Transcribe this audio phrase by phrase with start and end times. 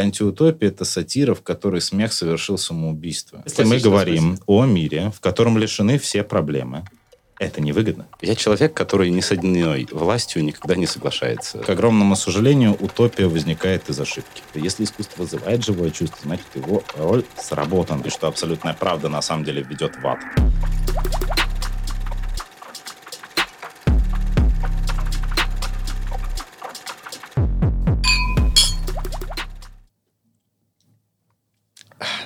[0.00, 3.42] антиутопия– это сатира, в которой смех совершил самоубийство.
[3.44, 6.84] Если мы говорим о мире, в котором лишены все проблемы,
[7.38, 8.06] это невыгодно.
[8.20, 11.58] Я человек, который ни с одной властью никогда не соглашается.
[11.58, 14.42] К огромному сожалению, утопия возникает из ошибки.
[14.54, 18.00] Если искусство вызывает живое чувство, значит, его роль сработан.
[18.02, 20.18] И что абсолютная правда на самом деле ведет в ад.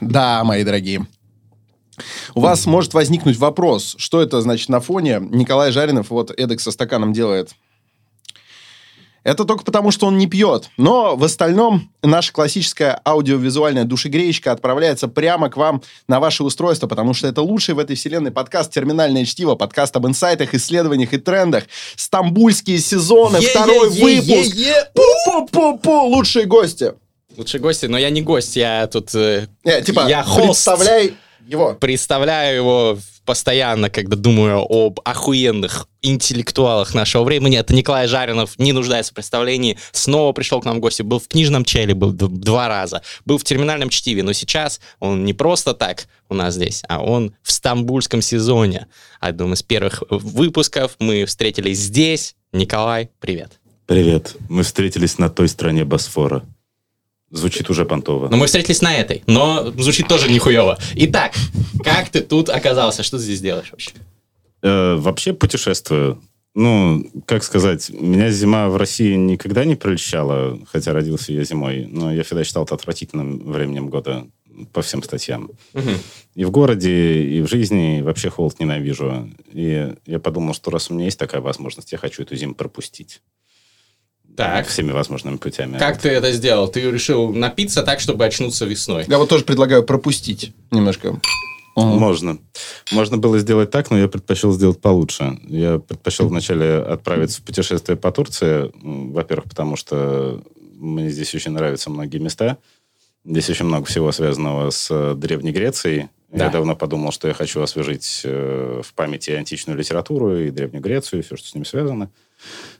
[0.08, 1.06] Да, мои дорогие.
[2.34, 6.70] У вас может возникнуть вопрос, что это значит на фоне Николай Жаринов вот эдак со
[6.70, 7.50] стаканом делает.
[9.24, 10.70] Это только потому, что он не пьет.
[10.78, 17.12] Но в остальном наша классическая аудиовизуальная душегреечка отправляется прямо к вам на ваше устройство, потому
[17.12, 21.64] что это лучший в этой вселенной подкаст «Терминальное чтиво», подкаст об инсайтах, исследованиях и трендах.
[21.96, 24.56] Стамбульские сезоны, второй выпуск.
[24.94, 26.94] Пу-пу-пу-пу, лучшие гости.
[27.38, 29.14] Лучшие гости, но я не гость, я тут...
[29.14, 30.44] Э, Не, типа, я хост.
[30.44, 31.14] представляй
[31.46, 31.74] его.
[31.74, 37.56] Представляю его постоянно, когда думаю об охуенных интеллектуалах нашего времени.
[37.56, 39.78] Это Николай Жаринов, не нуждается в представлении.
[39.92, 41.02] Снова пришел к нам в гости.
[41.02, 43.02] Был в книжном челе, был два раза.
[43.24, 44.24] Был в терминальном чтиве.
[44.24, 48.88] Но сейчас он не просто так у нас здесь, а он в стамбульском сезоне.
[49.20, 52.34] Одном из первых выпусков мы встретились здесь.
[52.52, 53.60] Николай, привет.
[53.86, 54.34] Привет.
[54.48, 56.42] Мы встретились на той стороне Босфора.
[57.30, 58.28] Звучит уже понтово.
[58.28, 60.78] Но мы встретились на этой, но звучит тоже нихуево.
[60.94, 61.34] Итак,
[61.84, 63.02] как ты тут оказался?
[63.02, 63.90] Что ты здесь делаешь вообще?
[64.62, 66.22] Э, вообще путешествую.
[66.54, 72.12] Ну, как сказать, меня зима в России никогда не прельщала, хотя родился я зимой, но
[72.12, 74.26] я всегда считал это отвратительным временем года
[74.72, 75.50] по всем статьям.
[76.34, 79.30] И в городе, и в жизни, и вообще холод ненавижу.
[79.52, 83.22] И я подумал, что раз у меня есть такая возможность, я хочу эту зиму пропустить.
[84.38, 84.68] Так.
[84.68, 85.78] Всеми возможными путями.
[85.78, 86.68] Как ты это сделал?
[86.68, 89.04] Ты решил напиться так, чтобы очнуться весной?
[89.08, 91.20] Я вот тоже предлагаю пропустить немножко.
[91.74, 92.38] Можно.
[92.92, 95.40] Можно было сделать так, но я предпочел сделать получше.
[95.42, 98.70] Я предпочел вначале отправиться в путешествие по Турции.
[98.80, 100.40] Во-первых, потому что
[100.76, 102.58] мне здесь очень нравятся многие места.
[103.24, 106.10] Здесь очень много всего связанного с э, Древней Грецией.
[106.30, 106.46] Да.
[106.46, 111.20] Я давно подумал, что я хочу освежить э, в памяти античную литературу и Древнюю Грецию,
[111.20, 112.10] и все, что с ним связано,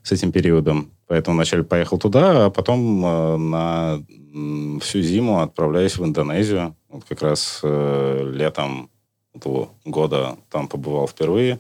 [0.03, 0.91] с этим периодом.
[1.06, 4.04] Поэтому вначале поехал туда, а потом э, на
[4.34, 6.76] м, всю зиму отправляюсь в Индонезию.
[6.91, 8.91] Вот как раз э, летом
[9.34, 11.59] этого года там побывал впервые.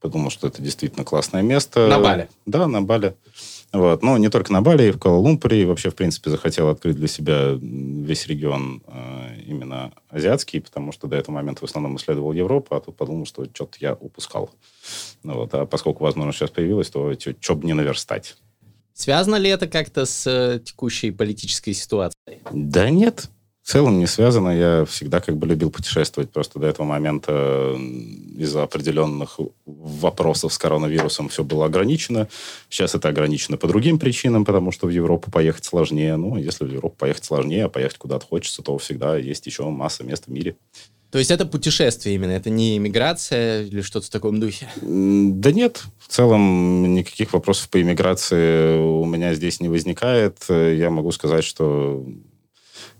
[0.00, 1.86] Подумал, что это действительно классное место.
[1.88, 2.28] На Бали?
[2.44, 3.14] Да, на Бали.
[3.72, 4.02] Вот.
[4.02, 5.62] Но не только на Бали, и в Куала-Лумпуре.
[5.62, 11.06] И вообще, в принципе, захотел открыть для себя весь регион э, именно азиатский, потому что
[11.06, 14.50] до этого момента в основном исследовал Европу, а тут подумал, что что-то я упускал.
[15.22, 15.54] Ну Вот.
[15.54, 18.36] А поскольку возможность сейчас появилась, то что бы не наверстать.
[18.94, 22.40] Связано ли это как-то с э, текущей политической ситуацией?
[22.52, 23.28] Да нет,
[23.64, 24.50] в целом не связано.
[24.50, 26.30] Я всегда как бы любил путешествовать.
[26.30, 27.74] Просто до этого момента
[28.36, 32.28] из-за определенных вопросов с коронавирусом все было ограничено.
[32.68, 36.16] Сейчас это ограничено по другим причинам, потому что в Европу поехать сложнее.
[36.16, 40.04] Ну, если в Европу поехать сложнее, а поехать куда-то хочется, то всегда есть еще масса
[40.04, 40.56] мест в мире.
[41.10, 44.68] То есть это путешествие именно, это не иммиграция или что-то в таком духе?
[44.82, 50.38] Да нет, в целом никаких вопросов по иммиграции у меня здесь не возникает.
[50.50, 52.04] Я могу сказать, что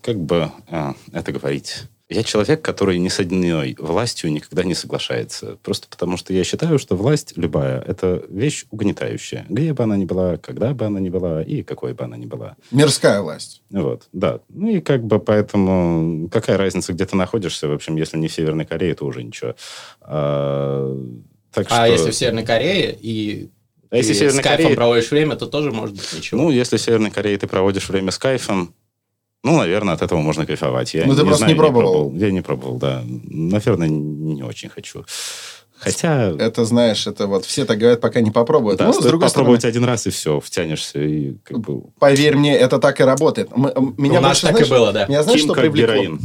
[0.05, 1.85] как бы а, это говорить.
[2.11, 5.57] Я человек, который ни с одной властью никогда не соглашается.
[5.63, 9.47] Просто потому, что я считаю, что власть любая– это вещь угнетающая.
[9.49, 12.27] Где бы она ни была, когда бы она ни была и какой бы она ни
[12.27, 12.57] была.
[12.71, 13.63] Мирская власть.
[13.71, 14.41] Вот, да.
[14.51, 17.69] Ну и как бы поэтому какая разница, где ты находишься?
[17.69, 19.55] В общем, если не в Северной Корее, то уже ничего.
[20.03, 20.95] А,
[21.55, 21.87] так А что...
[21.87, 23.49] если в Северной Корее и
[23.89, 26.43] А если с кайфом Корея- проводишь время, то тоже может быть ничего.
[26.43, 28.75] Ну, если в Северной Корее ты проводишь время с кайфом,
[29.45, 30.95] ну, наверное, от этого можно кайфовать.
[30.95, 32.13] Я Ну, ты просто не пробовал.
[32.17, 33.03] Я не пробовал, да.
[33.07, 35.05] Наверное, не очень хочу.
[35.79, 38.79] Хотя, Это, знаешь, это вот все так говорят, пока не попробуют.
[38.79, 41.83] да, ну, с стоит другой попробовать стороны, один раз, и все, втянешься, и как бы...
[41.99, 43.51] поверь мне, это так и работает.
[43.55, 45.07] М- м- Меня У нас больше, так знаешь, и было, да.
[45.07, 45.95] Меня знаешь, Ким что как привлекло?
[45.95, 46.21] героин.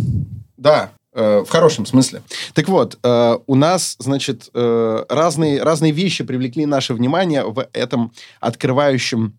[0.55, 2.21] Да, э, в хорошем смысле.
[2.53, 8.13] Так вот, э, у нас, значит, э, разные, разные вещи привлекли наше внимание в этом
[8.39, 9.33] открывающем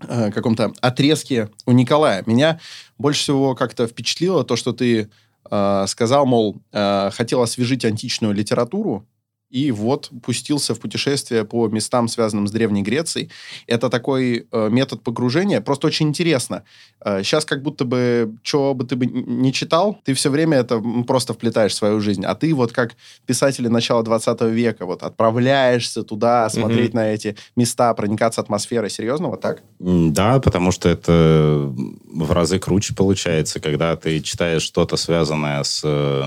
[0.00, 2.22] э, каком-то отрезке у Николая.
[2.26, 2.60] Меня
[2.98, 5.10] больше всего как-то впечатлило то, что ты
[5.50, 9.06] э, сказал, мол, э, хотел освежить античную литературу
[9.50, 13.30] и вот пустился в путешествие по местам, связанным с Древней Грецией.
[13.66, 16.64] Это такой э, метод погружения, просто очень интересно.
[17.04, 20.82] Э, сейчас как будто бы, что бы ты бы не читал, ты все время это
[21.06, 22.24] просто вплетаешь в свою жизнь.
[22.24, 22.96] А ты вот как
[23.26, 26.96] писатели начала 20 века вот отправляешься туда, смотреть mm-hmm.
[26.96, 28.90] на эти места, проникаться атмосферой.
[28.90, 29.62] Серьезно, вот так?
[29.78, 31.72] Да, потому что это
[32.06, 36.24] в разы круче получается, когда ты читаешь что-то связанное с э,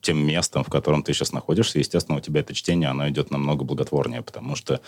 [0.00, 1.78] тем местом, в котором ты сейчас находишься.
[1.78, 4.80] Естественно, у тебя это чтение, оно идет намного благотворнее, потому что,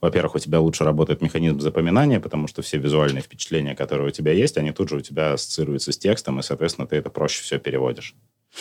[0.00, 4.32] во-первых, у тебя лучше работает механизм запоминания, потому что все визуальные впечатления, которые у тебя
[4.32, 7.58] есть, они тут же у тебя ассоциируются с текстом, и, соответственно, ты это проще все
[7.58, 8.14] переводишь.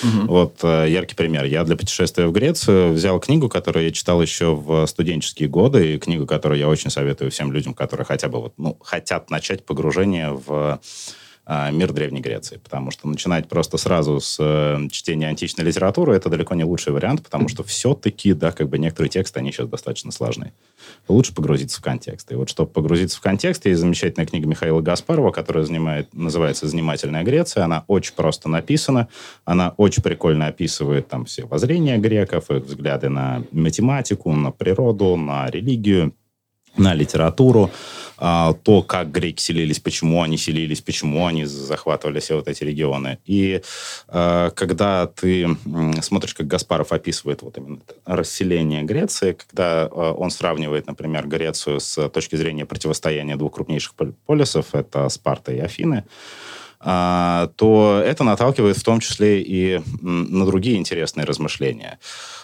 [0.03, 0.27] Угу.
[0.27, 1.43] Вот э, яркий пример.
[1.43, 5.99] Я для путешествия в Грецию взял книгу, которую я читал еще в студенческие годы, и
[5.99, 10.31] книгу, которую я очень советую всем людям, которые хотя бы вот, ну, хотят начать погружение
[10.31, 10.79] в
[11.71, 12.57] мир Древней Греции.
[12.63, 17.23] Потому что начинать просто сразу с э, чтения античной литературы это далеко не лучший вариант,
[17.23, 20.53] потому что все-таки, да, как бы некоторые тексты, они сейчас достаточно сложные.
[21.07, 22.31] Лучше погрузиться в контекст.
[22.31, 27.23] И вот чтобы погрузиться в контекст, есть замечательная книга Михаила Гаспарова, которая занимает, называется «Занимательная
[27.23, 27.65] Греция».
[27.65, 29.07] Она очень просто написана,
[29.43, 35.49] она очень прикольно описывает там все воззрения греков, их взгляды на математику, на природу, на
[35.49, 36.13] религию,
[36.77, 37.71] на литературу,
[38.23, 43.17] а, то, как греки селились, почему они селились, почему они захватывали все вот эти регионы.
[43.25, 43.61] И
[44.07, 45.57] а, когда ты
[46.01, 52.09] смотришь, как Гаспаров описывает вот именно расселение Греции, когда а, он сравнивает, например, Грецию с
[52.09, 53.95] точки зрения противостояния двух крупнейших
[54.27, 56.05] полисов, это Спарта и Афины,
[56.83, 61.99] то это наталкивает в том числе и на другие интересные размышления.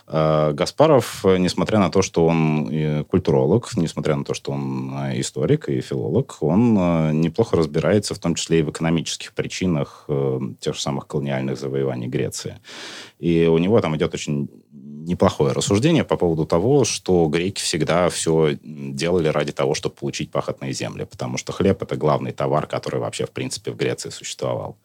[0.07, 5.67] Э, Гаспаров, несмотря на то, что он культуролог, несмотря на то, что он э, историк
[5.67, 10.07] и филолог, он э, неплохо разбирается в том числе и в экономических причинах
[10.59, 12.59] тех же самых колониальных завоеваний Греции.
[13.19, 14.49] И у него там идет очень
[15.07, 20.73] неплохое рассуждение по поводу того, что греки всегда все делали ради того, чтобы получить пахотные
[20.73, 24.77] земли, потому что хлеб– это главный товар, который вообще, в принципе, в Греции существовал.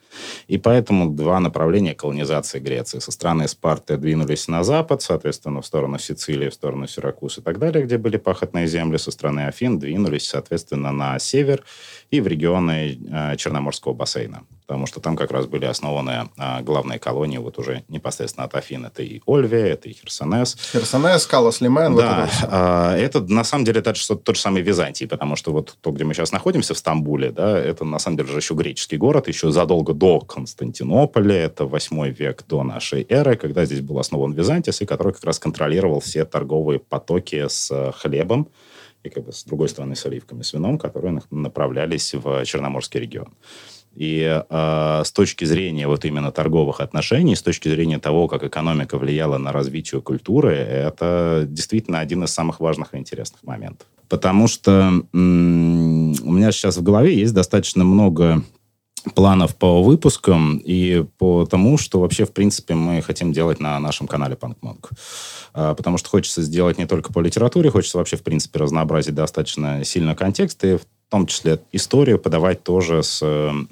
[0.47, 3.01] И поэтому два направления колонизации Греции.
[3.01, 7.59] Со стороны Спарты двинулись на запад, соответственно, в сторону Сицилии, в сторону Сиракуз и так
[7.59, 8.99] далее, где были пахотные земли.
[8.99, 11.65] Со стороны Афин двинулись, соответственно, на север
[12.11, 16.99] и в регионы э, Черноморского бассейна потому что там как раз были основаны а, главные
[16.99, 18.87] колонии вот уже непосредственно от Афин.
[18.87, 20.57] Это и Ольвия, это и Херсонес.
[20.73, 21.95] Херсонес, Калас Лимен.
[21.95, 25.77] Да, вот это, это на самом деле тот, тот же самый Византий, потому что вот
[25.83, 28.97] то, где мы сейчас находимся, в Стамбуле, да, это на самом деле же еще греческий
[28.97, 34.33] город, еще задолго до Константинополя, это 8 век до нашей эры, когда здесь был основан
[34.33, 38.49] Византис, и который как раз контролировал все торговые потоки с э, хлебом,
[39.03, 43.35] и как бы с другой стороны с оливками, с вином, которые направлялись в Черноморский регион.
[43.95, 48.99] И э, с точки зрения вот именно торговых отношений, с точки зрения того, как экономика
[48.99, 53.87] влияла на развитие культуры, это действительно один из самых важных и интересных моментов.
[54.09, 58.43] Потому что м- у меня сейчас в голове есть достаточно много
[59.15, 64.07] планов по выпускам и по тому, что вообще, в принципе, мы хотим делать на нашем
[64.07, 64.91] канале Панкмонг.
[65.55, 69.85] А, потому что хочется сделать не только по литературе, хочется вообще, в принципе, разнообразить достаточно
[69.85, 70.79] сильно контекст и
[71.13, 73.23] том числе историю подавать тоже с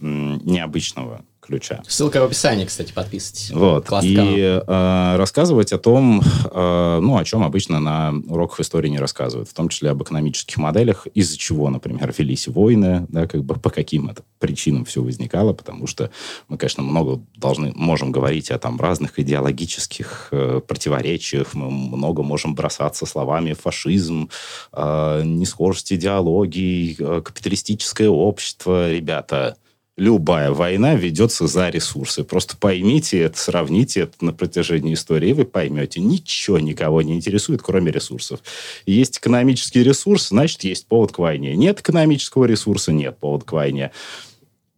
[0.00, 1.82] необычного ключа.
[1.88, 3.50] Ссылка в описании, кстати, подписывайтесь.
[3.50, 3.86] Вот.
[3.86, 8.98] Классный и э, рассказывать о том, э, ну, о чем обычно на уроках истории не
[8.98, 13.54] рассказывают, в том числе об экономических моделях, из-за чего, например, велись войны, да, как бы
[13.54, 16.10] по каким это причинам все возникало, потому что
[16.48, 22.54] мы, конечно, много должны, можем говорить о там разных идеологических э, противоречиях, мы много можем
[22.56, 24.30] бросаться словами фашизм,
[24.72, 29.56] э, несхожесть идеологий, э, капиталистическое общество, ребята,
[30.00, 32.24] любая война ведется за ресурсы.
[32.24, 37.60] Просто поймите это, сравните это на протяжении истории, и вы поймете, ничего никого не интересует,
[37.62, 38.40] кроме ресурсов.
[38.86, 41.54] Есть экономический ресурс, значит, есть повод к войне.
[41.54, 43.90] Нет экономического ресурса, нет повода к войне.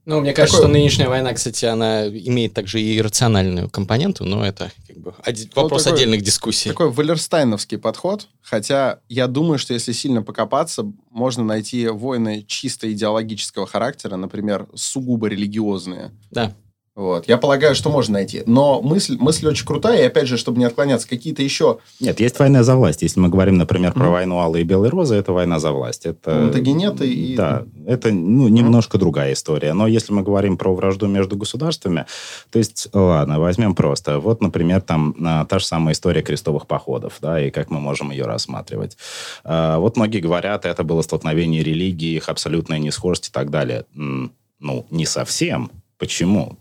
[0.05, 0.71] Ну, мне кажется, Такой...
[0.71, 5.49] что нынешняя война, кстати, она имеет также и рациональную компоненту, но это как бы один,
[5.55, 6.71] ну, вопрос такой, отдельных дискуссий.
[6.71, 13.67] Такой валерстайновский подход, хотя я думаю, что если сильно покопаться, можно найти войны чисто идеологического
[13.67, 16.11] характера, например, сугубо религиозные.
[16.33, 16.53] Да.
[16.95, 17.27] Вот.
[17.27, 18.43] Я полагаю, что можно найти.
[18.45, 21.79] Но мысль, мысль очень крутая, и опять же, чтобы не отклоняться, какие-то еще...
[22.01, 23.01] Нет, есть война за власть.
[23.01, 26.05] Если мы говорим, например, про войну Аллы и Белой Розы, это война за власть.
[26.05, 26.35] Это...
[26.35, 27.35] Монтагенеты и...
[27.35, 29.01] Да, это ну, немножко mm-hmm.
[29.01, 29.73] другая история.
[29.73, 32.05] Но если мы говорим про вражду между государствами,
[32.51, 34.19] то есть, ладно, возьмем просто.
[34.19, 38.11] Вот, например, там а, та же самая история крестовых походов, да, и как мы можем
[38.11, 38.99] ее рассматривать.
[39.45, 43.87] А, вот многие говорят, это было столкновение религии, их абсолютная несхожесть и так далее.
[43.95, 45.71] Ну, не совсем.
[45.97, 46.59] Почему?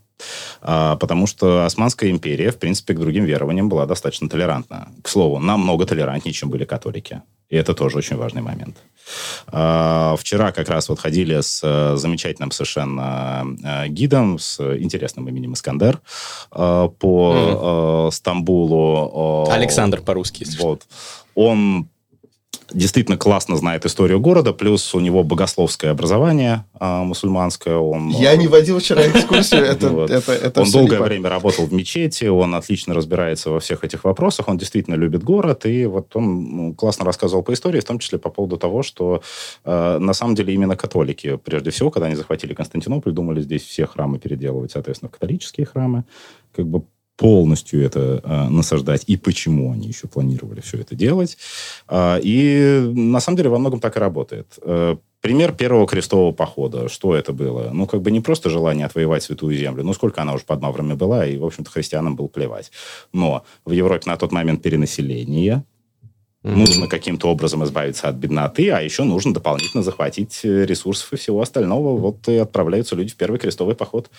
[0.60, 4.88] А, потому что Османская империя, в принципе, к другим верованиям была достаточно толерантна.
[5.02, 7.22] К слову, намного толерантнее, чем были католики.
[7.48, 8.78] И это тоже очень важный момент.
[9.48, 15.52] А, вчера как раз вот ходили с э, замечательным совершенно э, гидом, с интересным именем
[15.52, 16.00] Искандер
[16.50, 18.10] э, по mm.
[18.10, 19.50] Стамбулу.
[19.50, 20.46] Александр по-русски.
[20.58, 20.86] Вот.
[21.34, 21.88] Он
[22.72, 27.76] действительно классно знает историю города, плюс у него богословское образование а, мусульманское.
[27.76, 29.90] Он, Я не водил вчера экскурсию, это,
[30.60, 34.94] Он долгое время работал в мечети, он отлично разбирается во всех этих вопросах, он действительно
[34.94, 38.56] любит город, и вот он ну, классно рассказывал по истории, в том числе по поводу
[38.56, 39.22] того, что
[39.64, 43.86] э, на самом деле именно католики, прежде всего, когда они захватили Константинополь, думали здесь все
[43.86, 46.04] храмы переделывать, соответственно, в католические храмы,
[46.54, 46.82] как бы
[47.22, 51.38] полностью это э, насаждать и почему они еще планировали все это делать.
[51.88, 54.58] Э, и на самом деле во многом так и работает.
[54.62, 56.88] Э, пример первого крестового похода.
[56.88, 57.70] Что это было?
[57.72, 59.84] Ну, как бы не просто желание отвоевать Святую Землю.
[59.84, 62.72] Ну, сколько она уже под Маврами была, и, в общем-то, христианам было плевать.
[63.12, 65.64] Но в Европе на тот момент перенаселение,
[66.42, 66.56] Mm-hmm.
[66.56, 71.40] Нужно каким-то образом избавиться от бедноты, а еще нужно дополнительно захватить э, ресурсов и всего
[71.40, 71.96] остального.
[71.96, 74.10] Вот и отправляются люди в первый крестовый поход.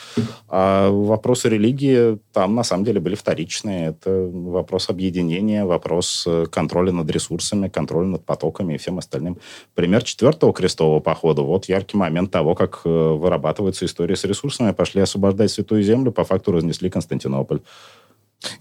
[0.47, 3.89] А вопросы религии там на самом деле были вторичные.
[3.89, 9.37] Это вопрос объединения, вопрос э, контроля над ресурсами, контроля над потоками и всем остальным.
[9.75, 11.41] Пример четвертого крестового похода.
[11.41, 14.71] Вот яркий момент того, как э, вырабатывается история с ресурсами.
[14.71, 17.59] Пошли освобождать Святую Землю, по факту разнесли Константинополь.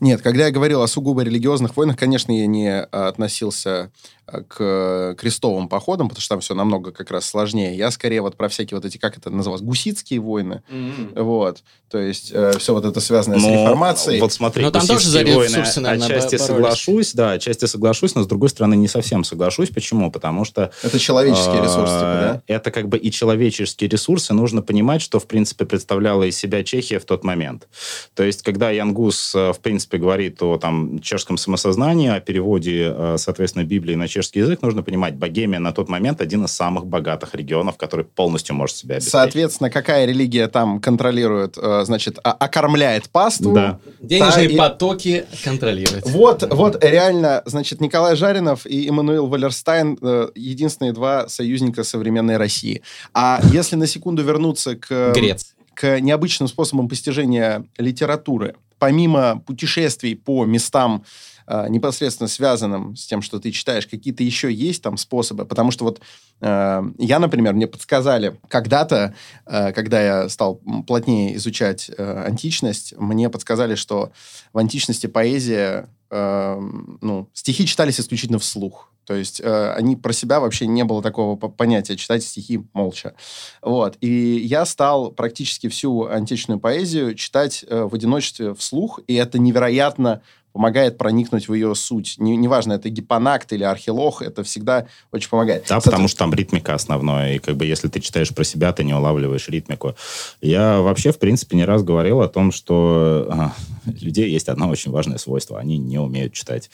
[0.00, 3.90] Нет, когда я говорил о сугубо религиозных войнах, конечно, я не а, относился
[4.26, 7.76] к крестовым походам, потому что там все намного как раз сложнее.
[7.76, 10.62] Я скорее вот про всякие вот эти, как это называлось, гусицкие войны.
[10.70, 11.22] Mm-hmm.
[11.22, 11.62] Вот.
[11.90, 14.20] То есть э, все вот это связанное но, с реформацией.
[14.20, 16.46] Вот смотри, но там тоже за ресурсы, войны, наверное, отчасти боролись.
[16.46, 19.68] соглашусь, да, отчасти соглашусь, но с другой стороны не совсем соглашусь.
[19.68, 20.10] Почему?
[20.10, 20.72] Потому что...
[20.82, 22.42] Это человеческие э, ресурсы, типа, да?
[22.46, 24.32] Это как бы и человеческие ресурсы.
[24.32, 27.68] Нужно понимать, что, в принципе, представляла из себя Чехия в тот момент.
[28.14, 33.16] То есть, когда Янгус, э, в принципе, говорит о там, чешском самосознании, о переводе, э,
[33.18, 37.34] соответственно, Библии на чешский язык, нужно понимать, Богемия на тот момент один из самых богатых
[37.34, 39.12] регионов, который полностью может себя обеспечить.
[39.12, 43.52] Соответственно, какая религия там контролирует, э, значит, окормляет паству?
[43.52, 43.78] Да.
[44.00, 44.56] Денежные и...
[44.56, 46.04] потоки контролирует.
[46.06, 52.82] Вот, вот реально, значит, Николай Жаринов и Эммануил Валерстайн э, единственные два союзника современной России.
[53.14, 55.12] А если на секунду вернуться к...
[55.14, 61.04] Греции к необычным способам постижения литературы помимо путешествий по местам,
[61.46, 65.44] э, непосредственно связанным с тем, что ты читаешь, какие-то еще есть там способы?
[65.44, 66.00] Потому что вот
[66.40, 69.14] э, я, например, мне подсказали когда-то,
[69.46, 74.12] э, когда я стал плотнее изучать э, античность, мне подсказали, что
[74.52, 76.60] в античности поэзия, э,
[77.00, 78.92] ну, стихи читались исключительно вслух.
[79.04, 83.14] То есть э, они про себя вообще не было такого понятия читать стихи молча.
[83.60, 83.96] Вот.
[84.00, 90.22] И я стал практически всю античную поэзию читать э, в одиночестве вслух, и это невероятно
[90.52, 92.16] помогает проникнуть в ее суть.
[92.18, 95.66] Не, неважно, это гипонакт или архилох, это всегда очень помогает.
[95.68, 98.84] Да, потому что там ритмика основная, и как бы если ты читаешь про себя, ты
[98.84, 99.94] не улавливаешь ритмику.
[100.40, 103.52] Я вообще, в принципе, не раз говорил о том, что а,
[104.00, 105.58] людей есть одно очень важное свойство.
[105.58, 106.70] Они не умеют читать.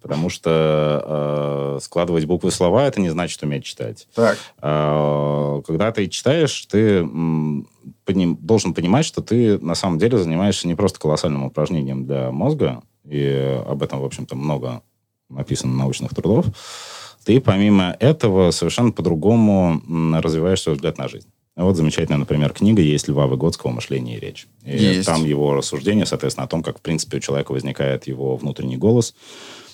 [0.00, 4.08] Потому что э, складывать буквы слова, это не значит уметь читать.
[4.14, 4.38] Так.
[4.62, 7.06] Э, когда ты читаешь, ты
[8.04, 12.82] поним, должен понимать, что ты на самом деле занимаешься не просто колоссальным упражнением для мозга,
[13.10, 14.82] и об этом, в общем-то, много
[15.28, 16.46] написано научных трудов,
[17.24, 19.82] ты помимо этого совершенно по-другому
[20.20, 21.28] развиваешь свой взгляд на жизнь.
[21.56, 24.46] Вот замечательная, например, книга есть Льва Выгодского «Мышление и речь».
[24.64, 25.06] И есть.
[25.06, 29.14] там его рассуждение, соответственно, о том, как, в принципе, у человека возникает его внутренний голос,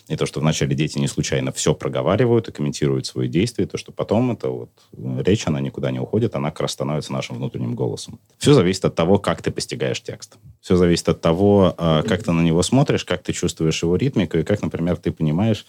[0.09, 3.91] и то, что вначале дети не случайно все проговаривают и комментируют свои действия, то, что
[3.91, 8.21] потом это вот речь, она никуда не уходит, она как раз становится нашим внутренним голосом.
[8.39, 10.37] Все зависит от того, как ты постигаешь текст.
[10.61, 14.37] Все зависит от того, а, как ты на него смотришь, как ты чувствуешь его ритмику,
[14.37, 15.65] и как, например, ты понимаешь,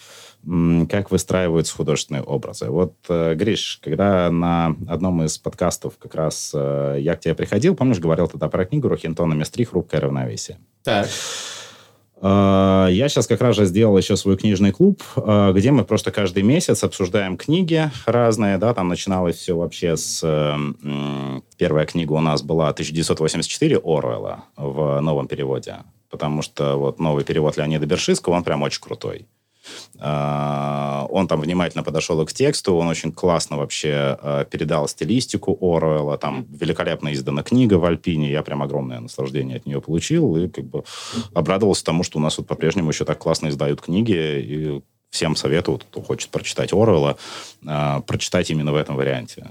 [0.90, 2.70] как выстраиваются художественные образы.
[2.70, 7.76] Вот, э, Гриш, когда на одном из подкастов как раз э, я к тебе приходил,
[7.76, 9.64] помнишь, говорил тогда про книгу Рухинтона «Мистри.
[9.64, 10.60] Хрупкое равновесие».
[10.84, 11.08] Так.
[12.28, 16.10] А, я сейчас как раз же сделал еще свой книжный клуб, а, где мы просто
[16.10, 20.26] каждый месяц обсуждаем книги разные, да, там начиналось все вообще с...
[21.58, 25.76] Первая книга у нас была 1984 Оруэлла в новом переводе,
[26.10, 29.28] потому что вот новый перевод Леонида Бершинского, он прям очень крутой.
[30.00, 35.58] А, он там внимательно подошел и к тексту, он очень классно вообще а, передал стилистику
[35.62, 40.48] Оруэлла, там великолепно издана книга в Альпине, я прям огромное наслаждение от нее получил, и
[40.48, 40.84] как бы
[41.34, 45.78] обрадовался тому, что у нас вот по-прежнему еще так классно издают книги, и всем советую,
[45.78, 47.18] кто хочет прочитать Оруэлла,
[48.06, 49.48] прочитать именно в этом варианте.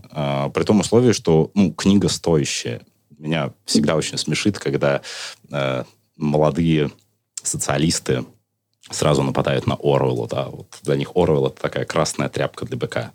[0.52, 2.82] при том условии, что ну, книга стоящая
[3.24, 5.02] меня всегда очень смешит, когда
[5.50, 5.84] э,
[6.16, 6.90] молодые
[7.42, 8.24] социалисты
[8.90, 13.12] сразу нападают на Оруэлла, да, вот для них Оруэлл это такая красная тряпка для быка.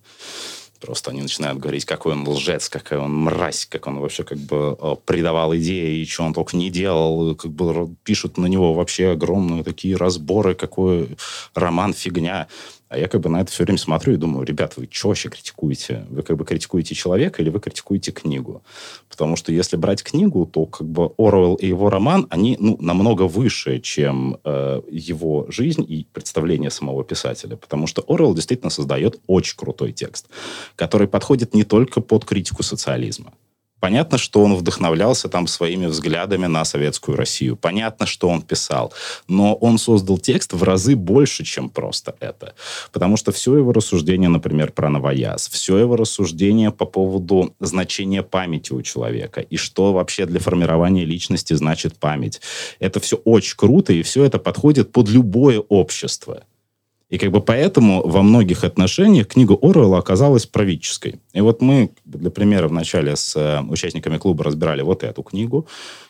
[0.79, 4.77] Просто они начинают говорить, какой он лжец, какая он мразь, как он вообще как бы
[4.79, 7.35] э, предавал идеи, и что он только не делал.
[7.35, 11.17] Как бы пишут на него вообще огромные такие разборы, какой
[11.53, 12.47] роман фигня.
[12.89, 15.29] А я как бы на это все время смотрю и думаю, ребят, вы что вообще
[15.29, 16.07] критикуете?
[16.09, 18.63] Вы как бы критикуете человека или вы критикуете книгу?
[19.07, 23.23] Потому что если брать книгу, то как бы Оруэлл и его роман, они ну, намного
[23.23, 27.57] выше, чем э, его жизнь и представление самого писателя.
[27.57, 30.27] Потому что Оруэлл действительно создает очень крутой текст,
[30.75, 33.33] который подходит не только под критику социализма.
[33.79, 37.55] Понятно, что он вдохновлялся там своими взглядами на советскую Россию.
[37.55, 38.93] Понятно, что он писал.
[39.27, 42.53] Но он создал текст в разы больше, чем просто это.
[42.91, 48.73] Потому что все его рассуждение, например, про новояз, все его рассуждение по поводу значения памяти
[48.73, 52.41] у человека и что вообще для формирования личности значит память.
[52.79, 56.43] Это все очень круто, и все это подходит под любое общество.
[57.09, 61.15] И как бы поэтому во многих отношениях книга Оруэлла оказалась правительской.
[61.33, 65.67] И вот мы, для примера, вначале с э, участниками клуба разбирали вот эту книгу,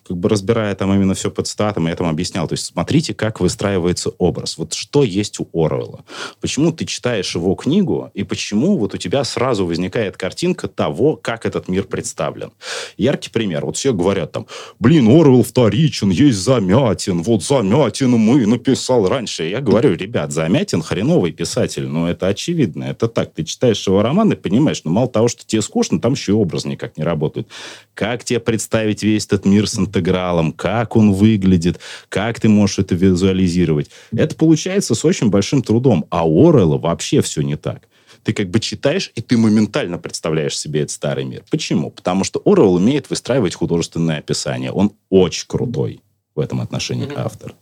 [0.09, 2.47] как бы разбирая там именно все под статом, я там объяснял.
[2.47, 4.57] То есть смотрите, как выстраивается образ.
[4.57, 6.03] Вот что есть у Оруэлла.
[6.41, 11.45] Почему ты читаешь его книгу, и почему вот у тебя сразу возникает картинка того, как
[11.45, 12.51] этот мир представлен.
[12.97, 13.65] Яркий пример.
[13.65, 14.47] Вот все говорят там,
[14.79, 19.43] блин, Оруэлл вторичен, есть Замятин, вот Замятин мы написал раньше.
[19.43, 23.33] Я говорю, ребят, Замятин хреновый писатель, ну это очевидно, это так.
[23.35, 26.35] Ты читаешь его роман и понимаешь, ну мало того, что тебе скучно, там еще и
[26.35, 27.47] образ никак не работает.
[27.93, 31.79] Как тебе представить весь этот мир с интегралом, как он выглядит,
[32.09, 33.89] как ты можешь это визуализировать.
[34.11, 36.05] Это получается с очень большим трудом.
[36.09, 37.83] А у Орелла вообще все не так
[38.23, 41.43] ты как бы читаешь, и ты моментально представляешь себе этот старый мир.
[41.49, 41.89] Почему?
[41.89, 44.73] Потому что Орвелл умеет выстраивать художественное описание.
[44.73, 46.01] Он очень крутой
[46.35, 47.17] в этом отношении mm-hmm.
[47.17, 47.55] автор.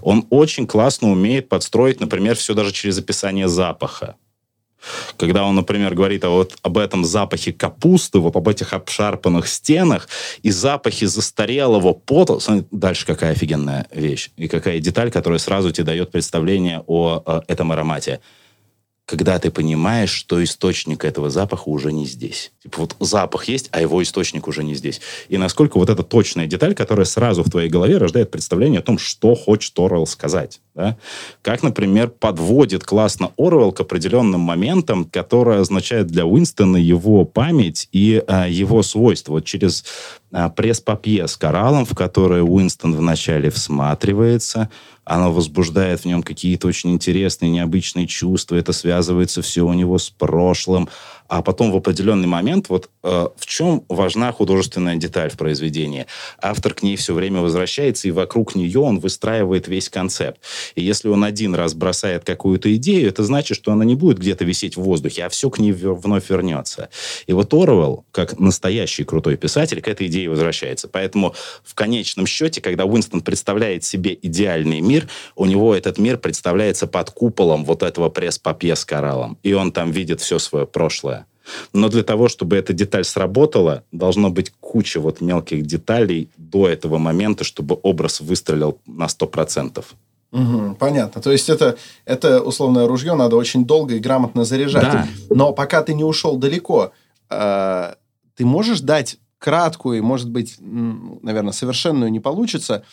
[0.00, 4.16] Он очень классно умеет подстроить, например, все даже через описание запаха.
[5.16, 10.08] Когда он, например, говорит о, вот, об этом запахе капусты, вот об этих обшарпанных стенах
[10.42, 12.38] и запахе застарелого пота.
[12.70, 14.30] Дальше какая офигенная вещь.
[14.36, 18.20] И какая деталь, которая сразу тебе дает представление о, о этом аромате
[19.08, 22.52] когда ты понимаешь, что источник этого запаха уже не здесь.
[22.62, 25.00] Типа вот запах есть, а его источник уже не здесь.
[25.30, 28.98] И насколько вот эта точная деталь, которая сразу в твоей голове рождает представление о том,
[28.98, 30.60] что хочет Орвелл сказать.
[30.74, 30.98] Да?
[31.40, 38.22] Как, например, подводит классно Орвелл к определенным моментам, которые означают для Уинстона его память и
[38.26, 39.32] а, его свойства.
[39.32, 39.86] Вот через
[40.30, 44.68] пресс-папье с кораллом, в которое Уинстон вначале всматривается,
[45.04, 50.10] оно возбуждает в нем какие-то очень интересные, необычные чувства, это связывается все у него с
[50.10, 50.88] прошлым,
[51.28, 56.06] а потом в определенный момент, вот э, в чем важна художественная деталь в произведении?
[56.40, 60.40] Автор к ней все время возвращается, и вокруг нее он выстраивает весь концепт.
[60.74, 64.44] И если он один раз бросает какую-то идею, это значит, что она не будет где-то
[64.44, 66.88] висеть в воздухе, а все к ней вновь вернется.
[67.26, 70.88] И вот Оруэлл, как настоящий крутой писатель, к этой идее возвращается.
[70.88, 76.86] Поэтому в конечном счете, когда Уинстон представляет себе идеальный мир, у него этот мир представляется
[76.86, 79.38] под куполом вот этого пресс-папье с кораллом.
[79.42, 81.17] И он там видит все свое прошлое.
[81.72, 86.98] Но для того, чтобы эта деталь сработала, должно быть куча вот мелких деталей до этого
[86.98, 89.84] момента, чтобы образ выстрелил на 100%.
[90.30, 91.22] Угу, понятно.
[91.22, 94.92] То есть это, это условное ружье надо очень долго и грамотно заряжать.
[94.92, 95.08] Да.
[95.30, 96.92] Но пока ты не ушел далеко,
[97.30, 97.94] э,
[98.36, 102.84] ты можешь дать краткую, может быть, наверное, совершенную не получится,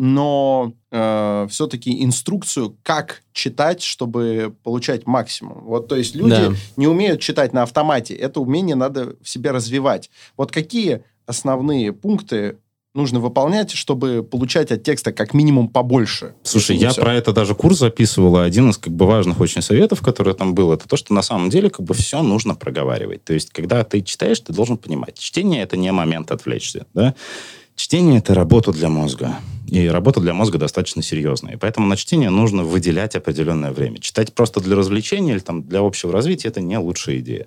[0.00, 5.62] но э, все-таки инструкцию, как читать, чтобы получать максимум.
[5.64, 6.52] Вот, то есть люди да.
[6.78, 8.14] не умеют читать на автомате.
[8.14, 10.10] Это умение надо в себе развивать.
[10.38, 12.56] Вот какие основные пункты
[12.94, 16.34] нужно выполнять, чтобы получать от текста как минимум побольше.
[16.44, 17.02] Слушай, я все.
[17.02, 20.54] про это даже курс записывал, и один из как бы важных очень советов, который там
[20.54, 23.22] был, это то, что на самом деле как бы все нужно проговаривать.
[23.22, 27.14] То есть, когда ты читаешь, ты должен понимать, чтение это не момент отвлечься, да?
[27.80, 29.40] Чтение– это работа для мозга.
[29.66, 31.54] И работа для мозга достаточно серьезная.
[31.54, 34.00] И поэтому на чтение нужно выделять определенное время.
[34.00, 37.46] Читать просто для развлечения или там, для общего развития– это не лучшая идея.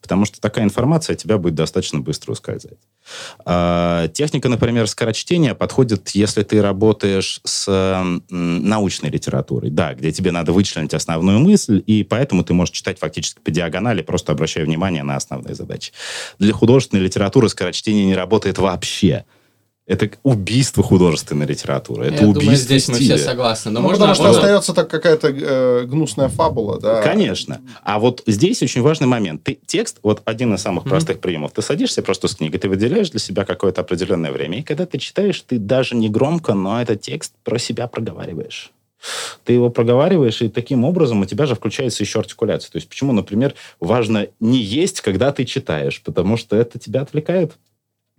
[0.00, 2.78] Потому что такая информация тебя будет достаточно быстро ускользать.
[3.44, 9.68] А, техника, например, скорочтения подходит, если ты работаешь с м, научной литературой.
[9.68, 14.00] Да, где тебе надо вычленить основную мысль, и поэтому ты можешь читать фактически по диагонали,
[14.00, 15.92] просто обращая внимание на основные задачи.
[16.38, 19.26] Для художественной литературы скорочтение не работает вообще
[19.86, 22.06] Это убийство художественной литературы.
[22.06, 23.16] Это Я убийство думаю, здесь мы стиля.
[23.16, 23.70] все согласны.
[23.70, 27.02] Но Ну, можно потому что вот- остается так какая-то э, гнусная фабула, да.
[27.02, 27.60] Конечно.
[27.82, 29.42] А вот здесь очень важный момент.
[29.42, 30.90] Ты текст, вот один из самых Мгм.
[30.90, 31.52] простых приемов.
[31.52, 34.60] Ты садишься просто с книгой, ты выделяешь для себя какое-то определенное время.
[34.60, 38.70] И когда ты читаешь, ты даже не громко, но этот текст про себя проговариваешь.
[39.44, 42.70] Ты его проговариваешь, и таким образом у тебя же включается еще артикуляция.
[42.72, 47.52] То есть почему, например, важно не есть, когда ты читаешь, потому что это тебя отвлекает.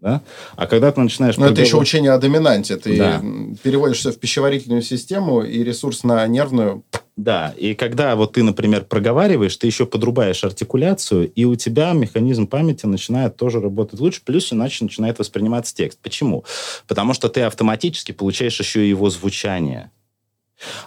[0.06, 0.22] Да?
[0.56, 1.36] А когда ты начинаешь...
[1.38, 2.78] Но это еще учение о доминанте.
[2.78, 3.15] Ты Да.
[3.15, 6.84] м, переводишь все в пищеварительную систему и ресурс на нервную.
[7.18, 12.46] Да, и когда вот ты, например, проговариваешь, ты еще подрубаешь артикуляцию, и у тебя механизм
[12.46, 15.98] памяти начинает тоже работать лучше, плюс иначе начинает восприниматься текст.
[16.04, 16.46] Почему?
[16.88, 19.89] Потому что ты автоматически получаешь еще и его звучание.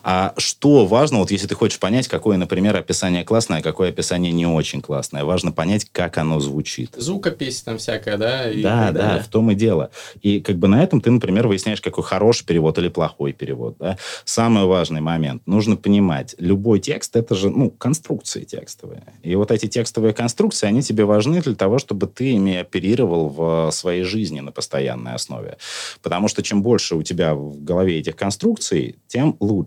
[0.02, 4.32] А что важно, вот если ты хочешь понять, какое, например, описание классное, а какое описание
[4.32, 6.94] не очень классное, важно понять, как оно звучит.
[6.96, 8.50] Звукопись там всякая, да?
[8.50, 9.22] и Да, да, далее.
[9.22, 9.90] в том и дело.
[10.22, 13.76] И как бы на этом ты, например, выясняешь, какой хороший перевод или плохой перевод.
[13.78, 13.98] Да?
[14.24, 15.42] Самый важный момент.
[15.46, 19.02] Нужно понимать, любой текст, это же, ну, конструкции текстовые.
[19.22, 23.70] И вот эти текстовые конструкции, они тебе важны для того, чтобы ты ими оперировал в
[23.72, 25.58] своей жизни на постоянной основе.
[26.02, 29.57] Потому что чем больше у тебя в голове этих конструкций, тем лучше.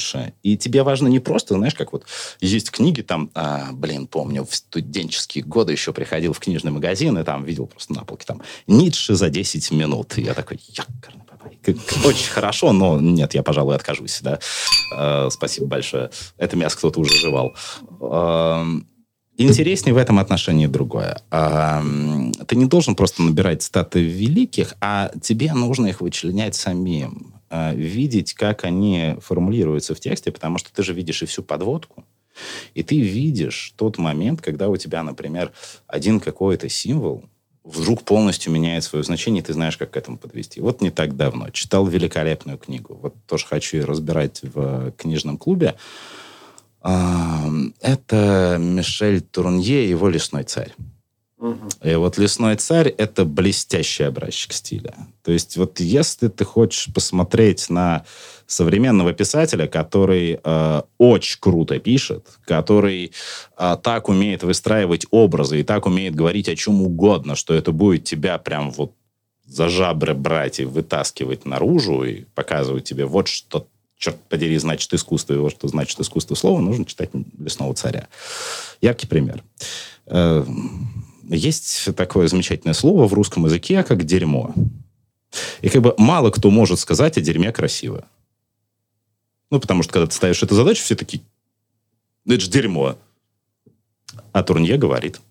[0.44, 2.06] И тебе важно не просто, знаешь, как вот
[2.40, 7.24] есть книги там, а, блин, помню, в студенческие годы еще приходил в книжный магазин и
[7.24, 10.18] там видел просто на полке там Ницше за 10 минут.
[10.18, 11.26] И я такой, якорный
[12.06, 14.40] Очень хорошо, но нет, я, пожалуй, откажусь, да.
[14.98, 16.10] Э, Спасибо большое.
[16.38, 17.56] Это мясо кто-то уже жевал.
[19.50, 21.22] Интереснее в этом отношении другое.
[21.30, 27.34] Ты не должен просто набирать статы великих, а тебе нужно их вычленять самим.
[27.50, 32.06] А, Видеть, как они формулируются в тексте, потому что ты же видишь и всю подводку.
[32.74, 35.52] И ты видишь тот момент, когда у тебя, например,
[35.86, 37.26] один какой-то символ
[37.64, 40.62] вдруг полностью меняет свое значение, и ты знаешь, как к этому подвести.
[40.62, 42.98] Вот не так давно читал великолепную книгу.
[43.02, 45.76] Вот тоже хочу ее разбирать в книжном клубе.
[46.84, 50.74] Это Мишель Турнье и его «Лесной царь».
[51.84, 54.94] И вот «Лесной царь»— это блестящий образчик стиля.
[55.24, 58.06] То есть вот если ты хочешь посмотреть на
[58.46, 63.12] современного писателя, который э, очень круто пишет, который
[63.58, 68.04] э, так умеет выстраивать образы и так умеет говорить о чем угодно, что это будет
[68.04, 68.94] тебя прям вот
[69.46, 73.68] за жабры брать и вытаскивать наружу и показывать тебе вот что,
[74.02, 78.08] черт подери, значит искусство, вот что значит искусство слова, нужно читать «Лесного царя».
[78.82, 79.44] Яркий пример.
[80.08, 80.44] Э,
[81.30, 84.54] есть такое замечательное слово в русском языке, как «дерьмо».
[85.62, 88.06] И как бы мало кто может сказать о дерьме красиво.
[89.52, 91.22] Ну, потому что когда ты ставишь эту задачу, все такие,
[92.26, 92.98] «Да это же дерьмо.
[94.34, 95.22] А Турнье говорит.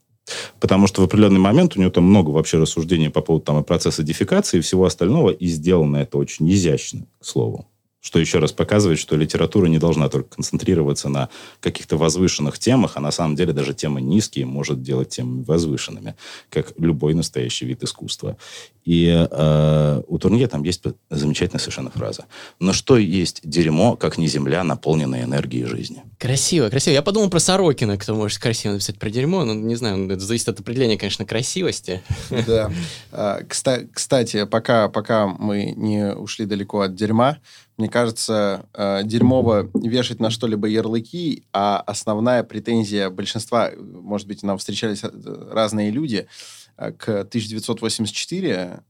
[0.61, 3.64] Потому что в определенный момент у него там много вообще рассуждений по поводу там, и
[3.64, 7.66] процесса дефикации и всего остального, и сделано это очень изящно, к слову.
[8.00, 11.28] Что еще раз показывает, что литература не должна только концентрироваться на
[11.60, 16.14] каких-то возвышенных темах, а на самом деле даже темы низкие может делать темами возвышенными,
[16.48, 18.38] как любой настоящий вид искусства.
[18.84, 22.24] И э, у Турнье там есть замечательная совершенно фраза.
[22.58, 26.02] Но что есть дерьмо, как не земля, наполненная энергией жизни?
[26.18, 26.94] Красиво, красиво.
[26.94, 29.44] Я подумал про Сорокина, кто может красиво написать про дерьмо.
[29.44, 32.02] Ну, не знаю, это зависит от определения, конечно, красивости.
[32.46, 32.72] Да.
[33.12, 37.38] А, кста- Кстати, пока, пока мы не ушли далеко от дерьма,
[37.80, 44.58] мне кажется, э, дерьмово вешать на что-либо ярлыки, а основная претензия большинства, может быть, нам
[44.58, 45.08] встречались э,
[45.50, 46.28] разные люди,
[46.76, 48.80] э, к 1984,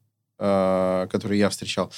[0.40, 1.92] э, который я встречал,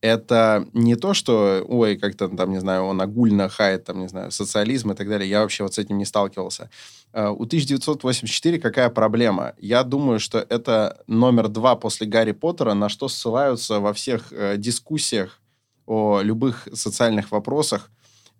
[0.00, 4.30] это не то, что, ой, как-то там, не знаю, он огульно хает, там, не знаю,
[4.30, 5.28] социализм и так далее.
[5.28, 6.70] Я вообще вот с этим не сталкивался.
[7.12, 9.54] У 1984 какая проблема?
[9.58, 15.40] Я думаю, что это номер два после Гарри Поттера, на что ссылаются во всех дискуссиях
[15.88, 17.90] о любых социальных вопросах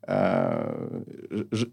[0.07, 1.03] э,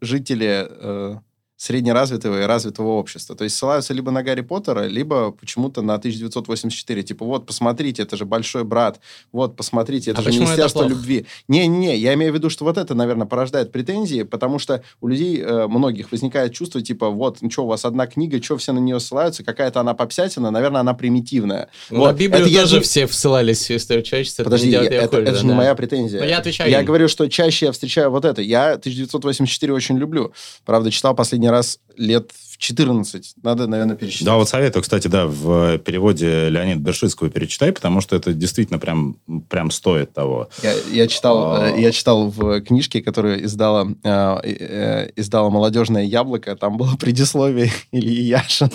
[0.02, 1.18] жители э,
[1.58, 3.36] среднеразвитого и развитого общества.
[3.36, 7.04] То есть ссылаются либо на Гарри Поттера, либо почему-то на 1984.
[7.04, 9.00] Типа, вот, посмотрите, это же большой брат.
[9.32, 10.94] Вот, посмотрите, это А же это Министерство плохо?
[10.96, 11.26] любви.
[11.48, 15.40] Не-не, я имею в виду, что вот это, наверное, порождает претензии, потому что у людей,
[15.42, 18.80] э, многих, возникает чувство, типа, вот, ну что, у вас одна книга, что все на
[18.80, 21.70] нее ссылаются, какая-то она попсятина, наверное, она примитивная.
[21.90, 24.42] Ну, Вот, На Библию это я тоже же- все ссылались всю историю человечества.
[24.44, 26.20] это Подожди, не я- это, хуже, это же не моя претензия.
[26.20, 26.86] Но я отвечаю Я им.
[26.86, 28.42] говорю, что чаще я встречаю вот это.
[28.42, 30.34] Я 1984 очень люблю.
[30.66, 33.36] Правда, читал последний раз лет в 14.
[33.44, 34.26] Надо, наверное, перечитать.
[34.26, 39.18] Да, вот советую, кстати, да, в переводе Леонида Бершицкого перечитай, потому что это действительно прям,
[39.50, 40.50] прям стоит того.
[40.64, 41.70] Я, я читал, А.
[41.70, 46.56] э, я читал в книжке, которую издала, э, э, издала «Молодежное яблоко».
[46.56, 48.70] Там было предисловие Ильи Яшина.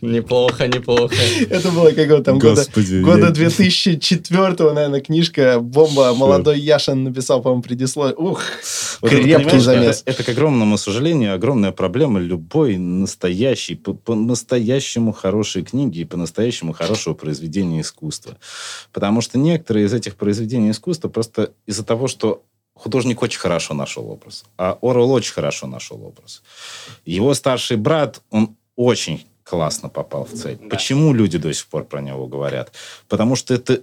[0.00, 1.14] Неплохо, неплохо.
[1.50, 6.14] Это было как там года, Господи, года я- 2004 наверное, книжка «Бомба».
[6.14, 8.14] Молодой Яшин написал, по-моему, предисловие.
[8.16, 8.42] Ух,
[9.00, 10.02] Вот это, крепкий понимаешь, замес.
[10.04, 16.72] Это, это, к огромному сожалению, огромная проблема любой настоящей, по- по-настоящему хорошей книги и по-настоящему
[16.72, 18.36] хорошего произведения искусства.
[18.92, 22.42] Потому что некоторые из этих произведений искусства просто из-за того, что
[22.74, 26.42] художник очень хорошо нашел образ, а Орвелл очень хорошо нашел образ.
[27.04, 30.58] Его старший брат, он очень классно попал в цель.
[30.60, 30.68] Да.
[30.68, 32.72] Почему люди до сих пор про него говорят?
[33.08, 33.82] Потому что это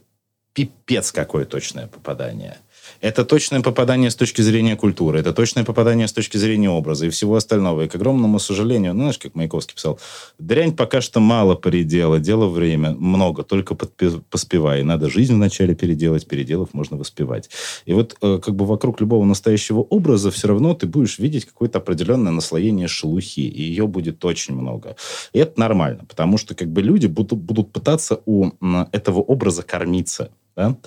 [0.53, 2.57] пипец какое точное попадание.
[3.01, 7.09] Это точное попадание с точки зрения культуры, это точное попадание с точки зрения образа и
[7.09, 7.83] всего остального.
[7.83, 9.99] И, к огромному сожалению, ну, знаешь, как Маяковский писал,
[10.39, 14.83] дрянь пока что мало передела, дело время, много, только подпи- поспевай.
[14.83, 17.49] Надо жизнь вначале переделать, переделав можно воспевать.
[17.85, 21.79] И вот э, как бы вокруг любого настоящего образа все равно ты будешь видеть какое-то
[21.79, 24.95] определенное наслоение шелухи, и ее будет очень много.
[25.33, 28.51] И это нормально, потому что как бы люди будут, будут пытаться у
[28.91, 30.77] этого образа кормиться, да?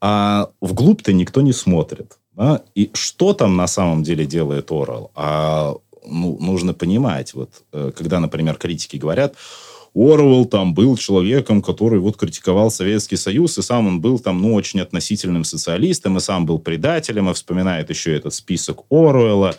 [0.00, 2.18] А вглубь-то никто не смотрит.
[2.34, 2.62] да?
[2.74, 5.10] И что там на самом деле делает Орел?
[5.14, 9.34] А, ну, нужно понимать, вот, э, когда, например, критики говорят,
[9.94, 14.54] Орвелл там был человеком, который вот критиковал Советский Союз, и сам он был там, ну,
[14.54, 19.54] очень относительным социалистом, и сам был предателем, и вспоминает еще этот список Оруэлла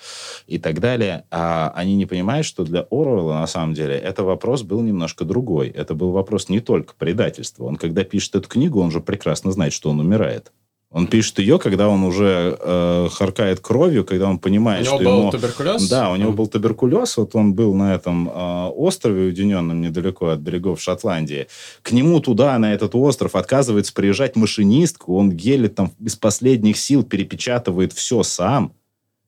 [0.48, 1.26] и так далее.
[1.32, 5.70] А они не понимают, что для Оруэлла, на самом деле, это вопрос был немножко другой.
[5.70, 7.65] Это был вопрос не только предательства.
[7.65, 10.52] Он, когда пишет эту книгу, он же прекрасно знает, что он умирает.
[10.91, 15.06] Он пишет ее, когда он уже э, харкает кровью, когда он У понимает, него что
[15.06, 15.32] был ему...
[15.32, 15.88] туберкулез?
[15.88, 20.39] Да, у него был туберкулез, вот он был на этом э, острове уединенном недалеко от
[20.39, 21.47] берегов Шотландии.
[21.84, 27.04] К нему туда, на этот остров, отказывается приезжать машинистку, он гелит там из последних сил,
[27.04, 28.73] перепечатывает все сам.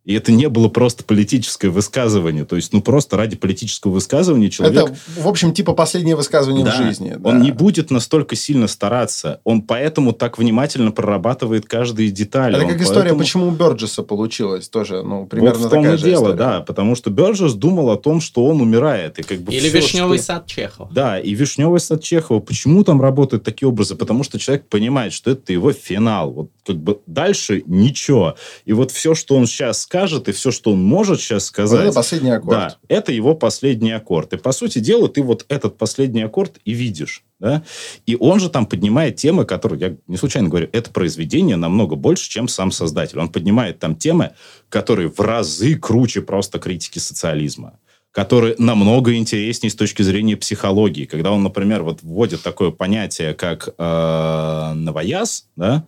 [0.03, 2.43] И это не было просто политическое высказывание.
[2.43, 4.83] То есть, ну, просто ради политического высказывания человек...
[4.85, 6.71] Это, в общем, типа последнее высказывание Да.
[6.71, 7.15] в жизни.
[7.19, 7.29] да.
[7.29, 9.41] Он не будет настолько сильно стараться.
[9.43, 12.55] Он поэтому так внимательно прорабатывает каждые детали.
[12.55, 15.81] Это Он как история, поэтому- почему у Бёрджеса получилось тоже, ну, примерно вот в том
[15.83, 16.37] такая и же дело, история.
[16.37, 19.19] да, потому что Бёрджес думал о том, что он умирает.
[19.19, 20.89] И как бы Или всё, вишневый что- сад Чехова.
[20.91, 22.39] Да, и «Вишневый сад Чехова».
[22.39, 23.95] Почему там работают такие образы?
[23.95, 26.31] Потому что человек понимает, что это его финал.
[26.31, 28.35] Вот как бы дальше ничего.
[28.65, 31.87] И вот все, что он сейчас скажет, и все, что он может сейчас сказать...
[31.87, 32.57] это последний аккорд.
[32.57, 34.31] Да, это его последний аккорд.
[34.31, 37.23] И, по сути дела, ты вот этот последний аккорд и видишь.
[37.39, 37.61] Да?
[38.05, 42.29] И он же там поднимает темы, которые, я не случайно говорю, это произведение намного больше,
[42.29, 43.19] чем сам создатель.
[43.19, 44.31] Он поднимает там темы,
[44.69, 47.77] которые в разы круче просто критики социализма
[48.13, 51.05] которые намного интереснее с точки зрения психологии.
[51.05, 55.85] Когда он, например, вот вводит такое понятие, как э, новояз, да,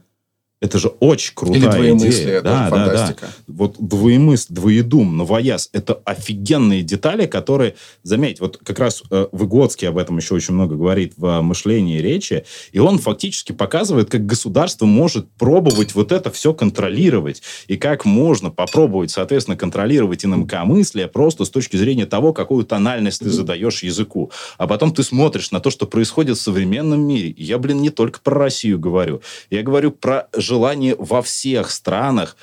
[0.64, 2.42] это же очень крутая Или двоемыслие, идея.
[2.42, 3.28] Да, да, да фантастика.
[3.48, 9.98] вот двоемысл, двоедум, новояз, это офигенные детали, которые, заметь, вот как раз э, Выгодский об
[9.98, 14.86] этом еще очень много говорит в мышлении и речи, и он фактически показывает, как государство
[14.86, 21.50] может пробовать вот это все контролировать, и как можно попробовать, соответственно, контролировать инакомыслие просто с
[21.50, 24.32] точки зрения того, какую тональность ты задаешь языку.
[24.58, 27.32] А потом ты смотришь на то, что происходит в современном мире.
[27.32, 29.22] И я, блин, не только про Россию говорю.
[29.50, 32.38] Я говорю про желание во всех странах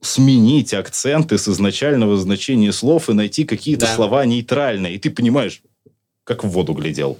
[0.00, 3.94] сменить акценты с изначального значения слов и найти какие-то Да.
[3.96, 4.94] слова нейтральные.
[4.94, 5.62] И ты понимаешь,
[6.22, 7.18] как в воду глядел.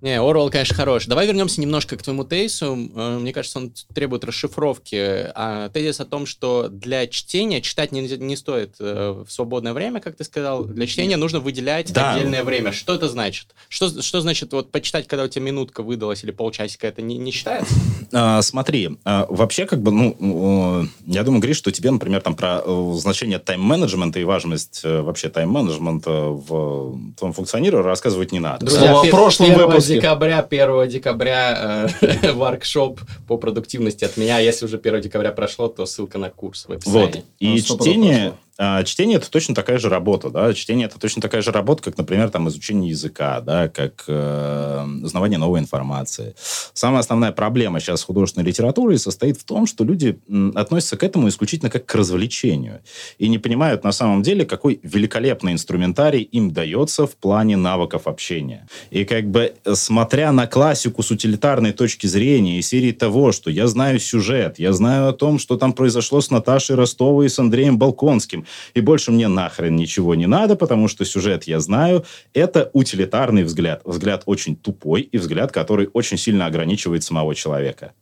[0.00, 1.06] Не, Орвелл, конечно, хорош.
[1.06, 2.78] Давай вернемся немножко к твоему тезису.
[2.94, 4.96] Э, Мне кажется, он требует расшифровки.
[5.34, 10.00] А, тезис о том, что для чтения читать не, не стоит э, в свободное время,
[10.00, 10.64] как ты сказал.
[10.64, 12.14] Для чтения нужно выделять Да.
[12.14, 12.70] отдельное время.
[12.70, 13.48] Что это значит?
[13.68, 17.32] Что, что значит вот почитать, когда у тебя минутка выдалась или полчасика, это не, не
[17.32, 17.74] считается?
[18.12, 22.62] А, смотри, а, вообще, как бы, ну, я думаю, Гриш, что тебе, например, там про
[22.64, 28.70] э, значение тайм-менеджмента и важность вообще тайм-менеджмента в твоем функционировании рассказывать не надо.
[28.70, 29.87] Слово о пе- прошлом 1 выпуске.
[29.88, 34.38] Декабря, 1 декабря э, воркшоп по продуктивности от меня.
[34.38, 37.06] Если уже 1 декабря прошло, то ссылка на курс в описании.
[37.06, 37.24] Вот.
[37.38, 38.38] И Ну, чтение, прошло.
[38.60, 40.52] А, чтение это точно такая же работа, да.
[40.52, 45.38] Чтение это точно такая же работа, как, например, там изучение языка, да, как э, узнавание
[45.38, 46.34] новой информации.
[46.72, 50.18] Самая основная проблема сейчас художественной литературой состоит в том, что люди
[50.56, 52.80] относятся к этому исключительно как к развлечению
[53.18, 58.66] и не понимают на самом деле, какой великолепный инструментарий им дается в плане навыков общения.
[58.90, 63.52] И как бы э, смотря на классику с утилитарной точки зрения и серии того, что
[63.52, 67.38] я знаю сюжет, я знаю о том, что там произошло с Наташей Ростовой и с
[67.38, 72.70] Андреем Балконским, и больше мне нахрен ничего не надо, потому что сюжет я знаю, это
[72.72, 73.82] утилитарный взгляд.
[73.84, 77.92] Взгляд очень тупой и взгляд, который очень сильно ограничивает самого человека.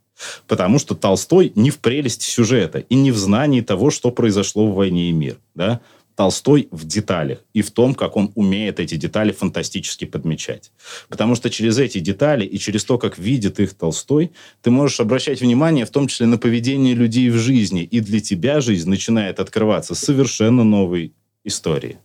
[0.46, 4.74] Потому что Толстой не в прелести сюжета и не в знании того, что произошло в
[4.74, 5.36] «Войне и мир».
[5.54, 5.80] Да?
[6.16, 10.72] Толстой в деталях и в том, как он умеет эти детали фантастически подмечать.
[11.08, 15.42] Потому что через эти детали и через то, как видит их Толстой, ты можешь обращать
[15.42, 17.82] внимание в том числе на поведение людей в жизни.
[17.82, 21.12] И для тебя жизнь начинает открываться совершенно новой
[21.44, 21.98] истории.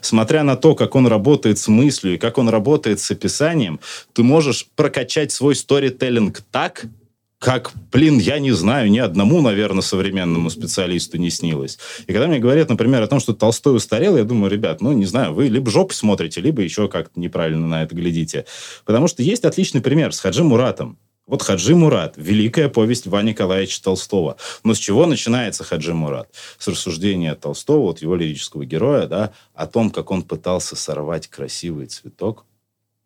[0.00, 3.80] Смотря на то, как он работает с мыслью и как он работает с описанием,
[4.12, 6.86] ты можешь прокачать свой сторителлинг так,
[7.38, 11.78] как, блин, я не знаю, ни одному, наверное, современному специалисту не снилось.
[12.06, 15.06] И когда мне говорят, например, о том, что Толстой устарел, я думаю, ребят, ну, не
[15.06, 18.46] знаю, вы либо жопы смотрите, либо еще как-то неправильно на это глядите.
[18.84, 20.98] Потому что есть отличный пример с Хаджи Муратом.
[21.26, 24.36] Вот Хаджи Мурат, великая повесть Ивана Николаевича Толстого.
[24.62, 26.30] Но с чего начинается Хаджи Мурат?
[26.56, 31.86] С рассуждения Толстого, вот его лирического героя, да, о том, как он пытался сорвать красивый
[31.86, 32.44] цветок,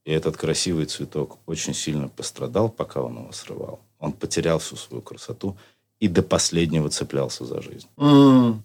[0.05, 3.81] и этот красивый цветок очень сильно пострадал, пока он его срывал.
[4.01, 5.57] Он потерял всю свою красоту
[6.01, 7.87] и до последнего цеплялся за жизнь.
[7.97, 8.59] Mm.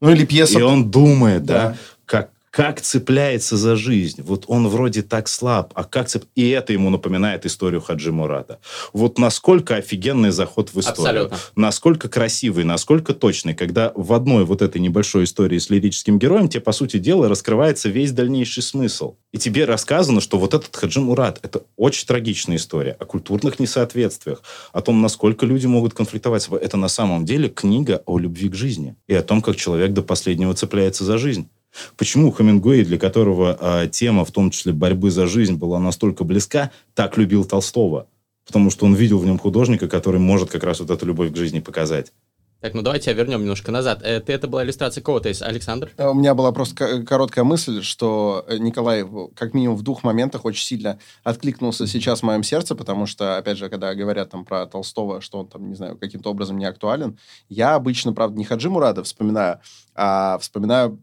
[0.00, 0.58] Ну или пьеса.
[0.58, 1.76] И он думает, да, да
[2.10, 4.22] как, как цепляется за жизнь.
[4.22, 6.24] Вот он вроде так слаб, а как цеп...
[6.34, 8.58] И это ему напоминает историю Хаджи Мурата.
[8.92, 11.26] Вот насколько офигенный заход в историю.
[11.26, 11.38] Абсолютно.
[11.54, 16.60] Насколько красивый, насколько точный, когда в одной вот этой небольшой истории с лирическим героем тебе,
[16.60, 19.14] по сути дела, раскрывается весь дальнейший смысл.
[19.32, 24.42] И тебе рассказано, что вот этот Хаджи Мурат– это очень трагичная история о культурных несоответствиях,
[24.72, 26.48] о том, насколько люди могут конфликтовать.
[26.50, 30.02] Это на самом деле книга о любви к жизни и о том, как человек до
[30.02, 31.48] последнего цепляется за жизнь.
[31.96, 36.70] Почему Хемингуэй, для которого э, тема, в том числе борьбы за жизнь, была настолько близка,
[36.94, 38.08] так любил Толстого?
[38.46, 41.36] Потому что он видел в нем художника, который может как раз вот эту любовь к
[41.36, 42.12] жизни показать.
[42.60, 44.02] Так, ну давайте вернем немножко назад.
[44.02, 45.90] Это, это была иллюстрация кого-то из Александр?
[45.96, 49.02] Э, у меня была просто короткая мысль, что э, Николай
[49.34, 53.56] как минимум в двух моментах очень сильно откликнулся сейчас в моем сердце, потому что, опять
[53.56, 57.18] же, когда говорят там про Толстого, что он там, не знаю, каким-то образом не актуален,
[57.48, 59.60] я обычно, правда, не Хаджи Мурада вспоминаю,
[59.94, 61.02] а вспоминаю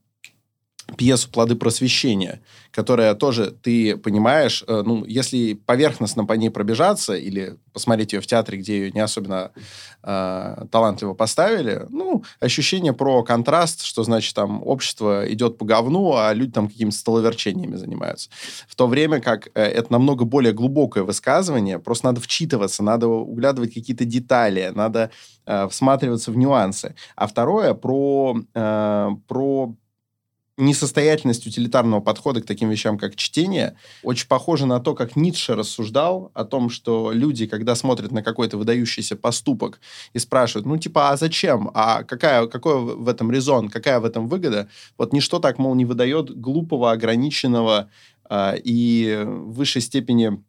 [0.95, 7.57] пьесу «Плоды просвещения», которая тоже, ты понимаешь, э, ну, если поверхностно по ней пробежаться или
[7.73, 9.51] посмотреть ее в театре, где ее не особенно
[10.03, 16.33] э, талантливо поставили, ну, ощущение про контраст, что, значит, там общество идет по говну, а
[16.33, 18.29] люди там какими-то столоверчениями занимаются.
[18.67, 23.73] В то время как э, это намного более глубокое высказывание, просто надо вчитываться, надо углядывать
[23.73, 25.11] какие-то детали, надо
[25.45, 26.95] э, всматриваться в нюансы.
[27.15, 29.75] А второе про, э, про
[30.57, 36.31] несостоятельность утилитарного подхода к таким вещам, как чтение, очень похоже на то, как Ницше рассуждал
[36.33, 39.79] о том, что люди, когда смотрят на какой-то выдающийся поступок
[40.13, 41.69] и спрашивают, ну, типа, а зачем?
[41.73, 43.69] А какая, какой в этом резон?
[43.69, 44.67] Какая в этом выгода?
[44.97, 47.89] Вот ничто так, мол, не выдает глупого, ограниченного
[48.29, 50.43] э, и в высшей степени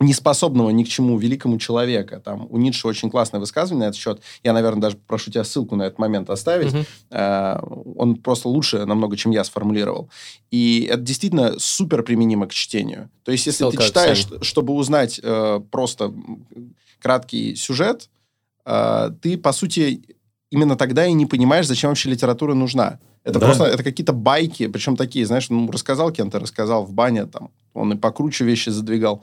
[0.00, 2.20] неспособного ни к чему великому человека.
[2.20, 4.20] Там у Ницше очень классное высказывание на этот счет.
[4.44, 6.72] Я, наверное, даже прошу тебя ссылку на этот момент оставить.
[6.72, 6.84] Угу.
[7.10, 10.10] Uh, он просто лучше намного, чем я сформулировал.
[10.50, 13.10] И это действительно супер применимо к чтению.
[13.24, 16.12] То есть, если Ссылка ты читаешь, чтобы узнать uh, просто
[17.00, 18.08] краткий сюжет,
[18.64, 20.02] uh, ты, по сути,
[20.50, 23.00] именно тогда и не понимаешь, зачем вообще литература нужна.
[23.24, 23.46] Это да.
[23.46, 27.92] просто это какие-то байки, причем такие, знаешь, ну, рассказал кем-то, рассказал в бане, там, он
[27.92, 29.22] и покруче вещи задвигал.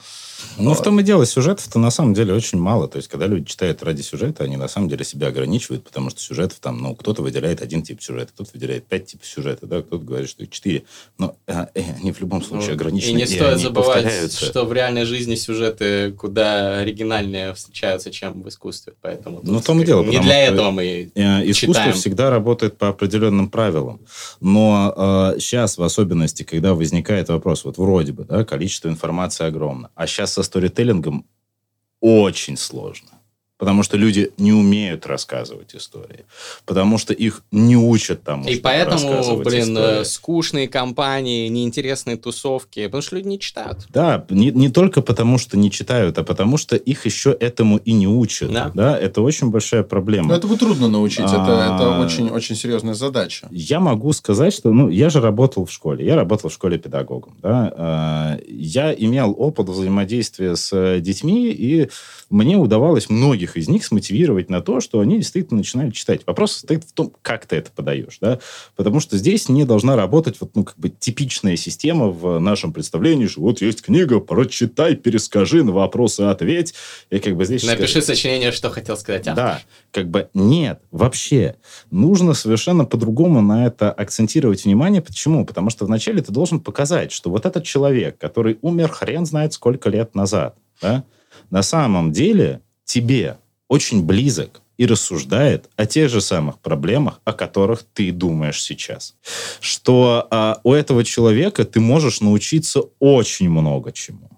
[0.58, 2.88] Ну, в том и дело, сюжетов-то на самом деле очень мало.
[2.88, 6.20] То есть, когда люди читают ради сюжета, они на самом деле себя ограничивают, потому что
[6.22, 10.04] сюжетов там, ну, кто-то выделяет один тип сюжета, кто-то выделяет пять типов сюжета, да, кто-то
[10.04, 10.84] говорит, что их четыре.
[11.18, 13.12] Но э, э, они в любом случае ну, ограничены.
[13.12, 18.50] И не стоит и забывать, что в реальной жизни сюжеты куда оригинальнее встречаются, чем в
[18.50, 18.94] искусстве.
[19.02, 20.04] Поэтому ну, в том и дело.
[20.04, 21.94] Не для этого мы э, Искусство читаем.
[21.94, 24.00] всегда работает по определенным правилам.
[24.40, 24.94] Но
[25.36, 29.92] э, сейчас, в особенности, когда возникает вопрос, вот вроде бы, да, количество информации огромно.
[29.96, 31.28] А сейчас со сторителлингом
[32.00, 33.10] очень сложно.
[33.58, 36.26] Потому что люди не умеют рассказывать истории.
[36.66, 40.04] Потому что их не учат тому, И поэтому, блин, истории.
[40.04, 42.86] скучные компании, неинтересные тусовки.
[42.86, 43.86] Потому что люди не читают.
[43.90, 47.94] Да, не, не только потому, что не читают, а потому что их еще этому и
[47.94, 48.52] не учат.
[48.52, 48.72] Да.
[48.74, 49.00] да?
[49.00, 50.30] Это очень большая проблема.
[50.30, 51.26] Но этого трудно научить.
[51.26, 51.26] А...
[51.26, 53.48] Это, это очень, очень серьезная задача.
[53.52, 54.74] Я могу сказать, что...
[54.74, 56.06] Ну, я же работал в школе.
[56.06, 57.38] Я работал в школе педагогом.
[57.42, 57.74] Да?
[57.78, 61.90] А, я имел опыт взаимодействия с детьми, и
[62.30, 66.22] мне удавалось многие многих из них смотивировать на то, что они действительно начинали читать.
[66.26, 68.40] Вопрос состоит в том, как ты это подаешь, да,
[68.76, 73.28] потому что здесь не должна работать вот, ну, как бы типичная система в нашем представлении,
[73.28, 76.74] что вот есть книга, прочитай, перескажи, на вопросы ответь,
[77.10, 77.64] и как бы здесь...
[77.64, 79.46] Напиши скажи, сочинение, что хотел сказать автор.
[79.46, 81.56] Да, как бы нет, вообще.
[81.92, 85.02] Нужно совершенно по-другому на это акцентировать внимание.
[85.02, 85.46] Почему?
[85.46, 89.90] Потому что вначале ты должен показать, что вот этот человек, который умер хрен знает сколько
[89.90, 91.04] лет назад, да,
[91.50, 97.84] на самом деле тебе очень близок, и рассуждает о тех же самых проблемах, о которых
[97.94, 99.16] ты думаешь сейчас.
[99.60, 104.30] Что а, у этого человека ты можешь научиться очень много чему.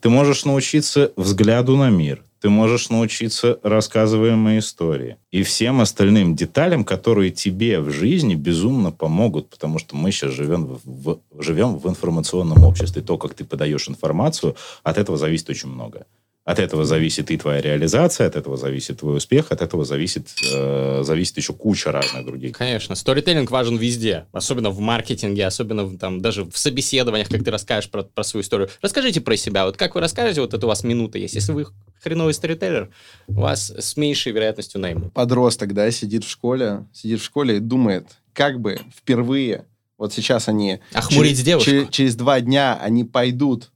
[0.00, 6.84] Ты можешь научиться взгляду на мир, ты можешь научиться рассказываемой истории и всем остальным деталям,
[6.84, 11.88] которые тебе в жизни безумно помогут, потому что мы сейчас живем в, в, живем в
[11.88, 13.02] информационном обществе.
[13.02, 16.06] То, как ты подаешь информацию, от этого зависит очень много.
[16.44, 21.02] От этого зависит и твоя реализация, от этого зависит твой успех, от этого зависит, э,
[21.02, 22.54] зависит еще куча разных других.
[22.54, 27.50] Конечно, сторителлинг важен везде, особенно в маркетинге, особенно в, там даже в собеседованиях, как ты
[27.50, 28.68] расскажешь про, про свою историю.
[28.82, 31.34] Расскажите про себя, вот как вы расскажете, вот это у вас минута есть.
[31.34, 31.66] Если вы
[32.02, 32.90] хреновый сторителлер,
[33.26, 35.14] вас с меньшей вероятностью наймут.
[35.14, 39.64] Подросток, да, сидит в школе, сидит в школе и думает, как бы впервые,
[39.96, 40.80] вот сейчас они...
[40.92, 41.70] Охмурить через, девушку.
[41.70, 43.70] через, через два дня они пойдут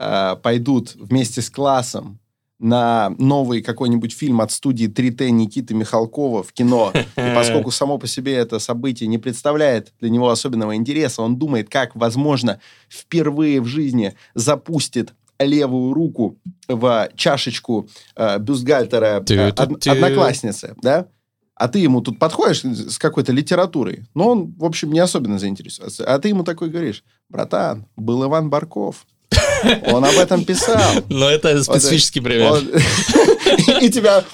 [0.00, 2.18] э, пойдут вместе с классом
[2.58, 6.92] на новый какой-нибудь фильм от студии 3Т Никиты Михалкова в кино.
[6.94, 11.70] И поскольку само по себе это событие не представляет для него особенного интереса, он думает,
[11.70, 16.36] как, возможно, впервые в жизни запустит левую руку
[16.68, 21.06] в чашечку э, бюстгальтера э, од- одноклассницы, да?
[21.54, 26.04] А ты ему тут подходишь с какой-то литературой, но он, в общем, не особенно заинтересуется.
[26.04, 29.06] А ты ему такой говоришь, братан, был Иван Барков,
[29.86, 31.04] он об этом писал.
[31.08, 32.54] Но это специфический пример.
[33.80, 34.24] И тебя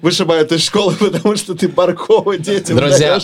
[0.00, 3.20] вышибают из школы, потому что ты Баркова детям Друзья,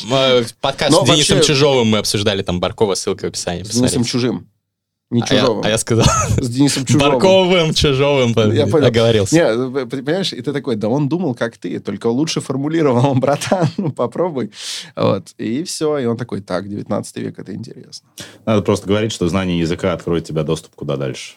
[0.61, 3.63] подкаст с Денисом Чужовым мы обсуждали, там Баркова, ссылка в описании.
[3.63, 4.49] С Денисом Чужим.
[5.09, 5.63] Не а чужовым.
[5.63, 6.07] Я, а я сказал...
[6.37, 7.13] С Денисом Чужовым.
[7.13, 8.35] Барковым, Чужовым.
[8.53, 8.87] Я понял.
[8.87, 9.35] Оговорился.
[9.35, 13.93] Не, понимаешь, и ты такой, да он думал, как ты, только лучше формулировал, братан, ну
[13.93, 14.51] попробуй.
[14.97, 15.29] Вот.
[15.39, 15.99] И все.
[15.99, 18.09] И он такой, так, 19 век, это интересно.
[18.45, 21.35] Надо просто говорить, что знание языка откроет тебе доступ куда дальше.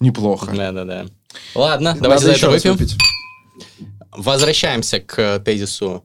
[0.00, 0.52] Неплохо.
[0.54, 1.06] Да-да-да.
[1.54, 2.76] Ладно, давайте за это выпьем.
[4.10, 6.04] Возвращаемся к тезису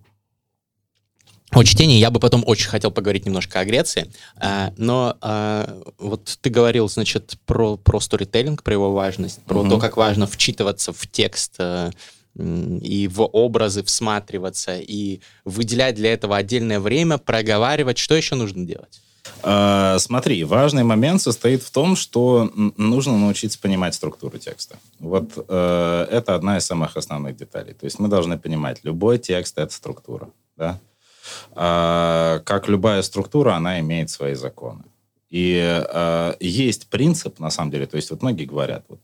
[1.51, 6.37] о чтении я бы потом очень хотел поговорить немножко о Греции, а, но а, вот
[6.41, 9.69] ты говорил, значит, про, про сторителлинг, про его важность, про mm-hmm.
[9.69, 11.91] то, как важно вчитываться в текст э,
[12.35, 17.97] и в образы всматриваться, и выделять для этого отдельное время, проговаривать.
[17.97, 19.01] Что еще нужно делать?
[19.41, 24.77] Смотри, важный момент состоит в том, что нужно научиться понимать структуру текста.
[24.99, 27.73] Вот uh, это одна из самых основных деталей.
[27.73, 30.29] То есть мы должны понимать, любой текст— это структура.
[30.57, 30.79] Да?
[31.53, 34.83] А, как любая структура, она имеет свои законы.
[35.29, 38.99] И э, есть принцип, на самом деле, то есть вот многие говорят, вот,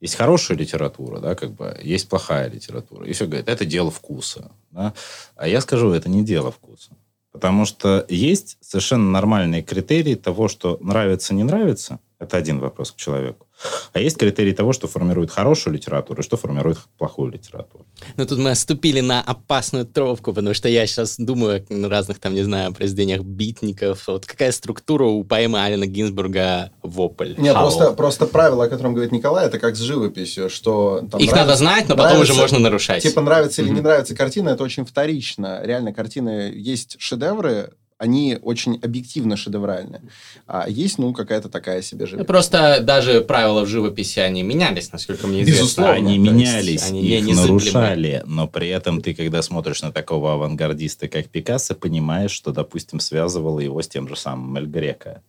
[0.00, 3.06] есть хорошая литература, да, как бы, есть плохая литература.
[3.06, 4.50] И все говорят, это дело вкуса.
[4.70, 4.92] Да?
[5.36, 6.90] А я скажу, это не дело вкуса.
[7.32, 12.00] Потому что есть совершенно нормальные критерии того, что нравится, не нравится.
[12.20, 13.46] Это один вопрос к человеку.
[13.92, 17.86] А есть критерии того, что формирует хорошую литературу и что формирует плохую литературу.
[18.16, 22.34] Ну, тут мы оступили на опасную тропку, потому что я сейчас думаю о разных, там,
[22.34, 24.08] не знаю, произведениях битников.
[24.08, 27.34] Вот какая структура у поэмы Алина Гинзбурга «Вопль»?
[27.38, 31.06] Нет, просто, просто правило, о котором говорит Николай, это как с живописью, что...
[31.10, 33.02] Там, Их нравится, надо знать, но потом нравится, уже можно нарушать.
[33.02, 33.66] Типа нравится mm-hmm.
[33.66, 35.60] или не нравится картина, это очень вторично.
[35.62, 36.52] Реально, картины...
[36.54, 40.02] Есть шедевры, они очень объективно шедевральны.
[40.46, 42.26] А есть, ну, какая-то такая себе живопись.
[42.26, 45.62] Просто даже правила в живописи, они менялись, насколько мне известно.
[45.62, 45.94] Безусловно.
[45.94, 51.08] Они менялись, они их не нарушали, но при этом ты, когда смотришь на такого авангардиста,
[51.08, 55.22] как Пикассо, понимаешь, что, допустим, связывало его с тем же самым Эль Греко.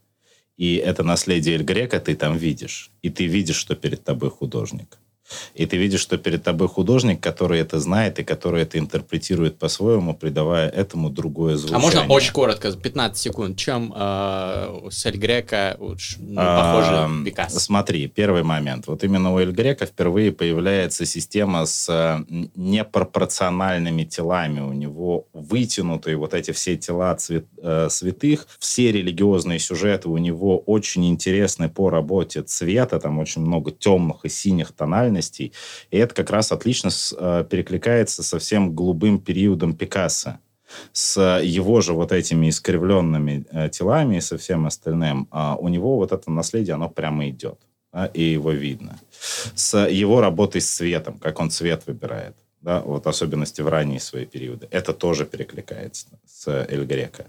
[0.58, 2.92] И это наследие Эль Грека ты там видишь.
[3.02, 5.00] И ты видишь, что перед тобой художник.
[5.54, 10.14] И ты видишь, что перед тобой художник, который это знает и который это интерпретирует по-своему,
[10.14, 11.78] придавая этому другое звучание.
[11.78, 15.96] А можно очень коротко, 15 секунд, чем э, с Эль Грека ну,
[16.36, 17.60] похоже а, Пикассо?
[17.60, 18.88] Смотри, первый момент.
[18.88, 22.24] Вот именно у Эль Грека впервые появляется система с э,
[22.56, 24.60] непропорциональными телами.
[24.62, 28.48] У него вытянутые вот эти все тела цвет, э, святых.
[28.60, 33.00] Все религиозные сюжеты у него очень интересны по работе цвета.
[33.00, 35.54] Там очень много темных и синих тональностей ценностей.
[35.92, 40.40] И это как раз отлично э, перекликается со всем голубым периодом Пикассо
[40.94, 45.96] с его же вот этими искривленными э, телами и со всем остальным, э, у него
[45.96, 47.58] вот это наследие, оно прямо идет,
[47.94, 49.00] да, и его видно.
[49.56, 54.26] С его работой с цветом, как он цвет выбирает да, вот особенности в ранние свои
[54.26, 54.68] периоды.
[54.72, 57.26] Это тоже перекликается с Эль Греко.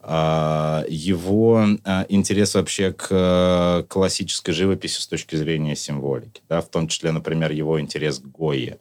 [0.00, 6.68] А, его а, интерес вообще к э, классической живописи с точки зрения символики, да, в
[6.68, 8.78] том числе, например, его интерес к Гойе,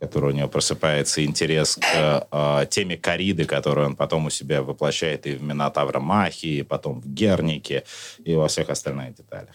[0.00, 5.26] который у него просыпается интерес к э, теме кориды, которую он потом у себя воплощает
[5.26, 7.84] и в Минотавра Махи, и потом в Гернике,
[8.24, 9.54] и во всех остальных деталях.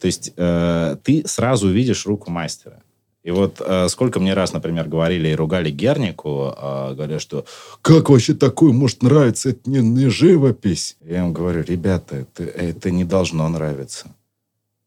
[0.00, 2.82] То есть э, ты сразу видишь руку мастера
[3.22, 7.44] И вот э, сколько мне раз, например, говорили и ругали Гернику, э, говоря, что
[7.80, 10.96] как вообще такой может нравиться, это не, не живопись.
[11.04, 14.08] Я им говорю, ребята, это, это не должно нравиться.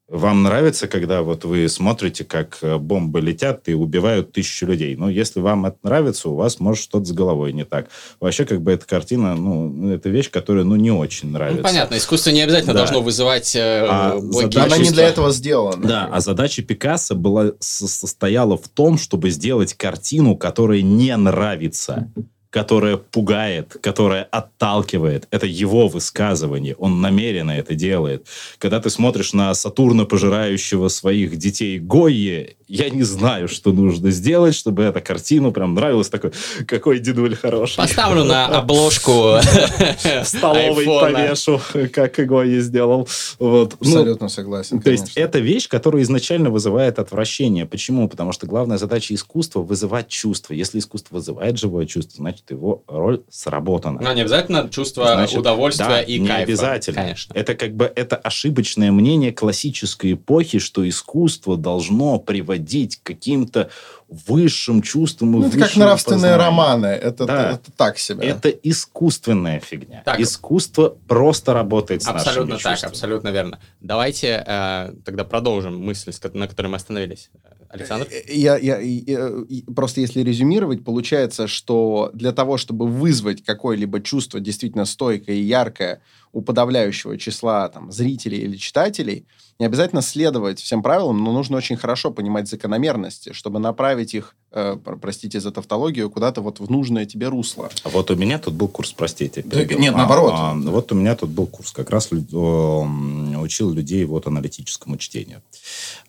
[0.08, 4.96] Вам нравится, когда вот вы смотрите, как э, бомбы летят и убивают тысячу людей.
[4.96, 7.88] Ну, если вам это нравится, у вас может что-то с головой не так.
[8.20, 11.58] Вообще, как бы эта картина, ну, это вещь, которая, ну, не очень нравится.
[11.58, 12.80] Ну, понятно, искусство не обязательно Да.
[12.82, 15.88] должно вызывать э, А благие задача- Она не для этого сделана.
[15.88, 22.12] Да, а задача Пикассо была, со- состояла в том, чтобы сделать картину, которая не нравится,
[22.56, 25.28] которая пугает, которая отталкивает.
[25.30, 28.28] Это его высказывание, он намеренно это делает.
[28.60, 34.56] Когда ты смотришь на Сатурна, пожирающего своих детей Гойе, я не знаю, что нужно сделать,
[34.56, 36.10] чтобы эта картина прям нравилась.
[36.10, 36.32] Такой,
[36.66, 37.78] какой дедуль хороший.
[37.78, 39.36] Поставлю на обложку
[40.24, 41.62] столовой повешу,
[41.94, 43.08] как и Гойе сделал.
[43.40, 44.82] Ну, Абсолютно согласен.
[44.82, 47.66] то есть это вещь, которая изначально вызывает отвращение.
[47.66, 48.10] Почему?
[48.10, 50.54] Потому что главная задача искусства вызывать чувство.
[50.54, 54.00] Если искусство вызывает живое чувство, значит его роль сработана.
[54.02, 56.44] Но не обязательно чувство Значит, удовольствия да, и не кайфа.
[56.44, 57.02] обязательно.
[57.02, 57.34] Конечно.
[57.34, 63.70] Это как бы это ошибочное мнение классической эпохи, что искусство должно приводить к каким-то
[64.08, 66.88] высшим чувствам и Ну, это как нравственные романы.
[66.88, 67.52] Это, Да.
[67.52, 68.28] это так себе.
[68.28, 70.04] Это искусственная фигня.
[70.06, 70.20] Так.
[70.20, 72.92] Искусство просто работает с Абсолютно нашими так, чувствами.
[72.92, 73.60] абсолютно верно.
[73.82, 77.30] Давайте э, тогда продолжим мысль, на которой мы остановились.
[77.70, 78.08] Александр?
[78.12, 84.02] Э, Я, я, я- и- просто если резюмировать, получается, что для того, чтобы вызвать какое-либо
[84.02, 86.02] чувство действительно стойкое и яркое
[86.36, 89.26] у подавляющего числа там, зрителей или читателей,
[89.58, 94.76] не обязательно следовать всем правилам, но нужно очень хорошо понимать закономерности, чтобы направить их, э,
[94.84, 97.70] пр- простите за тавтологию, куда-то вот в нужное тебе русло.
[97.86, 99.44] А Вот у меня тут был курс, простите.
[99.46, 100.34] Да, нет, А, наоборот.
[100.36, 105.42] а, вот у меня тут был курс, как раз учил людей вот аналитическому чтению.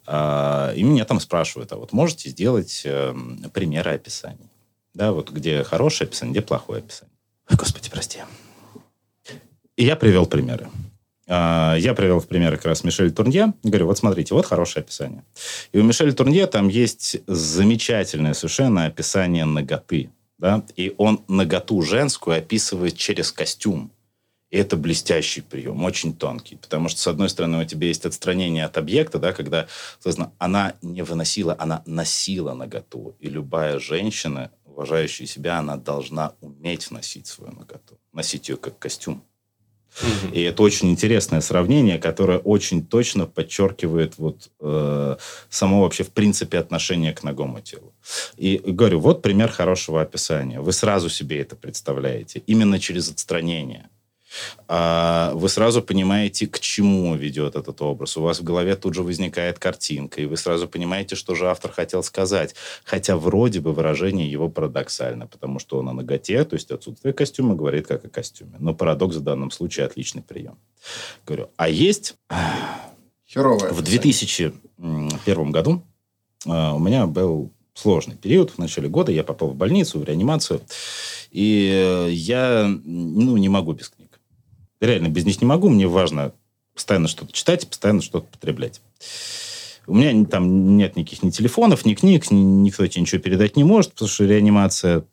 [0.08, 4.50] А, И меня там спрашивают, а вот можете сделать эм, примеры описаний?
[4.92, 7.14] Да, вот где хорошее описание, где плохое описание.
[7.48, 8.18] Ой, Господи, прости.
[9.76, 10.68] И я привел примеры.
[11.28, 13.52] А, Я привел в пример как раз Мишель Турнье.
[13.62, 15.24] Говорю, вот смотрите, вот хорошее описание.
[15.72, 20.10] И у Мишеля Турнье там есть замечательное совершенно описание ноготы.
[20.38, 20.64] Да?
[20.76, 23.90] И он ноготу женскую описывает через костюм.
[24.50, 26.56] И это блестящий прием, очень тонкий.
[26.56, 30.74] Потому что, с одной стороны, у тебя есть отстранение от объекта, да, когда соответственно, она
[30.82, 33.16] не выносила, она носила ноготу.
[33.18, 37.98] И любая женщина, уважающая себя, она должна уметь носить свою ноготу.
[38.12, 39.24] Носить ее как костюм.
[40.32, 45.16] И это очень интересное сравнение, которое очень точно подчеркивает вот э,
[45.48, 47.94] само вообще в принципе отношение к ногому телу.
[48.36, 50.60] И говорю, вот пример хорошего описания.
[50.60, 53.88] Вы сразу себе это представляете, именно через отстранение.
[54.68, 58.16] А, Вы сразу понимаете, к чему ведет этот образ.
[58.16, 61.72] У вас в голове тут же возникает картинка, и вы сразу понимаете, что же автор
[61.72, 62.54] хотел сказать.
[62.84, 67.54] Хотя вроде бы выражение его парадоксально, потому что он о ноготе, то есть отсутствие костюма,
[67.54, 68.56] говорит как о костюме.
[68.58, 70.58] Но парадокс в данном случае отличный прием.
[71.26, 72.16] Говорю, а есть
[73.28, 73.72] Херовое.
[73.72, 74.52] в описание.
[74.78, 75.82] 2001 году
[76.46, 78.50] э, у меня был сложный период.
[78.50, 80.60] В начале года я попал в больницу, в реанимацию.
[81.30, 83.92] И э, я ну, не могу без.
[84.80, 85.68] Реально, без них не могу.
[85.68, 86.32] Мне важно
[86.74, 88.80] постоянно что-то читать постоянно что-то потреблять.
[89.86, 93.64] У меня там нет никаких ни телефонов, ни книг, ни- никто тебе ничего передать не
[93.64, 95.04] может, потому что реанимация.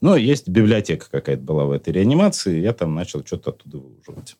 [0.00, 4.36] Но есть библиотека какая-то была в этой реанимации, и я там начал что-то оттуда выуживать.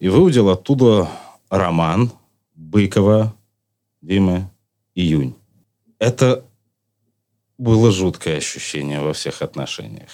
[0.00, 1.08] И выудил оттуда
[1.48, 2.10] роман
[2.54, 3.34] Быкова,
[4.02, 4.50] Димы,
[4.94, 5.34] «Июнь».
[5.98, 6.44] Это
[7.58, 10.10] было жуткое ощущение во всех отношениях.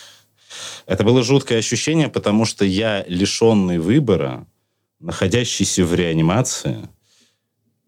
[0.87, 4.47] Это было жуткое ощущение, потому что я, лишенный выбора,
[5.01, 6.89] находящийся в реанимации,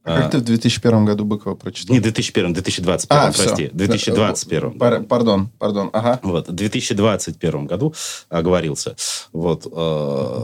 [0.05, 1.95] А как ты в 2001 году Быкова прочитал?
[1.95, 4.79] не 2001, 2021, А, прости, 2021.
[4.79, 5.91] Пар- Пардон, пардон.
[5.93, 6.19] Ага.
[6.23, 7.95] Вот, в 2021 году
[8.31, 8.97] оговорился.
[9.33, 10.43] Вот, э,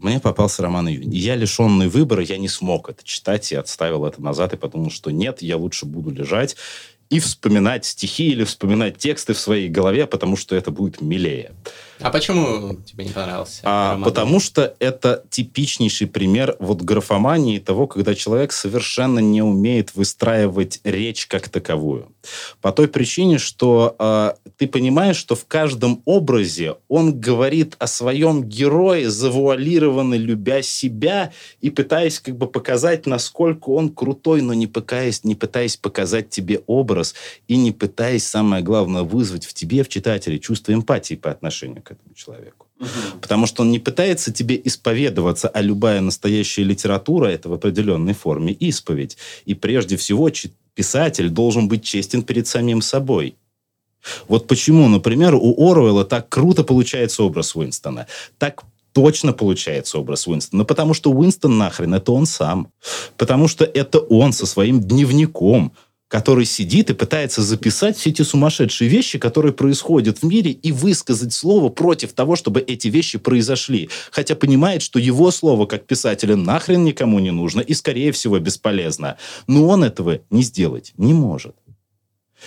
[0.00, 1.12] мне попался роман «Июнь».
[1.14, 5.10] Я, лишенный выбора, я не смог это читать и отставил это назад и подумал, что
[5.10, 6.56] нет, я лучше буду лежать
[7.12, 11.52] и вспоминать стихи или вспоминать тексты в своей голове, потому что это будет милее.
[12.02, 13.60] А почему тебе не понравился?
[13.64, 14.04] А, роман?
[14.04, 21.26] потому что это типичнейший пример вот графомании того, когда человек совершенно не умеет выстраивать речь
[21.26, 22.12] как таковую.
[22.60, 28.44] По той причине, что а, ты понимаешь, что в каждом образе он говорит о своем
[28.44, 35.24] герое, завуалированно любя себя и пытаясь как бы показать, насколько он крутой, но не пытаясь,
[35.24, 37.14] не пытаясь показать тебе образ
[37.48, 41.91] и не пытаясь, самое главное, вызвать в тебе, в читателе, чувство эмпатии по отношению к
[41.92, 42.66] этому человеку.
[43.20, 48.52] Потому что он не пытается тебе исповедоваться, а любая настоящая литература– это в определенной форме
[48.52, 49.16] исповедь.
[49.44, 50.30] И прежде всего
[50.74, 53.36] писатель должен быть честен перед самим собой.
[54.28, 58.06] Вот почему, например, у Оруэлла так круто получается образ Уинстона.
[58.38, 60.62] Так точно получается образ Уинстона.
[60.62, 62.72] Ну, потому что Уинстон нахрен это он сам.
[63.16, 65.72] Потому что это он со своим дневником,
[66.12, 71.32] который сидит и пытается записать все эти сумасшедшие вещи, которые происходят в мире, и высказать
[71.32, 73.88] слово против того, чтобы эти вещи произошли.
[74.10, 79.16] Хотя понимает, что его слово как писателя нахрен никому не нужно и, скорее всего, бесполезно.
[79.46, 81.56] Но он этого не сделать не может.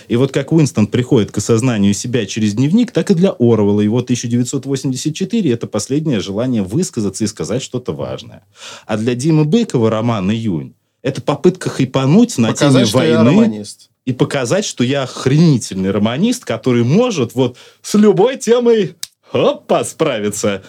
[0.06, 3.80] И вот как Уинстон приходит к осознанию себя через дневник, так и для Орвелла.
[3.80, 8.44] Его 1984– это последнее желание высказаться и сказать что-то важное.
[8.86, 10.75] А для Димы Быкова роман «Июнь»
[11.06, 13.64] это попытка хайпануть на показать, теме войны
[14.04, 18.96] и показать, что я охренительный романист, который может вот с любой темой
[19.30, 20.64] опа, справиться.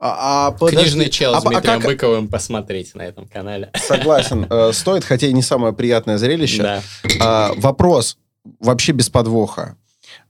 [0.00, 1.84] А, а, Книжный чел а, с Дмитрием а как...
[1.84, 3.70] Быковым посмотреть на этом канале.
[3.76, 4.48] Согласен.
[4.50, 6.62] Э, стоит, хотя и не самое приятное зрелище.
[6.62, 6.82] Да.
[7.20, 8.18] А, вопрос
[8.58, 9.76] вообще без подвоха.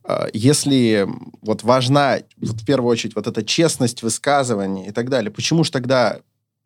[0.04, 1.09] А, если
[1.40, 5.72] вот важна вот в первую очередь вот эта честность высказываний и так далее, почему же
[5.72, 6.18] тогда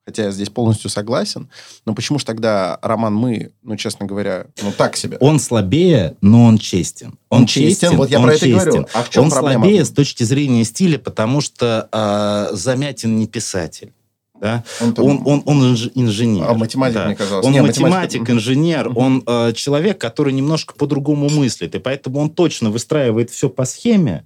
[0.04, 1.48] хотя я здесь полностью согласен,
[1.84, 5.16] но почему же тогда роман «Мы», ну, честно говоря, ну, так себе?
[5.20, 7.18] Он слабее, но он честен.
[7.28, 8.70] Он, он честен, честен, вот я про это честен.
[8.70, 8.86] говорю.
[8.92, 9.64] А в чем он проблема?
[9.64, 13.92] слабее с точки зрения стиля, потому что э, Замятин не писатель.
[14.40, 14.64] Да?
[14.80, 16.46] Он, он, он, он инженер.
[16.48, 17.06] А математик, да.
[17.06, 17.44] мне казалось.
[17.44, 22.30] Он Не, математик, математик, инженер, он э, человек, который немножко по-другому мыслит, и поэтому он
[22.30, 24.24] точно выстраивает все по схеме,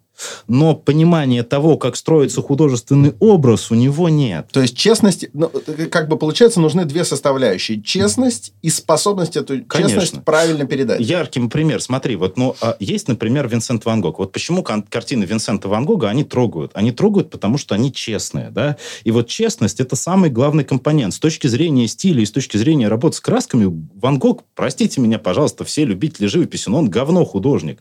[0.49, 4.49] но понимания того, как строится художественный образ, у него нет.
[4.53, 5.51] То есть честность, ну,
[5.91, 7.83] как бы получается, нужны две составляющие.
[7.83, 10.01] Честность и способность эту Конечно.
[10.01, 11.01] честность правильно передать.
[11.01, 11.81] Яркий пример.
[11.81, 14.19] Смотри, вот ну, а, есть, например, Винсент Ван Гог.
[14.19, 16.71] Вот почему картины Винсента Ван Гога они трогают?
[16.75, 18.51] Они трогают, потому что они честные.
[18.51, 18.77] Да?
[19.05, 21.15] И вот честность– это самый главный компонент.
[21.15, 25.19] С точки зрения стиля и с точки зрения работы с красками, Ван Гог, простите меня,
[25.19, 27.81] пожалуйста, все любители живописи, но он говно художник.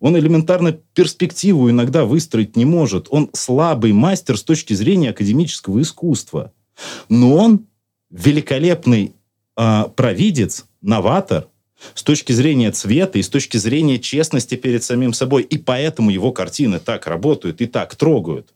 [0.00, 3.06] Он элементарно перспективу иногда выстроить не может.
[3.10, 6.52] Он слабый мастер с точки зрения академического искусства.
[7.08, 7.66] Но он
[8.10, 9.14] великолепный
[9.56, 11.48] э, провидец, новатор
[11.94, 15.42] с точки зрения цвета и с точки зрения честности перед самим собой.
[15.42, 18.52] И поэтому его картины так работают и так трогают.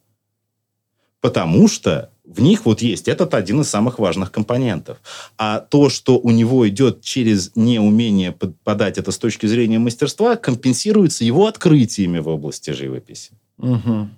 [1.20, 4.98] Потому что в них вот есть этот один из самых важных компонентов.
[5.36, 8.32] А то, что у него идет через неумение
[8.64, 13.32] подать это с точки зрения мастерства, компенсируется его открытиями в области живописи.
[13.58, 14.08] Угу.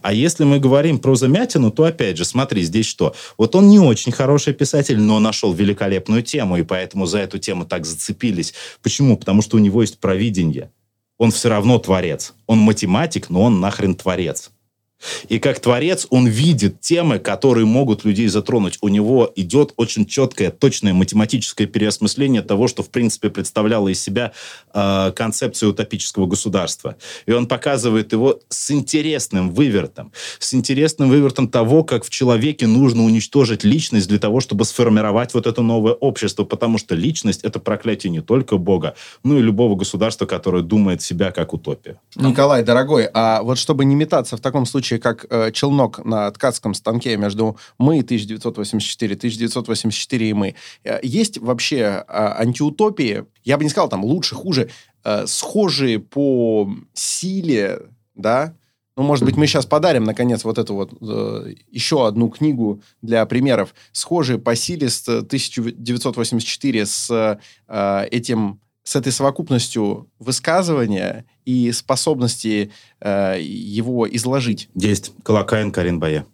[0.00, 3.14] А если мы говорим про Замятину, то опять же, смотри, здесь что?
[3.36, 7.66] Вот он не очень хороший писатель, но нашел великолепную тему, и поэтому за эту тему
[7.66, 8.54] так зацепились.
[8.82, 9.16] Почему?
[9.16, 10.70] Потому что у него есть провидение.
[11.18, 12.32] Он все равно творец.
[12.46, 14.50] Он математик, но он нахрен творец.
[15.28, 18.78] И как творец он видит темы, которые могут людей затронуть.
[18.80, 24.32] У него идет очень четкое, точное математическое переосмысление того, что в принципе представляло из себя
[24.74, 26.96] э, концепцию утопического государства.
[27.26, 30.12] И он показывает его с интересным вывертом.
[30.38, 35.46] С интересным вывертом того, как в человеке нужно уничтожить личность для того, чтобы сформировать вот
[35.46, 36.44] это новое общество.
[36.44, 41.30] Потому что личность— это проклятие не только Бога, но и любого государства, которое думает себя
[41.30, 42.00] как утопия.
[42.16, 46.30] Николай, дорогой, а вот чтобы не метаться в таком случае случае, как э, челнок на
[46.30, 53.64] ткацком станке между мы 1984, 1984 и мы, э, есть вообще э, антиутопии, я бы
[53.64, 54.70] не сказал там лучше, хуже,
[55.04, 57.80] э, схожие по силе,
[58.14, 58.54] да,
[58.96, 63.24] ну, может быть, мы сейчас подарим, наконец, вот эту вот э, еще одну книгу для
[63.26, 72.70] примеров, схожие по силе с 1984 с э, этим с этой совокупностью высказывания и способности
[73.00, 74.70] э, его изложить.
[74.74, 75.12] Есть.
[75.22, 76.24] Колокаин Карин Бае.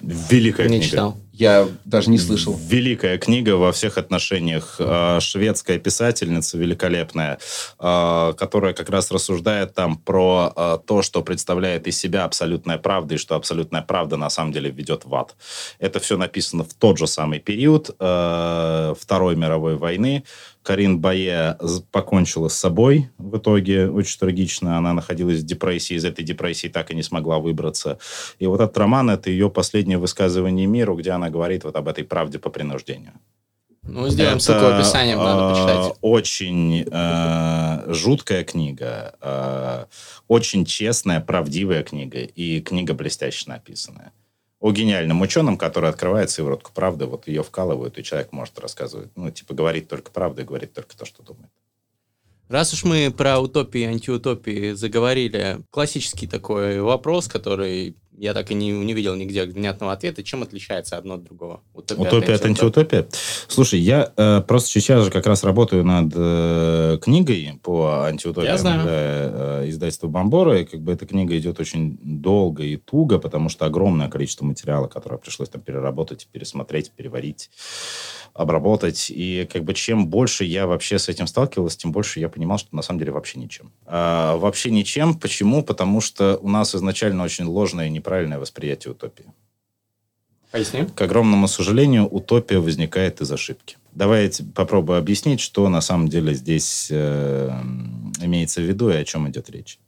[0.00, 0.84] Великая не книга.
[0.84, 1.16] читал.
[1.38, 2.58] Я даже не слышал.
[2.66, 4.76] Великая книга во всех отношениях.
[4.78, 7.38] А, шведская писательница великолепная,
[7.78, 13.16] а, которая как раз рассуждает там про а, то, что представляет из себя абсолютная правда,
[13.16, 15.36] и что абсолютная правда на самом деле ведет в ад.
[15.78, 20.24] Это все написано в тот же самый период Второй мировой войны.
[20.66, 21.56] Карин Бае
[21.92, 24.76] покончила с собой в итоге, очень трагично.
[24.76, 27.98] Она находилась в депрессии, из этой депрессии так и не смогла выбраться.
[28.40, 32.04] И вот этот роман— это ее последнее высказывание миру, где она говорит вот об этой
[32.04, 33.14] правде по принуждению.
[33.82, 35.98] Ну, сделаем ссылку в описании, надо почитать.
[36.00, 39.84] Очень э, жуткая книга, э,
[40.26, 44.12] очень честная, правдивая книга и книга блестяще написанная
[44.60, 49.30] о гениальном ученом, который открывает сыворотку правды, вот ее вкалывают, и человек может рассказывать, ну,
[49.30, 51.50] типа, говорить только правду и говорить только то, что думает.
[52.48, 58.54] Раз уж мы про утопии и антиутопии заговорили, классический такой вопрос, который я так и
[58.54, 61.60] не, не увидел нигде внятного ответа, чем отличается одно от другого.
[61.74, 63.06] Утопия, Утопия от антиутопия?
[63.48, 68.58] Слушай, я э, просто сейчас же как раз работаю над э, книгой по антиутопии я
[68.58, 68.82] знаю.
[68.82, 73.48] для э, издательства Бомбора, и как бы эта книга идет очень долго и туго, потому
[73.48, 77.50] что огромное количество материала, которое пришлось там переработать, пересмотреть, переварить,
[78.36, 79.10] обработать.
[79.10, 82.74] И как бы чем больше я вообще с этим сталкивался, тем больше я понимал, что
[82.74, 83.72] на самом деле вообще ничем.
[83.86, 85.14] А, вообще ничем.
[85.14, 85.62] Почему?
[85.62, 89.26] Потому что у нас изначально очень ложное и неправильное восприятие утопии.
[90.50, 90.84] Поясни.
[90.94, 93.76] К огромному сожалению, утопия возникает из ошибки.
[93.92, 97.50] Давайте попробую объяснить, что на самом деле здесь э,
[98.26, 99.78] имеется в виду и о чем идет речь.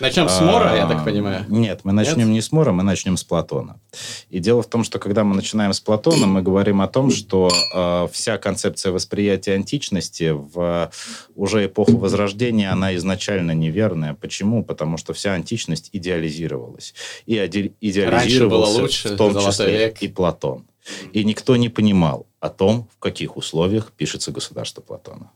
[0.00, 1.44] Начнем с Мора, а, я так понимаю.
[1.48, 2.28] Нет, мы начнем нет?
[2.28, 3.80] не с Мора, мы начнем с Платона.
[4.28, 7.50] И дело в том, что когда мы начинаем с Платона, мы говорим о том, что
[7.74, 10.90] э, вся концепция восприятия античности в
[11.34, 14.14] уже эпоху Возрождения, она изначально неверная.
[14.14, 14.62] Почему?
[14.62, 16.94] Потому что вся античность идеализировалась.
[17.24, 17.36] И
[17.80, 20.02] идеализировался лучше, в том числе век.
[20.02, 20.66] и Платон.
[21.12, 25.30] И никто не понимал о том, в каких условиях пишется государство Платона.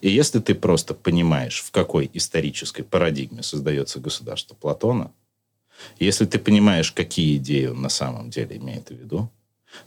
[0.00, 5.12] И если ты просто понимаешь, в какой исторической парадигме создается государство Платона,
[5.98, 9.30] если ты понимаешь, какие идеи он на самом деле имеет в виду,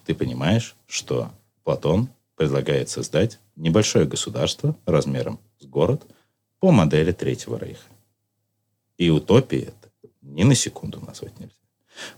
[0.05, 1.31] ты понимаешь, что
[1.63, 6.03] Платон предлагает создать небольшое государство размером с город
[6.59, 7.83] по модели Третьего Рейха.
[8.97, 11.53] И утопии это ни на секунду назвать нельзя.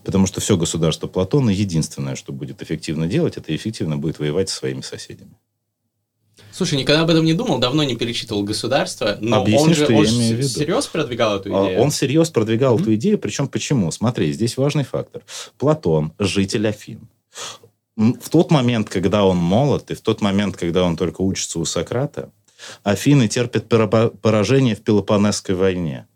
[0.04, 4.56] Потому что все государство Платона единственное, что будет эффективно делать, это эффективно будет воевать со
[4.56, 5.36] своими соседями.
[6.56, 10.06] Слушай, никогда об этом не думал, давно не перечитывал государство, но Объясни, он же он
[10.06, 11.82] всерьез продвигал эту А, идею?
[11.82, 12.80] Он всерьез продвигал mm-hmm.
[12.80, 13.90] эту идею, причем почему?
[13.90, 15.22] Смотри, здесь важный фактор.
[15.58, 17.08] Платон, житель Афин.
[17.94, 21.66] В тот момент, когда он молод, и в тот момент, когда он только учится у
[21.66, 22.30] Сократа,
[22.84, 26.06] Афины терпят поражение в Пелопонесской войне.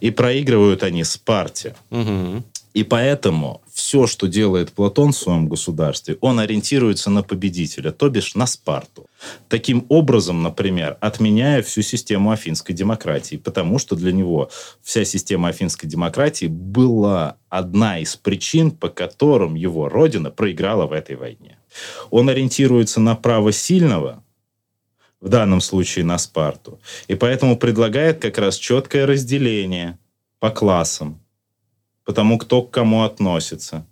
[0.00, 1.74] И проигрывают они Спарте.
[1.90, 2.42] Угу.
[2.74, 8.34] И поэтому все, что делает Платон в своем государстве, он ориентируется на победителя, то бишь
[8.34, 9.06] на Спарту.
[9.48, 14.50] Таким образом, например, отменяя всю систему афинской демократии, потому что для него
[14.82, 21.16] вся система афинской демократии была одна из причин, по которым его родина проиграла в этой
[21.16, 21.56] войне.
[22.10, 24.22] Он ориентируется на право сильного,
[25.20, 29.98] в данном случае на Спарту, и поэтому предлагает как раз четкое разделение
[30.38, 31.19] по классам,
[32.10, 33.86] потому кто к кому относится.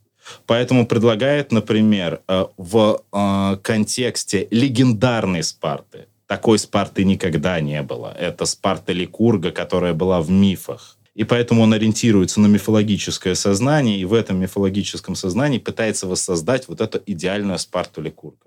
[0.44, 6.06] Поэтому предлагает, например, э, в э, контексте легендарной Спарты.
[6.26, 8.12] Такой Спарты никогда не было.
[8.18, 10.98] Это Спарта Ликурга, которая была в мифах.
[11.14, 16.80] И поэтому он ориентируется на мифологическое сознание, и в этом мифологическом сознании пытается воссоздать вот
[16.80, 18.46] эту идеальную Спарту Ликурга.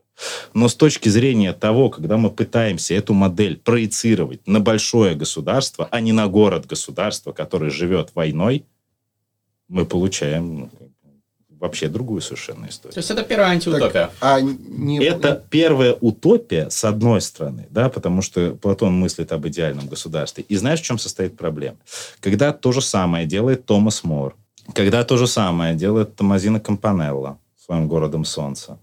[0.53, 6.01] Но с точки зрения того, когда мы пытаемся эту модель проецировать на большое государство, а
[6.01, 8.65] не на город-государство, которое живет войной,
[9.71, 10.69] мы получаем ну,
[11.57, 12.93] вообще другую совершенно историю.
[12.93, 14.07] То есть это первая антиутопия.
[14.07, 15.01] Так, а не...
[15.03, 20.43] Это первая утопия, с одной стороны, да, потому что Платон мыслит об идеальном государстве.
[20.49, 21.77] И знаешь, в чем состоит проблема?
[22.19, 24.35] Когда то же самое делает Томас Мор,
[24.75, 28.77] когда то же самое делает Томазина Кампанелла своим «Городом солнца»,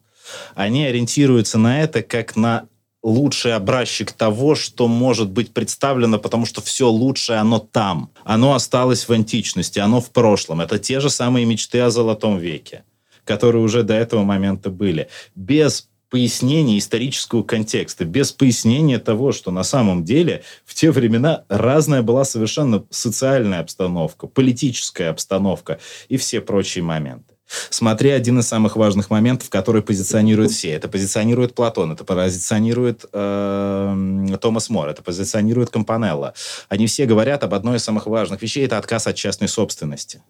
[0.55, 2.66] они ориентируются на это как на
[3.03, 8.11] лучший образчик того, что может быть представлено, потому что все лучшее, оно там.
[8.25, 10.61] Оно осталось в античности, оно в прошлом.
[10.61, 12.85] Это те же самые мечты о Золотом веке,
[13.25, 15.09] которые уже до этого момента были.
[15.35, 22.03] Без пояснения исторического контекста, без пояснения того, что на самом деле в те времена разная
[22.03, 25.79] была совершенно социальная обстановка, политическая обстановка
[26.09, 27.35] и все прочие моменты.
[27.71, 30.71] Смотри, один из самых важных моментов, который позиционирует все.
[30.71, 36.35] Это позиционирует Платон, это позиционирует э, Томас Мор, это позиционирует Компанелло.
[36.69, 40.23] Они все говорят об одной из самых важных вещей, это отказ от частной собственности.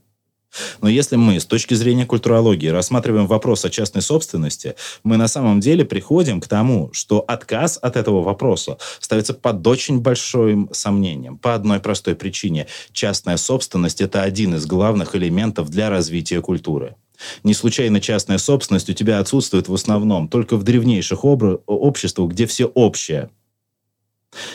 [0.81, 5.61] Но если мы с точки зрения культурологии рассматриваем вопрос о частной собственности, мы на самом
[5.61, 11.37] деле приходим к тому, что отказ от этого вопроса ставится под очень большим сомнением.
[11.37, 12.67] По одной простой причине.
[12.93, 16.97] Частная собственность– это один из главных элементов для развития культуры.
[17.43, 21.43] Не случайно частная собственность у тебя отсутствует в основном только в древнейших об...
[21.67, 23.31] обществах, где все общее.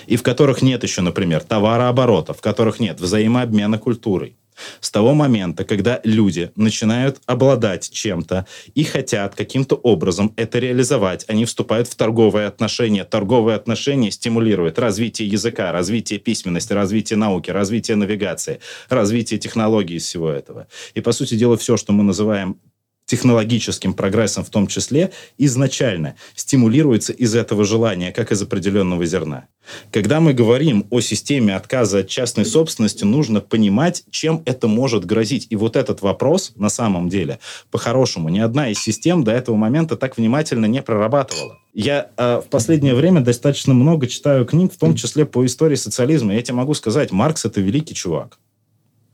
[0.06, 4.38] И в которых нет еще, например, товарооборота, в которых нет взаимообмена культурой.
[4.80, 8.46] С того момента, когда люди начинают обладать чем-то
[8.76, 13.04] и хотят каким-то образом это реализовать, они вступают в торговые отношения.
[13.04, 20.30] Торговые отношения стимулируют развитие языка, развитие письменности, развитие науки, развитие навигации, развитие технологий из всего
[20.30, 20.68] этого.
[20.94, 22.58] И, по сути дела, все, что мы называем
[23.06, 29.48] технологическим прогрессом в том числе, изначально стимулируется из этого желания, как из определенного зерна.
[29.92, 35.48] Когда мы говорим о системе отказа от частной собственности, нужно понимать, чем это может грозить.
[35.50, 37.40] И вот этот вопрос, на самом деле,
[37.72, 41.60] по-хорошему, ни одна из систем до этого момента так внимательно не прорабатывала.
[41.74, 46.36] Я э, в последнее время достаточно много читаю книг, в том числе по истории социализма.
[46.36, 48.38] Я тебе могу сказать, Маркс это великий чувак.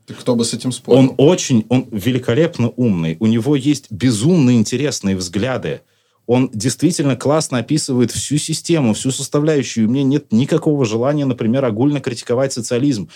[0.06, 0.98] Кто бы с этим спорил?
[0.98, 3.16] Он очень, он великолепно умный.
[3.20, 5.82] У него есть безумно интересные взгляды.
[6.26, 9.88] Он действительно классно описывает всю систему, всю составляющую.
[9.88, 13.08] У меня нет никакого желания, например, огульно критиковать социализм.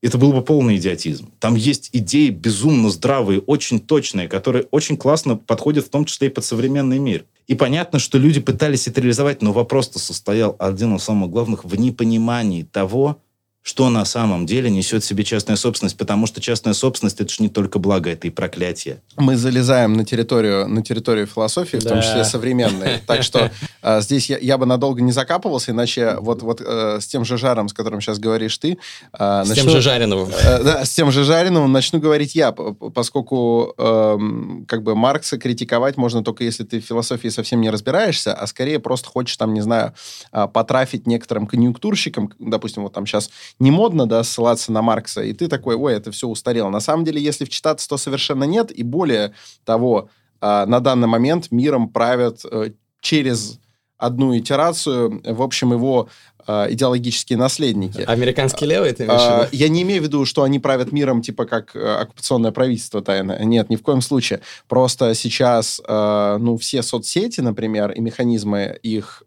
[0.00, 1.32] Это был бы полный идиотизм.
[1.40, 6.30] Там есть идеи безумно здравые, очень точные, которые очень классно подходят в том числе и
[6.30, 7.24] под современный мир.
[7.48, 11.74] И понятно, что люди пытались это реализовать, но вопрос-то состоял, один из самых главных, в
[11.74, 13.20] непонимании того,
[13.62, 17.42] что на самом деле несет в себе частная собственность, потому что частная собственность это же
[17.42, 19.02] не только благо, это и проклятие.
[19.16, 21.80] Мы залезаем на территорию, на территорию философии, да.
[21.80, 23.00] в том числе современной.
[23.06, 23.50] Так что
[23.82, 27.36] э, здесь я, я бы надолго не закапывался, иначе вот, вот э, с тем же
[27.36, 28.78] жаром, с которым сейчас говоришь ты...
[29.12, 30.30] Э, с начну, тем же Жариновым.
[30.30, 34.18] Э, да, с тем же Жариновым начну говорить я, поскольку э,
[34.66, 38.78] как бы Маркса критиковать можно только если ты в философии совсем не разбираешься, а скорее
[38.78, 39.94] просто хочешь там, не знаю,
[40.32, 45.32] э, потрафить некоторым конъюнктурщикам, допустим, вот там сейчас не модно, да, ссылаться на Маркса, и
[45.32, 46.70] ты такой, ой, это все устарело.
[46.70, 49.34] На самом деле, если вчитаться, то совершенно нет, и более
[49.64, 53.58] того, э, на данный момент миром правят э, через
[53.96, 56.08] одну итерацию, в общем, его
[56.48, 58.00] идеологические наследники.
[58.00, 59.48] Американские левые, ты имеешь в виду?
[59.52, 63.42] Я не имею в виду, что они правят миром, типа, как оккупационное правительство тайное.
[63.44, 64.40] Нет, ни в коем случае.
[64.66, 69.22] Просто сейчас, ну, все соцсети, например, и механизмы их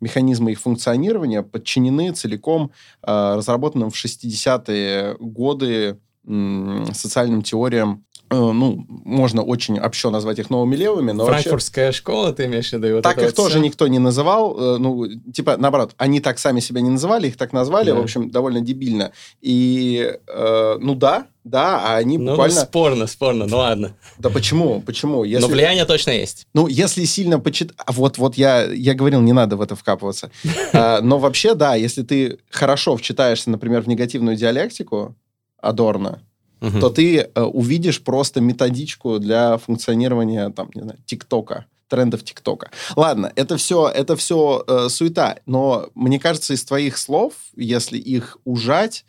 [0.00, 2.72] механизмы их функционирования подчинены целиком
[3.02, 10.76] э, разработанным в 60-е годы э, социальным теориям ну, можно очень общо назвать их новыми
[10.76, 11.98] левыми, но Франкфуртская вообще...
[11.98, 12.94] школа, ты имеешь в виду?
[12.94, 13.60] Вот так их вот тоже все?
[13.60, 17.90] никто не называл, ну, типа, наоборот, они так сами себя не называли, их так назвали,
[17.90, 17.96] да.
[17.96, 19.12] в общем, довольно дебильно.
[19.40, 22.56] И, э, ну да, да, а они ну, буквально...
[22.56, 23.94] Ну, спорно, спорно, ну ладно.
[24.18, 25.22] Да почему, почему?
[25.22, 25.46] Если...
[25.46, 26.46] Но влияние точно есть.
[26.54, 27.76] Ну, если сильно почитать...
[27.86, 30.30] Вот, вот я, я говорил, не надо в это вкапываться.
[30.72, 35.14] А, но вообще, да, если ты хорошо вчитаешься, например, в негативную диалектику
[35.60, 36.20] Адорна,
[36.60, 36.80] угу.
[36.80, 42.70] то ты э, увидишь просто методичку для функционирования, там, не знаю, ТикТока трендов ТикТока.
[42.96, 48.38] Ладно, это все, это все э, суета, но мне кажется, из твоих слов, если их
[48.44, 49.04] ужать,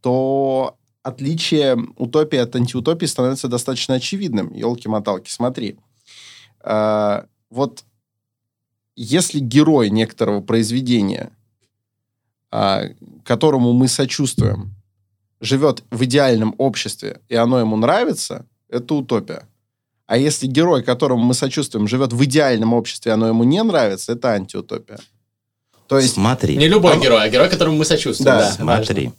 [0.00, 4.52] то отличие утопии от антиутопии становится достаточно очевидным.
[4.52, 5.78] Елки-моталки, смотри.
[6.64, 7.84] Э, вот
[8.96, 11.30] если герой некоторого произведения,
[12.50, 14.74] э, которому мы сочувствуем,
[15.40, 19.46] живет в идеальном обществе, и оно ему нравится, это утопия.
[20.06, 24.12] А если герой, которому мы сочувствуем, живет в идеальном обществе, и оно ему не нравится,
[24.12, 24.98] это антиутопия.
[25.86, 26.14] То есть...
[26.14, 26.56] Смотри.
[26.56, 27.00] Не любой он...
[27.00, 28.24] герой, а герой, которому мы сочувствуем.
[28.24, 29.12] Да, да смотри.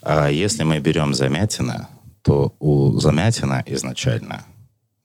[0.00, 1.88] А, если мы берем Замятина,
[2.22, 4.44] то у Замятина изначально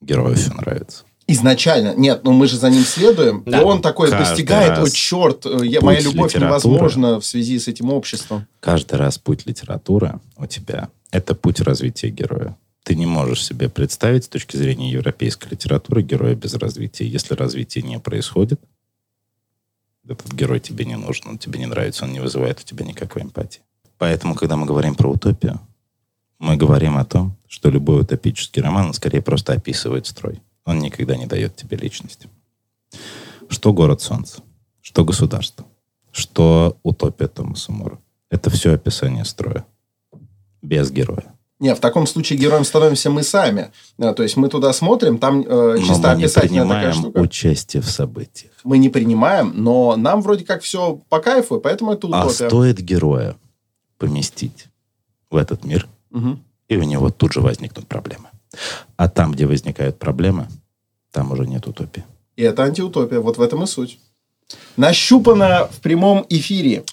[0.02, 1.04] герою все нравится.
[1.30, 1.94] Изначально.
[1.96, 3.44] Нет, ну мы же за ним следуем.
[3.46, 3.60] Да.
[3.60, 7.92] И он такой Каждый постигает, о, черт, я, моя любовь невозможна в связи с этим
[7.92, 8.48] обществом.
[8.62, 12.56] Каждый раз путь литературы у тебя– это путь развития героя.
[12.84, 17.06] Ты не можешь себе представить с точки зрения европейской литературы героя без развития.
[17.06, 18.62] Если развитие не происходит,
[20.08, 23.24] этот герой тебе не нужен, он тебе не нравится, он не вызывает у тебя никакой
[23.24, 23.60] эмпатии.
[23.98, 25.60] Поэтому, когда мы говорим про утопию,
[26.40, 30.40] мы говорим о том, что любой утопический роман, он скорее просто описывает строй.
[30.68, 32.30] Он никогда не дает тебе личности.
[33.48, 34.42] Что город солнца,
[34.82, 35.66] что государство,
[36.12, 38.00] что утопия Томаса Мора.
[38.30, 39.66] Это все описание строя.
[40.62, 41.34] Без героя.
[41.60, 43.72] Не, в таком случае героем становимся мы сами.
[43.98, 48.52] Да, то есть мы туда смотрим, там э, чисто мы не принимаем участие в событиях.
[48.66, 52.46] Мы не принимаем, но нам вроде как все по кайфу, поэтому это а утопия.
[52.46, 53.38] А стоит героя
[53.98, 54.68] поместить
[55.32, 56.40] в этот мир, угу.
[56.68, 58.28] и у него тут же возникнут проблемы.
[58.96, 60.48] А там, где возникают проблемы,
[61.12, 62.04] там уже нет утопии.
[62.36, 63.20] И это антиутопия.
[63.20, 64.00] Вот в этом и суть.
[64.78, 66.84] Нащупано в прямом эфире.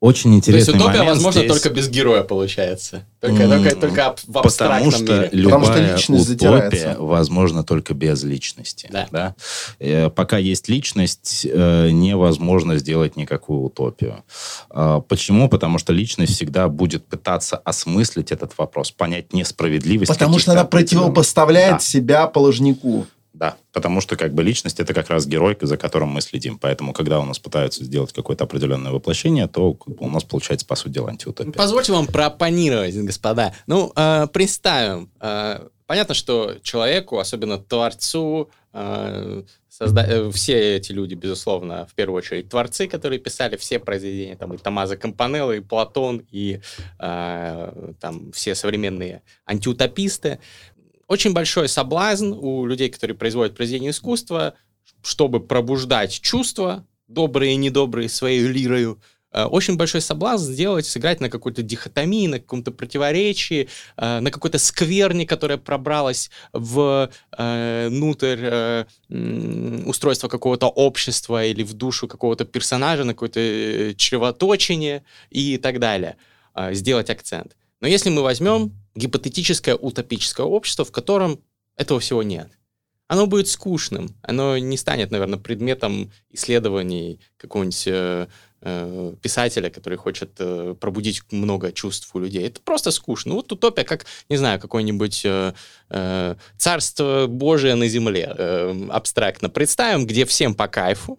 [0.00, 1.52] Очень интересный То есть утопия, момент возможно, здесь...
[1.52, 3.04] только без героя получается.
[3.20, 5.28] Только, mm, только, только в абстрактном потому что мире.
[5.32, 8.88] Любая потому что личность утопия возможна только без личности.
[8.90, 9.08] Да.
[9.10, 9.34] Да?
[9.78, 14.24] Э, пока есть личность, э, невозможно сделать никакую утопию.
[14.70, 15.50] Э, почему?
[15.50, 20.10] Потому что личность всегда будет пытаться осмыслить этот вопрос, понять несправедливость.
[20.10, 21.78] Потому что она противопоставляет да.
[21.80, 23.06] себя положнику.
[23.40, 26.58] Да, потому что как бы личность это как раз герой, за которым мы следим.
[26.58, 30.92] Поэтому, когда у нас пытаются сделать какое-то определенное воплощение, то у нас получается, по сути
[30.92, 31.52] дела, антиутопия.
[31.54, 33.54] Позвольте вам проопонировать, господа.
[33.66, 40.04] Ну, э, представим, э, понятно, что человеку, особенно творцу, э, созда...
[40.06, 44.58] э, все эти люди, безусловно, в первую очередь творцы, которые писали все произведения, там и
[44.58, 46.60] Томазо Кампанелло, и Платон, и
[46.98, 50.40] э, там все современные антиутописты.
[51.10, 54.54] Очень большой соблазн у людей, которые производят произведения искусства,
[55.02, 58.98] чтобы пробуждать чувства, добрые и недобрые, своей лирою,
[59.32, 64.58] Э, очень большой соблазн сделать, сыграть на какой-то дихотомии, на каком-то противоречии, э, на какой-то
[64.58, 68.84] скверне, которая пробралась э, внутрь
[69.86, 76.16] устройства какого-то общества или в душу какого-то персонажа, на какое-то чревоточение и так далее.
[76.72, 77.56] Сделать акцент.
[77.80, 81.40] Но если мы возьмем гипотетическое утопическое общество, в котором
[81.76, 82.50] этого всего нет,
[83.08, 88.28] оно будет скучным, оно не станет, наверное, предметом исследований какого-нибудь
[88.62, 92.46] Э, писателя, который хочет э, пробудить много чувств у людей.
[92.46, 93.32] Это просто скучно.
[93.32, 95.54] Вот утопия, как, не знаю, какое-нибудь э,
[95.88, 101.18] э, царство Божие на земле, э, абстрактно представим, где всем по кайфу,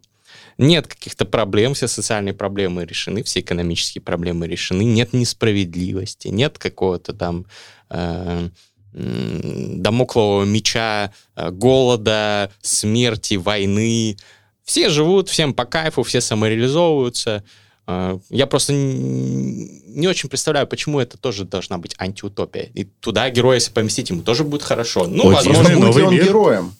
[0.61, 7.13] нет каких-то проблем, все социальные проблемы решены, все экономические проблемы решены, нет несправедливости, нет какого-то
[7.13, 7.45] там
[7.89, 8.49] э,
[8.93, 14.17] домоклого меча, э, голода, смерти, войны,
[14.63, 17.43] все живут, всем по кайфу, все самореализовываются.
[17.87, 22.69] А, я просто не очень представляю, почему это тоже должна быть антиутопия.
[22.73, 25.07] И туда героя, если поместить, ему тоже будет хорошо.
[25.07, 26.25] Ну, О, возможно, будет он мир.
[26.25, 26.73] героем.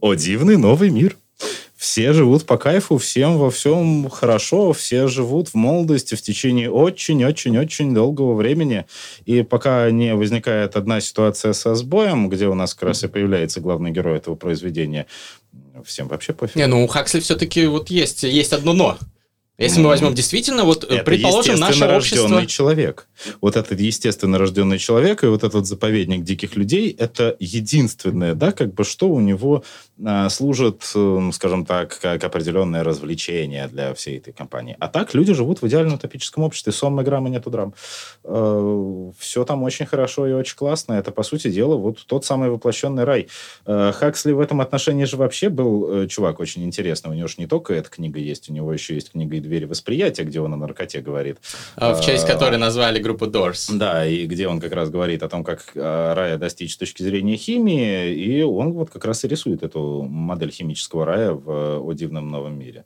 [0.00, 1.16] О, дивный новый мир.
[1.84, 7.92] Все живут по кайфу, всем во всем хорошо, все живут в молодости в течение очень-очень-очень
[7.92, 8.86] долгого времени.
[9.26, 13.60] И пока не возникает одна ситуация со сбоем, где у нас как раз и появляется
[13.60, 15.04] главный герой этого произведения,
[15.84, 16.56] всем вообще пофиг.
[16.56, 18.96] Не, ну у Хаксли все-таки вот есть, есть одно но.
[19.56, 22.44] Если мы возьмем действительно, вот это предположим, наше общество...
[22.46, 23.06] человек.
[23.40, 28.74] Вот этот естественно рожденный человек и вот этот заповедник диких людей, это единственное, да, как
[28.74, 29.62] бы что у него
[30.04, 34.76] а, служит, эм, скажем так, как определенное развлечение для всей этой компании.
[34.80, 36.72] А так люди живут в идеально утопическом обществе.
[36.72, 37.74] Сонмы грамм и нету драм.
[38.24, 40.94] Э, все там очень хорошо и очень классно.
[40.94, 43.28] Это, по сути дела, вот тот самый воплощенный рай.
[43.66, 47.12] Э, Хаксли в этом отношении же вообще был э, чувак очень интересный.
[47.12, 50.24] У него же не только эта книга есть, у него еще есть книга «Двери восприятия»,
[50.24, 51.38] где он о наркоте говорит.
[51.76, 53.76] А, в честь которой назвали группу Doors.
[53.76, 57.36] Да, и где он как раз говорит о том, как рая достичь с точки зрения
[57.36, 62.28] химии, и он вот как раз и рисует эту модель химического рая в «О дивном
[62.28, 62.84] новом мире».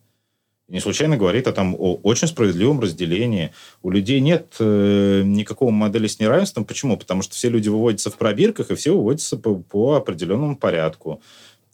[0.69, 3.53] не случайно говорит о, там, о очень справедливом разделении.
[3.83, 6.67] У людей нет э, никакого модели с неравенством.
[6.67, 6.99] Почему?
[6.99, 11.23] Потому что все люди выводятся в пробирках, и все выводятся по, по определенному порядку.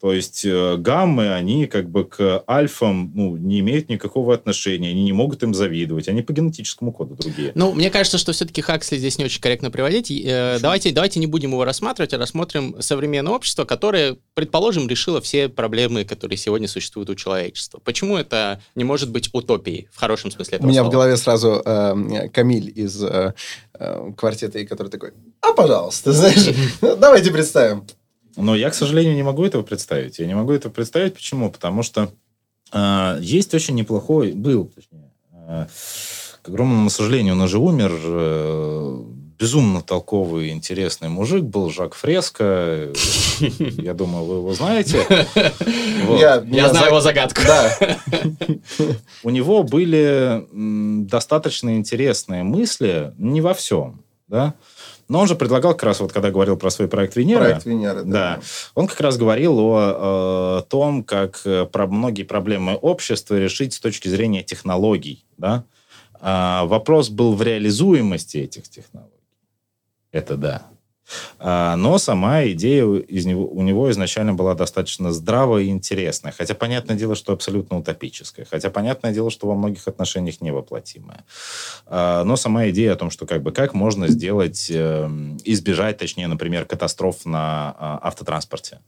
[0.04, 5.02] То есть э, гаммы, они как бы к альфам ну, не имеют никакого отношения, они
[5.02, 7.52] не могут им завидовать, они по генетическому коду другие.
[7.54, 10.10] Ну, мне кажется, что все-таки Хаксли здесь не очень корректно приводить.
[10.10, 15.48] Э, давайте, давайте не будем его рассматривать, а рассмотрим современное общество, которое, предположим, решило все
[15.48, 17.80] проблемы, которые сегодня существуют у человечества.
[17.82, 20.90] Почему это не может быть утопией в хорошем смысле этого У меня слова?
[20.90, 23.32] в голове сразу э, Камиль из э,
[23.72, 27.86] э, квартета, который такой, а, пожалуйста, знаешь, давайте представим.
[28.36, 30.18] Но я, к сожалению, не могу этого представить.
[30.18, 31.14] Я не могу этого представить.
[31.14, 31.50] Почему?
[31.50, 32.10] Потому что
[32.72, 35.66] э, есть очень неплохой, был, точнее, э,
[36.42, 39.04] к огромному сожалению, он уже умер, э,
[39.38, 42.92] безумно толковый, интересный мужик был, Жак Фреско.
[43.38, 45.06] Я думаю, вы его знаете.
[46.18, 47.42] Я знаю его загадку.
[49.22, 50.44] У него были
[51.06, 54.54] достаточно интересные мысли, не во всем, да,
[55.08, 57.40] но он же предлагал как раз, вот когда говорил про свой проект Венера.
[57.40, 58.36] Проект Венера, да.
[58.36, 58.40] да
[58.74, 63.80] он как раз говорил о, о том, как э, про многие проблемы общества решить с
[63.80, 65.24] точки зрения технологий.
[65.36, 65.64] Да?
[66.20, 69.12] А, вопрос был в реализуемости этих технологий.
[70.10, 70.62] Это да.
[71.38, 76.32] А, но сама идея из него, у него изначально была достаточно здравая и интересная.
[76.36, 78.46] Хотя, понятное дело, что абсолютно утопическая.
[78.50, 81.24] Хотя, понятное дело, что во многих отношениях невоплотимая.
[81.86, 86.26] А, но сама идея о том, что как бы как можно сделать, эм, избежать, точнее,
[86.26, 88.80] например, катастроф на а, автотранспорте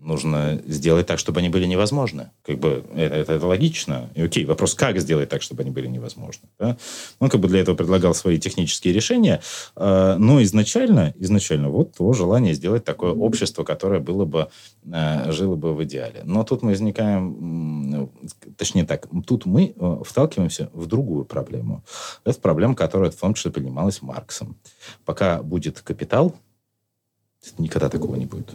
[0.00, 2.30] нужно сделать так, чтобы они были невозможны.
[2.42, 4.10] Как бы это, это, это логично.
[4.14, 6.48] И окей, вопрос, как сделать так, чтобы они были невозможны.
[6.58, 6.76] Да?
[7.18, 9.40] Он как бы для этого предлагал свои технические решения,
[9.74, 14.48] э, но изначально, изначально вот его желание сделать такое общество, которое было бы,
[14.84, 16.22] э, жило бы в идеале.
[16.24, 18.10] Но тут мы возникаем,
[18.56, 21.84] точнее так, тут мы э, вталкиваемся в другую проблему.
[22.24, 24.56] Это проблема, которая в том числе поднималась Марксом.
[25.04, 26.34] Пока будет капитал,
[27.58, 28.54] никогда такого не будет.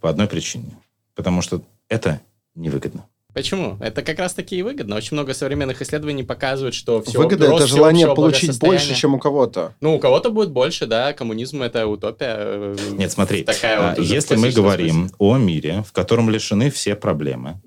[0.00, 0.76] По одной причине.
[1.14, 2.20] Потому что это
[2.54, 3.06] невыгодно.
[3.32, 3.76] Почему?
[3.80, 4.96] Это как раз таки и выгодно.
[4.96, 9.74] Очень много современных исследований показывают, что все Выгода это желание получить больше, чем у кого-то.
[9.80, 11.12] Ну, у кого-то будет больше, да.
[11.12, 12.34] Коммунизм это утопия.
[12.38, 15.16] э, Нет, смотри, Такая а, вот если мы говорим смысле.
[15.18, 17.60] о мире, в котором лишены все проблемы,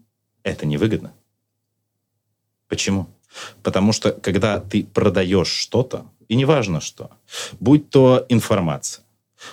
[0.44, 1.14] это невыгодно.
[2.68, 3.08] Почему?
[3.62, 7.12] Потому что когда ты продаешь что-то, и неважно что,
[7.60, 9.03] будь то информация,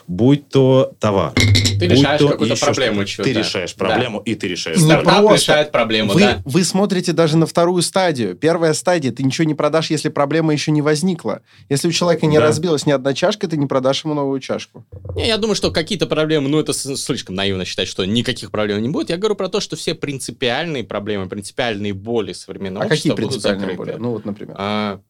[0.07, 3.23] будь то товар, Ты будь решаешь то какую-то еще проблему что-то.
[3.29, 3.85] Ты решаешь Да.
[3.87, 5.01] проблему, и ты решаешь проблему.
[5.03, 5.37] Стартап просто.
[5.53, 6.43] решает проблему, Вы, да.
[6.45, 8.35] вы смотрите даже на вторую стадию.
[8.35, 11.43] Первая стадия, ты ничего не продашь, если проблема еще не возникла.
[11.69, 12.45] Если у человека не Да.
[12.45, 14.85] разбилась ни одна чашка, ты не продашь ему новую чашку.
[15.15, 18.89] Не, я думаю, что какие-то проблемы, ну, это слишком наивно считать, что никаких проблем не
[18.89, 19.11] будет.
[19.11, 23.43] Я говорю про то, что все принципиальные проблемы, принципиальные боли современного а какие общества будут
[23.43, 23.93] принципиальные закрыты.
[23.93, 24.03] боли?
[24.03, 24.55] Ну вот, например.
[24.59, 25.01] А,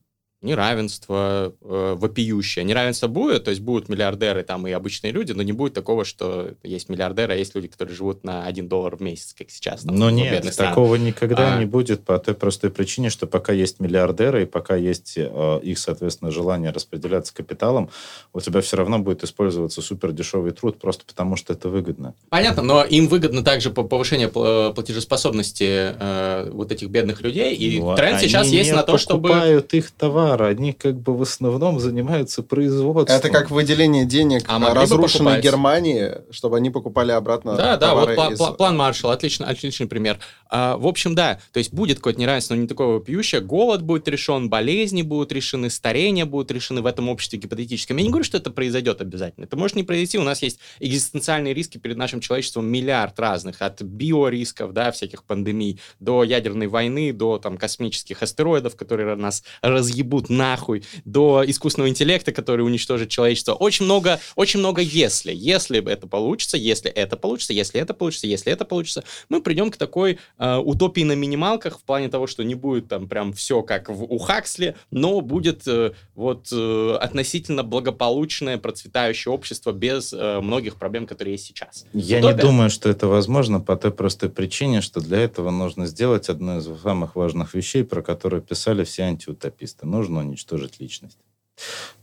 [0.43, 2.65] неравенство э, вопиющее.
[2.65, 6.51] Неравенство будет, то есть будут миллиардеры там и обычные люди, но не будет такого, что
[6.63, 9.83] есть миллиардеры, а есть люди, которые живут на 1 доллар в месяц, как сейчас.
[9.83, 11.59] там, Но в нет, такого никогда А.
[11.59, 15.79] не будет по той простой причине, что пока есть миллиардеры и пока есть э, их,
[15.79, 17.91] соответственно, желание распределяться капиталом,
[18.33, 22.15] у тебя все равно будет использоваться супер дешевый труд просто потому, что это выгодно.
[22.29, 27.81] Понятно, но им выгодно также по- повышение пл- платежеспособности э, вот этих бедных людей, и
[27.81, 29.29] Ну, тренд сейчас есть на то, чтобы...
[29.29, 33.17] покупают их товар, они как бы в основном занимаются производством.
[33.17, 35.41] Это как выделение денег А разрушенной?
[35.41, 40.19] Германии, чтобы они покупали обратно Да, да, вот из- пла- план Маршалла, отличный, отличный пример.
[40.49, 43.41] А, в общем, да, то есть будет какое-то неравенство, но не такое вопиющее.
[43.41, 47.97] Голод будет решен, болезни будут решены, старения будут решены в этом обществе гипотетическом.
[47.97, 49.45] Я не говорю, что это произойдет обязательно.
[49.45, 50.19] Это может не произойти.
[50.19, 53.63] У нас есть экзистенциальные риски перед нашим человечеством миллиард разных.
[53.63, 60.20] От биорисков, да, всяких пандемий, до ядерной войны, до там космических астероидов, которые нас разъебут
[60.29, 63.53] нахуй, до искусственного интеллекта, который уничтожит человечество.
[63.53, 65.33] Очень много, очень много если.
[65.33, 69.77] Если это получится, если это получится, если это получится, если это получится, мы придем к
[69.77, 73.89] такой э, утопии на минималках в плане того, что не будет там прям все как
[73.89, 80.77] в, у Хаксли, но будет э, вот э, относительно благополучное, процветающее общество без э, многих
[80.77, 81.87] проблем, которые есть сейчас.
[81.93, 82.35] Я Утопия.
[82.35, 86.59] не думаю, что это возможно по той простой причине, что для этого нужно сделать одну
[86.59, 89.87] из самых важных вещей, про которые писали все антиутописты.
[89.87, 91.19] Нужно уничтожить личность.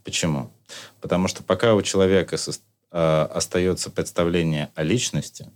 [0.03, 0.49] Почему?
[1.01, 2.37] Потому что пока у человека
[2.91, 5.49] э, остается представление о личности,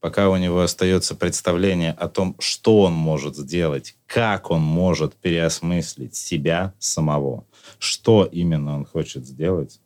[0.00, 6.14] пока у него остается представление о том, что он может сделать, как он может переосмыслить
[6.14, 7.44] себя самого,
[7.78, 9.80] что именно он хочет сделать,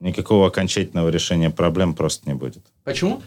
[0.00, 2.64] никакого окончательного решения проблем просто не будет.
[2.84, 3.20] Почему?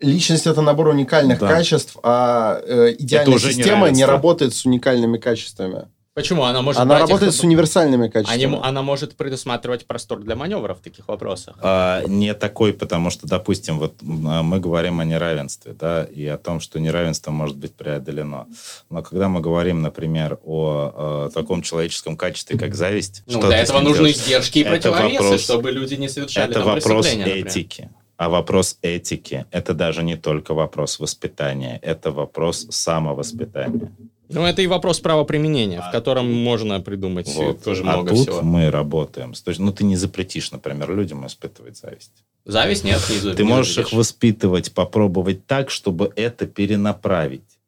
[0.00, 1.48] Личность это набор уникальных Да.
[1.48, 4.06] качеств, а э, идеальная система не неравенство.
[4.06, 5.88] работает с уникальными качествами.
[6.12, 6.42] Почему?
[6.42, 8.56] Она может Она брать их- работает с универсальными Они качествами.
[8.56, 11.54] м- она может предусматривать простор для маневров в таких вопросах.
[11.62, 16.36] А, не такой, потому что, допустим, вот а, мы говорим о неравенстве, да, и о
[16.36, 18.48] том, что неравенство может быть преодолено.
[18.90, 23.58] Но когда мы говорим, например, о, э, таком человеческом качестве, как зависть, Ну, что для
[23.58, 24.16] этого нужны делаешь?
[24.16, 27.46] издержки и противовесы, вопрос- чтобы люди не совершали Это там вопрос преступления, например.
[27.46, 27.90] этики.
[28.16, 33.92] А вопрос этики– это даже не только вопрос воспитания, это вопрос самовоспитания.
[34.32, 37.62] Ну, это и вопрос правоприменения, в котором можно придумать Вот.
[37.64, 38.42] тоже а много тут всего.
[38.42, 39.34] мы работаем.
[39.34, 42.12] с Ну, ты не запретишь, например, людям испытывать зависть.
[42.44, 43.98] Зависть нет, не за- Ты можешь их запретишь.
[43.98, 47.58] воспитывать, попробовать так, чтобы это перенаправить.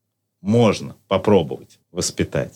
[0.40, 2.52] Можно попробовать воспитать.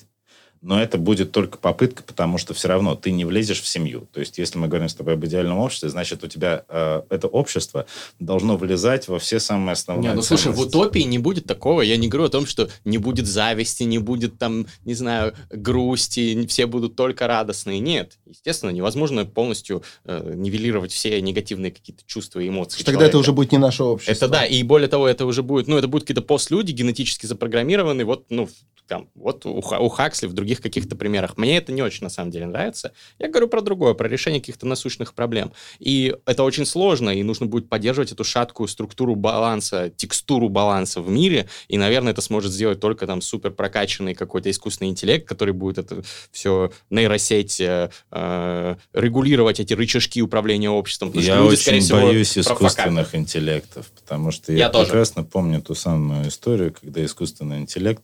[0.66, 4.08] Но это будет только попытка, потому что все равно ты не влезешь в семью.
[4.12, 7.28] То есть, если мы говорим с тобой об идеальном обществе, значит, у тебя э, это
[7.28, 7.86] общество
[8.18, 11.82] должно влезать во все самые основные Не, ну слушай, в утопии не будет такого.
[11.82, 16.44] Я не говорю о том, что не будет зависти, не будет там, не знаю, грусти,
[16.48, 17.78] все будут только радостные.
[17.78, 22.82] Нет, естественно, невозможно полностью э, нивелировать все негативные какие-то чувства и эмоции.
[22.82, 24.10] Тогда это уже будет не наше общество.
[24.10, 28.04] Это да, и более того, это уже будет, ну, это будут какие-то постлюди генетически запрограммированные,
[28.04, 28.48] вот, ну,
[28.86, 31.36] там, вот у, у Хаксли в других каких-то примерах.
[31.36, 32.92] Мне это не очень, на самом деле, нравится.
[33.18, 35.52] Я говорю про другое, про решение каких-то насущных проблем.
[35.78, 41.10] И это очень сложно, и нужно будет поддерживать эту шаткую структуру баланса, текстуру баланса в
[41.10, 45.78] мире, и, наверное, это сможет сделать только там супер прокачанный какой-то искусственный интеллект, который будет
[45.78, 51.10] это все нейросеть э, э, регулировать эти рычажки управления обществом.
[51.14, 54.86] Я люди, очень всего, боюсь искусственных интеллектов, потому что Я я, тоже.
[54.86, 58.02] прекрасно помню ту самую историю, когда искусственный интеллект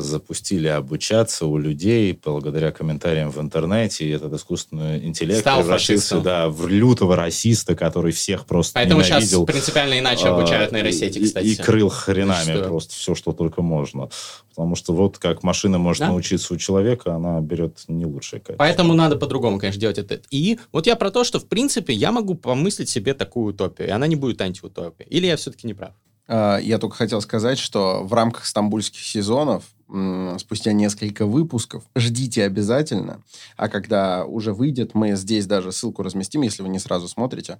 [0.00, 6.48] запустили обучаться у людей благодаря комментариям в интернете, и этот искусственный интеллект Стал превратился да,
[6.48, 9.46] в лютого расиста, который всех просто Поэтому сейчас ненавидел.
[9.46, 11.46] принципиально иначе А, обучают нейросети, и- кстати.
[11.46, 12.64] И, крыл хренами Что?
[12.68, 14.08] просто все, что только можно.
[14.50, 16.08] Потому что вот как машина может Да.
[16.08, 18.56] научиться у человека, она берет не лучшее качество.
[18.58, 20.20] Поэтому надо по-другому, конечно, делать это.
[20.30, 23.90] И вот я про то, что, в принципе, я могу помыслить себе такую утопию, и
[23.90, 25.08] она не будет антиутопией.
[25.10, 25.92] Или я все-таки не прав?
[26.28, 29.64] А, Я только хотел сказать, что в рамках стамбульских сезонов
[30.38, 33.22] спустя несколько выпусков ждите обязательно.
[33.56, 37.58] А когда уже выйдет, мы здесь даже ссылку разместим, если вы не сразу смотрите.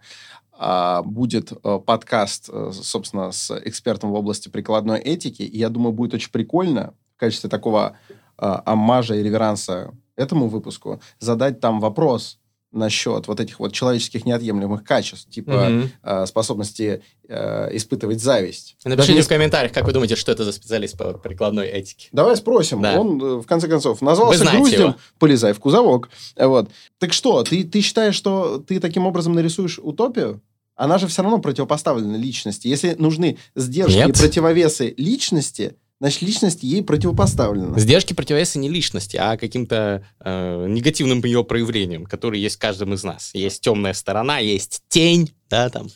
[0.53, 5.41] а, Будет э, подкаст, э, собственно, с экспертом в области прикладной этики.
[5.41, 7.97] И я думаю, будет очень прикольно в качестве такого
[8.37, 12.38] э, аммажа и реверанса этому выпуску задать там вопрос
[12.71, 15.91] насчет вот этих вот человеческих неотъемлемых качеств, типа Мгм.
[16.03, 18.77] э, способности э, испытывать зависть.
[18.85, 22.09] Напишите Даже в комментариях, как вы думаете, что это за специалист по прикладной этике.
[22.13, 22.83] Давай спросим.
[22.83, 23.01] Да.
[23.01, 24.97] Он, э, в конце концов, назвался груздем, его.
[25.19, 26.11] полезай в кузовок.
[26.37, 26.69] Вот.
[26.99, 30.43] Так что, ты, ты считаешь, что ты таким образом нарисуешь утопию?
[30.75, 32.69] Она же все равно противопоставлена личности.
[32.69, 34.11] Если нужны сдержки Нет.
[34.11, 37.79] и противовесы личности, значит, личность ей противопоставлена.
[37.79, 43.05] Сдержки противовесы не личности, а каким-то э, негативным ее проявлением, который есть в каждом из
[43.05, 43.31] нас.
[43.35, 45.89] Есть темная сторона, есть тень, да, там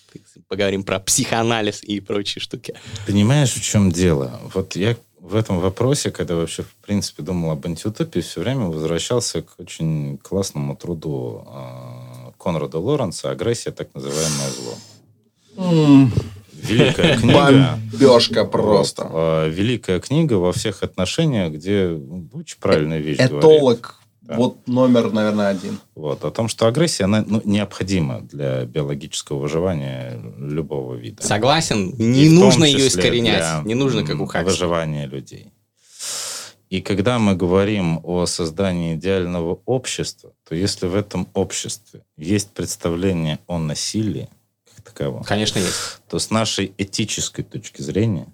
[0.49, 2.75] поговорим про психоанализ и прочие штуки.
[3.07, 4.41] Понимаешь, в чем дело?
[4.55, 9.43] Вот я в этом вопросе, когда вообще, в принципе, думал об антиутопии, все время возвращался
[9.43, 16.11] к очень классному труду э, Конрада Лоренса «Агрессия, так называемое зло».
[16.63, 17.79] Великая книга.
[17.91, 19.05] Бомбежка просто.
[19.05, 23.19] Вот, э, великая книга во всех отношениях, где ну, очень правильная вещь.
[23.19, 23.97] Этолог.
[24.23, 24.37] Да.
[24.37, 25.81] Вот номер, наверное, один.
[25.97, 31.25] Вот, о том, что агрессия, она ну, необходима для биологического выживания любого вида.
[31.25, 34.51] Согласен, И не том нужно ее искоренять, для, не нужно, как у Хаксли.
[34.51, 35.53] выживания людей.
[36.71, 43.41] И когда мы говорим о создании идеального общества, то если в этом обществе есть представление
[43.47, 44.31] о насилии
[44.83, 46.01] как таковом, Конечно, есть.
[46.09, 48.27] то с нашей этической точки зрения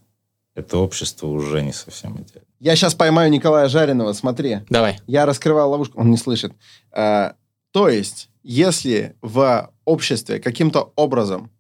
[0.55, 2.49] это общество уже не совсем идеально.
[2.59, 4.61] Я сейчас поймаю Николая Жареного, смотри.
[4.69, 4.99] Давай.
[5.07, 6.53] Я раскрывал ловушку, он не слышит.
[6.91, 7.35] А,
[7.71, 11.51] то есть, если в обществе каким-то образом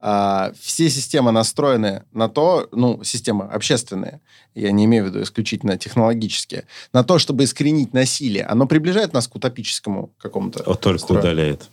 [0.00, 4.20] а, все системы настроены на то, ну, системы общественные,
[4.54, 9.28] я не имею в виду исключительно технологические, на то, чтобы искоренить насилие, оно приближает нас
[9.28, 10.62] к утопическому какому-то...
[10.62, 11.20] О, только строю?
[11.20, 11.68] удаляет.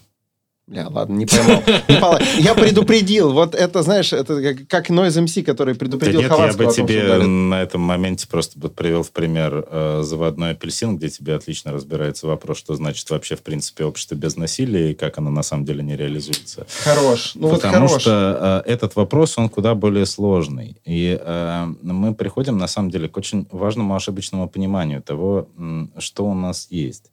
[0.67, 1.61] Бля, ладно, не поймал.
[1.87, 3.33] Не Я предупредил.
[3.33, 6.73] Вот это, знаешь, это как- как Noise MC, который Да предупредил нет, я бы том,
[6.73, 11.71] тебе на этом моменте просто бы привел в пример э, заводной апельсин, где тебе отлично
[11.71, 15.65] разбирается вопрос, что значит вообще в принципе общество без насилия и как оно на самом
[15.65, 16.65] деле не реализуется.
[16.83, 17.33] Хорош.
[17.35, 18.01] Ну вот Потому хорош.
[18.01, 20.77] что э, этот вопрос, он куда более сложный.
[20.83, 25.47] И э, мы приходим, на самом деле, к очень важному ошибочному пониманию того,
[25.99, 27.11] что у нас есть.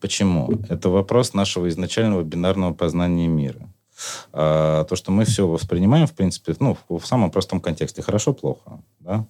[0.00, 0.50] Почему?
[0.68, 3.68] Это вопрос нашего изначального бинарного познания мира.
[4.32, 8.02] А, то, что мы все воспринимаем, в принципе, ну, в, в самом простом контексте.
[8.02, 8.82] Хорошо-плохо.
[9.00, 9.26] Да?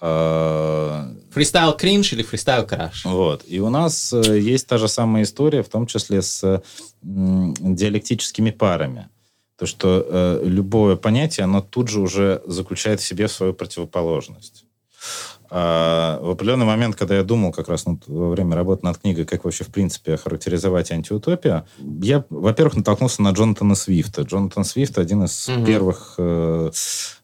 [0.00, 3.04] А, Фристайл кринж или фристайл краш?
[3.04, 3.44] вот.
[3.46, 6.62] И у нас э, есть та же самая история, в том числе с
[7.02, 9.08] диалектическими парами.
[9.58, 14.64] То, что э, любое понятие, оно тут же уже заключает в себе свою противоположность.
[15.50, 19.24] А, в определенный момент, когда я думал как раз ну, во время работы над книгой,
[19.24, 24.22] как вообще в принципе характеризовать антиутопию, я, во-первых, натолкнулся на Джонатана Свифта.
[24.22, 25.64] Джонатан Свифт один из Мгм.
[25.64, 26.70] первых э,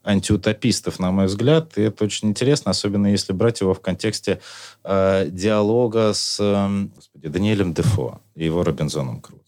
[0.04, 4.40] антиутопистов, на мой взгляд, и это очень интересно, особенно если брать его в контексте
[4.84, 9.42] э, диалога с э, господи, Даниэлем Дефо и его Робинзоном Крузо.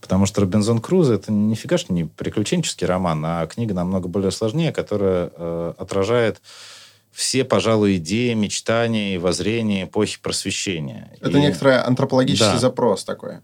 [0.00, 4.72] Потому что Робинзон Крузо это нифига ж не приключенческий роман, а книга намного более сложнее,
[4.72, 6.40] которая э, отражает
[7.16, 11.16] все, пожалуй, идеи, мечтания и воззрения эпохи просвещения.
[11.20, 12.58] Это И- некоторый антропологический Да.
[12.58, 13.38] запрос такой.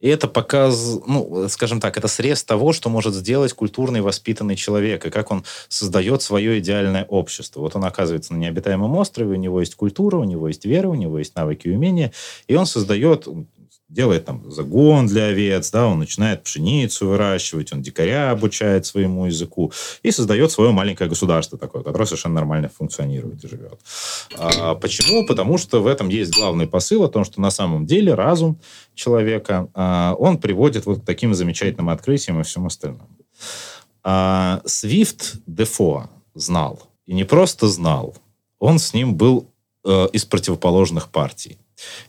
[0.00, 5.06] и это показ, ну, скажем так, это срез того, что может сделать культурный воспитанный человек,
[5.06, 7.60] и как он создает свое идеальное общество.
[7.60, 10.94] Вот он оказывается на необитаемом острове, у него есть культура, у него есть вера, у
[10.96, 12.10] него есть навыки и умения,
[12.48, 13.28] и он создает,
[13.92, 19.72] делает там загон для овец, да, он начинает пшеницу выращивать, он дикаря обучает своему языку
[20.02, 23.78] и создает свое маленькое государство такое, которое совершенно нормально функционирует и живет.
[24.38, 25.26] А почему?
[25.26, 28.58] Потому что в этом есть главный посыл о том, что на самом деле разум
[28.94, 33.08] человека, а, он приводит вот к таким замечательным открытиям и всем остальному.
[34.02, 36.82] А, Свифт Дефо знал.
[37.06, 38.16] И не просто знал.
[38.58, 39.50] Он с ним был
[39.84, 41.58] э, из противоположных партий.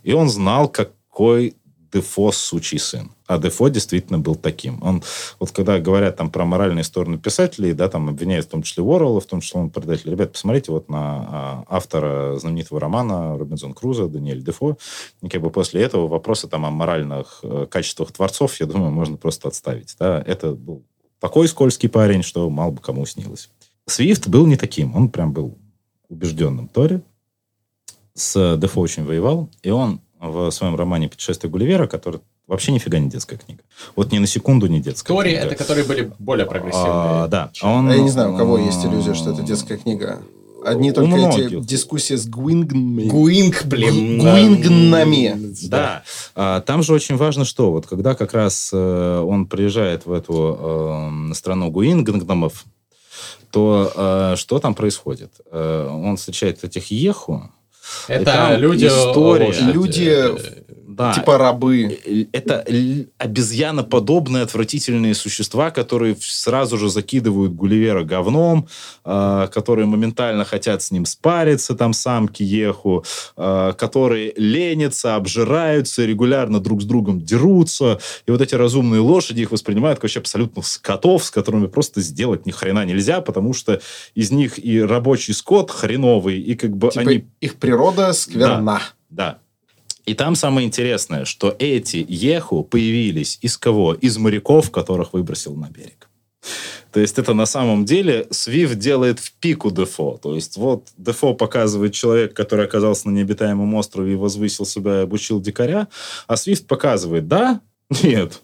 [0.03, 1.55] И он знал, какой
[1.93, 3.11] Дефо сучий сын.
[3.27, 4.81] А Дефо действительно был таким.
[4.83, 5.03] Он,
[5.39, 9.21] вот когда говорят там про моральные стороны писателей, да, там обвиняют в том числе Уоррелла,
[9.21, 10.09] в том числе он предатель.
[10.09, 14.77] Ребят, посмотрите вот на а, автора знаменитого романа Робинзон Крузо, Даниэль Дефо.
[15.21, 19.17] И как бы после этого вопросы там о моральных э, качествах творцов, я думаю, можно
[19.17, 19.95] просто отставить.
[19.99, 20.23] Да?
[20.25, 20.83] Это был
[21.19, 23.49] такой скользкий парень, что мало бы кому снилось.
[23.85, 24.95] Свифт был не таким.
[24.95, 25.57] Он прям был
[26.09, 27.01] убежденным Тори.
[28.13, 29.49] С Дефо очень воевал.
[29.61, 33.61] И он в своем романе «Путешествие Гулливера», который Вообще нифига не детская книга.
[33.95, 35.45] Вот ни на секунду не детская Тори книга.
[35.45, 36.91] это которые были более прогрессивные.
[36.91, 37.51] А, да.
[37.61, 40.21] Он, А Я не знаю, у кого есть иллюзия, что это детская книга.
[40.65, 41.65] Одни У только эти многих.
[41.65, 43.03] дискуссии с Гуингнами.
[43.03, 44.19] Гуинг, блин.
[44.19, 45.35] Гуингнами.
[45.67, 46.03] Да.
[46.35, 50.57] А, там же очень важно, что вот когда как раз э, он приезжает в эту
[50.59, 52.65] э, страну Гуингномов,
[53.51, 55.31] то э, что там происходит?
[55.51, 57.51] Э, он встречает этих еху.
[58.07, 58.85] И Это там люди...
[58.85, 59.51] история.
[59.71, 60.63] Люди
[60.95, 61.99] Да, Типа рабы.
[62.05, 62.65] Э, это
[63.17, 68.67] обезьяноподобные отвратительные существа, которые сразу же закидывают Гулливера говном,
[69.03, 73.03] э, которые моментально хотят с ним спариться, там самки еху,
[73.37, 77.99] э, которые ленятся, обжираются, регулярно друг с другом дерутся.
[78.27, 82.45] И вот эти разумные лошади их воспринимают как вообще абсолютно скотов, с которыми просто сделать
[82.45, 83.81] ни хрена нельзя, потому что
[84.13, 88.81] из них и рабочий скот хреновый, и как бы Типа они их природа скверна.
[89.09, 89.39] да.
[90.05, 93.93] И там самое интересное, что эти еху появились из кого?
[93.93, 96.09] Из моряков, которых выбросил на берег.
[96.91, 100.19] То есть это на самом деле Свифт делает в пику Дефо.
[100.21, 105.03] То есть вот Дефо показывает человек, который оказался на необитаемом острове и возвысил себя и
[105.03, 105.87] обучил дикаря,
[106.27, 107.61] а Свифт показывает, да,
[108.03, 108.39] нет.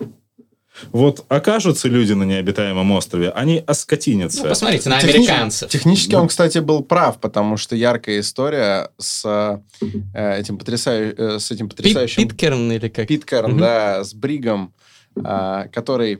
[0.91, 4.43] Вот окажутся люди на необитаемом острове, они оскотинятся.
[4.43, 5.69] Ну, посмотрите на Техни- американцев.
[5.69, 9.23] Технически он, кстати, был прав, потому что яркая история с
[10.13, 13.07] э, этим, потрясаю- э, с этим Пит- потрясающим Питкерн или как?
[13.07, 13.59] Питкерн, Мгм.
[13.59, 14.73] да, с Бригом,
[15.23, 16.19] а, который,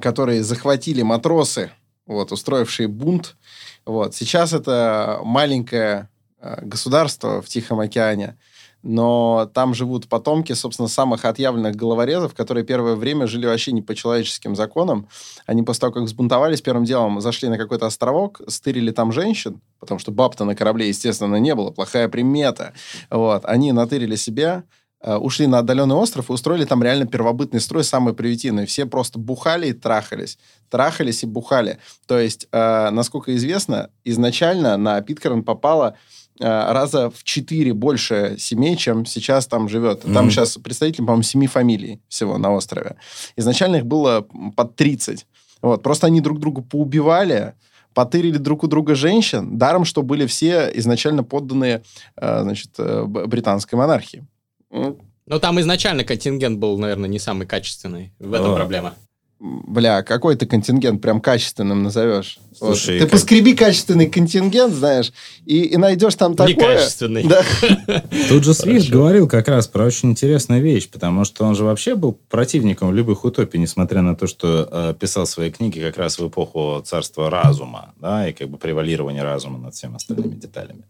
[0.00, 1.70] которые захватили матросы,
[2.06, 3.36] вот, устроившие бунт.
[3.84, 4.14] Вот.
[4.14, 6.08] Сейчас это маленькое
[6.40, 8.36] а, государство в Тихом океане,
[8.82, 13.94] но там живут потомки, собственно, самых отъявленных головорезов, которые первое время жили вообще не по
[13.94, 15.08] человеческим законам.
[15.46, 19.98] Они после того, как взбунтовались, первым делом зашли на какой-то островок, стырили там женщин, потому
[19.98, 22.72] что баб-то на корабле, естественно, не было, плохая примета.
[23.10, 23.44] Вот.
[23.44, 24.62] Они натырили себя,
[25.00, 28.66] э, ушли на отдаленный остров и устроили там реально первобытный строй, самый примитивный.
[28.66, 30.38] Все просто бухали и трахались.
[30.70, 31.78] Трахались и бухали.
[32.06, 35.96] То есть, э, насколько известно, изначально на Питкерн попало
[36.40, 40.02] раза в четыре больше семей, чем сейчас там живет.
[40.02, 40.30] Там Мгм.
[40.30, 42.96] сейчас представители, по-моему, семи фамилий всего на острове.
[43.36, 45.26] Изначально их было под 30.
[45.62, 45.82] Вот.
[45.82, 47.54] Просто они друг друга поубивали,
[47.94, 51.82] потырили друг у друга женщин, даром, что были все изначально подданные
[52.16, 54.24] э, значит, э, британской монархии.
[54.70, 54.96] М,
[55.26, 58.12] Ну, там изначально контингент был, наверное, не самый качественный.
[58.18, 58.56] В этом А.
[58.56, 58.94] проблема.
[59.40, 62.40] Бля, какой ты контингент прям качественным назовешь?
[62.60, 62.76] Вот.
[62.76, 65.12] Слушай, Ты как- поскреби качественный контингент, знаешь,
[65.46, 66.54] и, и найдешь там такое.
[66.56, 67.22] Некачественный.
[67.22, 67.44] Да.
[68.28, 71.94] Тут же Свифт говорил как раз про очень интересную вещь, потому что он же вообще
[71.94, 76.26] был противником любых утопий, несмотря на то, что э, писал свои книги как раз в
[76.26, 80.82] эпоху царства разума, да, и как бы превалирования разума над всеми остальными деталями.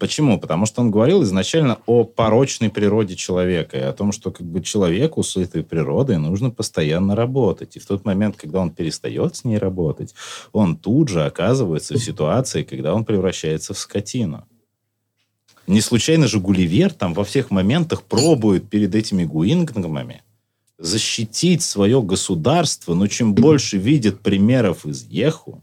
[0.00, 0.40] Почему?
[0.40, 4.60] Потому что он говорил изначально о порочной природе человека и о том, что как бы
[4.60, 7.75] человеку с этой природой нужно постоянно работать.
[7.76, 10.14] И в тот момент, когда он перестает с ней работать,
[10.52, 14.48] он тут же оказывается в ситуации, когда он превращается в скотину.
[15.66, 20.22] Не случайно же Гулливер там во всех моментах пробует перед этими гуингномами
[20.78, 25.62] защитить свое государство, но чем больше видит примеров из Еху,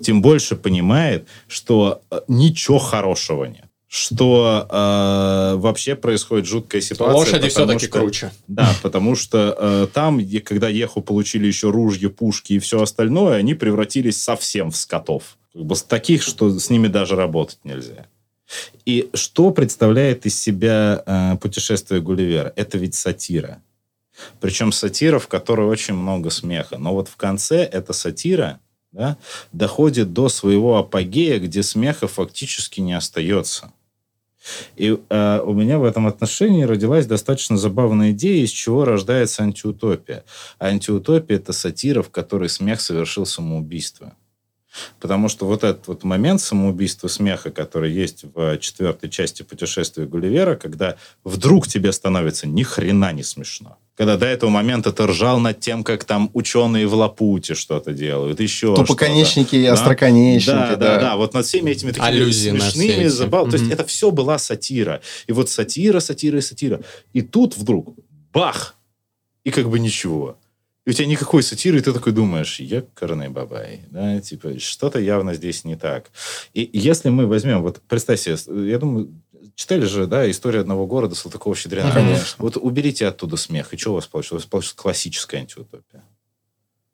[0.00, 3.67] тем больше понимает, что э, ничего хорошего нет.
[3.88, 7.16] Что э, вообще происходит жуткая ситуация.
[7.16, 8.32] Лошади все-таки что- круче.
[8.46, 13.54] Да, потому что э, там, когда Еху получили еще ружья, пушки и все остальное, они
[13.54, 15.38] превратились совсем в скотов.
[15.54, 18.06] Как бы таких, что с ними даже работать нельзя.
[18.84, 22.52] И что представляет из себя э, путешествие Гулливера?
[22.56, 23.62] Это ведь сатира.
[24.40, 26.78] Причем сатира, в которой очень много смеха.
[26.78, 28.60] Но вот в конце эта сатира
[28.92, 29.16] да,
[29.52, 33.72] доходит до своего апогея, где смеха фактически не остается.
[34.76, 40.24] И э, у меня в этом отношении родилась достаточно забавная идея, из чего рождается антиутопия.
[40.58, 44.14] Антиутопия– это сатира, в которой смех совершил самоубийство.
[45.00, 50.56] Потому что вот этот вот момент самоубийства смеха, который есть в четвертой части путешествия Гулливера,
[50.56, 53.78] когда вдруг тебе становится ни хрена не смешно.
[53.98, 58.38] Когда до этого момента ты ржал над тем, как там ученые в Лапуте что-то делают,
[58.38, 59.66] еще Тупоконечники и что-то.
[59.66, 59.72] Да?
[59.72, 60.50] остроконечники.
[60.50, 61.16] Да, да, да.
[61.16, 63.08] Вот над всеми этими такими Аллюзии смешными эти.
[63.08, 63.50] забавами.
[63.50, 65.00] То есть это все была сатира.
[65.26, 66.80] И вот сатира, сатира и сатира.
[67.12, 67.96] И тут вдруг
[68.32, 68.76] бах!
[69.42, 70.38] И как бы ничего.
[70.86, 75.34] И у тебя никакой сатиры, и ты такой думаешь, якорный бабай, да, типа, что-то явно
[75.34, 76.10] здесь не так.
[76.54, 78.36] И если мы возьмем, вот представь себе,
[78.70, 79.10] я думаю,
[79.58, 81.90] читали же, да, «История одного города» Салтыкова-Щедрина.
[81.92, 82.36] Конечно.
[82.38, 84.36] Вот уберите оттуда смех, и что у вас получится?
[84.36, 86.04] У вас получится классическая антиутопия.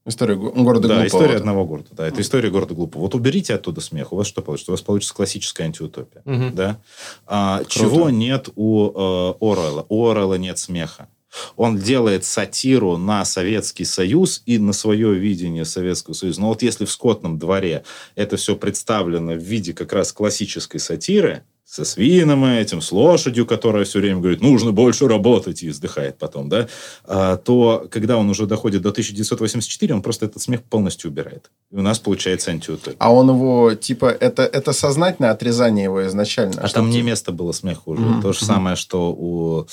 [0.06, 1.06] История го- города да, Глупого.
[1.06, 1.88] история одного города.
[1.92, 3.02] Да, это история города глупого.
[3.02, 4.72] Вот уберите оттуда смех, у вас что получится?
[4.72, 6.22] У вас получится классическая антиутопия.
[6.24, 6.54] Мгм.
[6.54, 6.78] Да?
[7.26, 9.86] А, чего нет у э, Орелла?
[9.88, 11.08] У Орелла нет смеха.
[11.56, 16.40] Он делает сатиру на Советский Союз и на свое видение Советского Союза.
[16.40, 17.84] Но вот если в «Скотном дворе»
[18.14, 23.84] это все представлено в виде как раз классической сатиры, со свином этим, с лошадью, которая
[23.84, 26.68] все время говорит, нужно больше работать, и вздыхает потом, да,
[27.04, 31.50] а, то когда он уже доходит до 1984, он просто этот смех полностью убирает.
[31.72, 32.96] И у нас получается антиутопия.
[32.98, 36.60] А он его, типа, это, это сознательное отрезание его изначально?
[36.62, 38.02] А там не место было смеху уже.
[38.02, 39.66] Мгм, То же самое, что у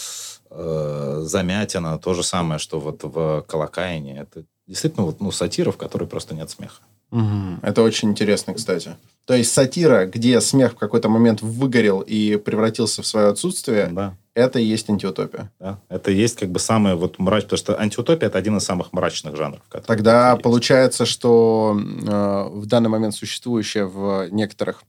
[0.52, 4.20] э, Замятина, то же самое, что вот в Колокайне.
[4.20, 6.82] Это действительно вот, ну, сатира, в которой просто нет смеха.
[7.12, 7.60] Мгм.
[7.62, 8.96] Это очень интересно, кстати.
[9.26, 14.16] То есть сатира, где смех в какой-то момент выгорел и превратился в свое отсутствие, Да.
[14.34, 15.52] это и есть антиутопия.
[15.60, 15.80] Да.
[15.90, 19.36] Это есть как бы самое вот мрачное, потому что антиутопия это один из самых мрачных
[19.36, 19.62] жанров.
[19.86, 20.44] Тогда есть.
[20.44, 24.84] получается, что э, в данный момент существующее в некоторых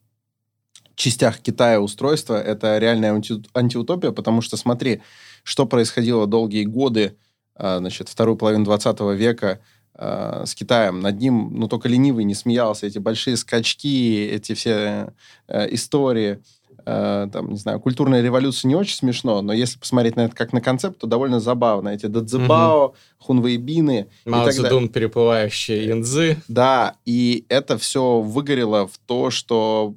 [0.94, 5.02] частях Китая устройство это реальная анти- антиутопия, потому что смотри,
[5.42, 7.16] что происходило долгие годы,
[7.56, 9.60] э, значит, вторую половину 20 века
[9.94, 11.00] э, с Китаем.
[11.00, 12.86] Над ним, ну, только ленивый не смеялся.
[12.86, 15.14] Эти большие скачки, эти все
[15.48, 16.42] э, истории,
[16.84, 20.52] э, там, не знаю, культурная революция не очень смешно, но если посмотреть на это как
[20.52, 21.90] на концепт, то довольно забавно.
[21.90, 24.50] Эти дадзебао, хунвейбины и Мао.
[24.50, 26.38] Цзэдун, переплывающие янзы.
[26.48, 29.94] Да, и это все выгорело в то, что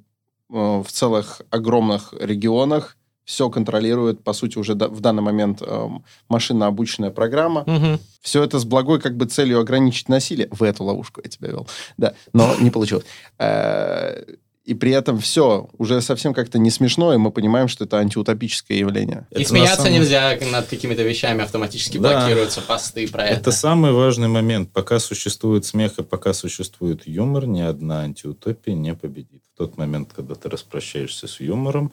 [0.52, 6.68] э, в целых огромных регионах все контролирует, по сути, уже в данный момент эм, машинно
[6.68, 7.64] обученная программа.
[7.66, 8.00] Мгм.
[8.22, 10.48] Все это с благой как бы целью ограничить насилие.
[10.52, 11.68] В эту ловушку я тебя вел.
[11.98, 13.06] Да, но не получилось.
[13.40, 14.24] Э,
[14.68, 18.80] И при этом все уже совсем как-то не смешно, и мы понимаем, что это антиутопическое
[18.80, 19.28] явление.
[19.30, 22.20] И Это смеяться самом- нельзя над какими-то вещами, автоматически Да.
[22.22, 23.40] блокируются посты про это.
[23.42, 24.72] Это самый важный момент.
[24.74, 29.44] Пока существует смех и пока существует юмор, ни одна антиутопия не победит.
[29.54, 31.92] В тот момент, когда ты распрощаешься с юмором,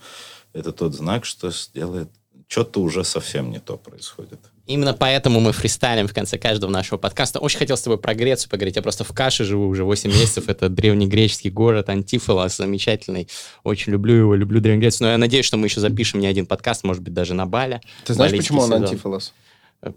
[0.52, 2.08] это тот знак, что сделает
[2.48, 4.38] что-то уже совсем не то происходит.
[4.66, 7.38] Именно поэтому мы фристайлим в конце каждого нашего подкаста.
[7.40, 8.76] Очень хотел с тобой про Грецию поговорить.
[8.76, 10.48] Я просто в Каше живу уже 8 месяцев.
[10.48, 13.26] Это древнегреческий город Антифилос, замечательный.
[13.64, 15.06] Очень люблю его, люблю Древнюю Грецию.
[15.06, 17.80] Но я надеюсь, что мы еще запишем не один подкаст, может быть, даже на Бале.
[18.04, 18.84] Ты знаешь, Балийский почему он сезон.
[18.84, 19.32] антифилос?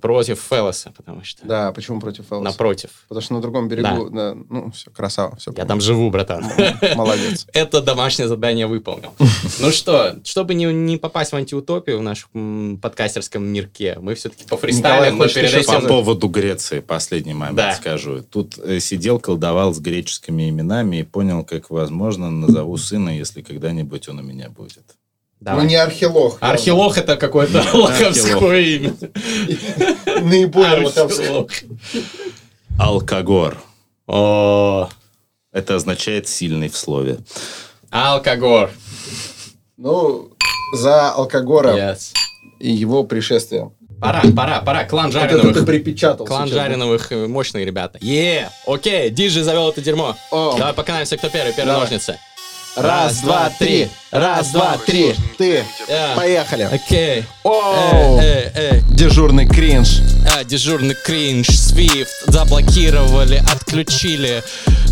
[0.02, 1.45] Против Фелоса, потому что...
[1.45, 2.44] Да, почему против Фелоса?
[2.44, 2.90] Напротив.
[3.07, 5.53] Потому что на другом берегу, да, ну, все, красава, все.
[5.56, 6.44] Я там живу, братан.
[6.95, 7.45] Молодец.
[7.53, 9.14] Это домашнее задание выполнил.
[9.60, 14.57] Ну что, чтобы не, не попасть в антиутопию в нашем подкастерском мирке, мы все-таки по
[14.57, 15.82] фристайлам, но перед этим...
[15.82, 17.74] По поводу Греции последний момент Да.
[17.74, 18.24] скажу.
[18.24, 24.10] Тут э, сидел, колдовал с греческими именами и понял, как возможно назову сына, если когда-нибудь
[24.10, 24.84] он у меня будет.
[25.40, 25.64] Давай.
[25.64, 26.38] Ну, не архилог.
[26.40, 28.94] Архилог это какое-то лоховское имя.
[30.22, 31.52] Наиболее Архилог.
[32.80, 33.57] Алкогор.
[34.07, 34.90] О,
[35.52, 37.20] Это означает сильный в слове.
[37.91, 38.72] алкогор.
[39.78, 40.30] Ну,
[40.74, 42.14] за алкогора Yes.
[42.60, 43.72] и его пришествие.
[44.02, 44.84] Пора, пора, пора.
[44.84, 45.66] Клан Вот это ты Жареновых.
[45.66, 46.57] припечатал Клан сейчас?
[46.57, 47.98] Жареновых э, мощные ребята.
[48.02, 50.16] Е, окей, Диджи завел это дерьмо.
[50.32, 50.56] О.
[50.57, 51.53] Давай поканаемся, кто первый.
[51.53, 51.82] Первые Давай.
[51.82, 52.20] ножницы.
[52.76, 53.90] Раз, два, три.
[54.12, 55.16] Раз, два, три.
[55.38, 55.64] Ты.
[56.16, 56.68] Поехали.
[56.72, 57.24] Окей.
[57.44, 58.20] Оу.
[58.20, 58.82] Эй, эй, эй.
[58.90, 60.02] Дежурный кринж.
[60.34, 64.44] А, дежурный кринж, Свифт заблокировали, отключили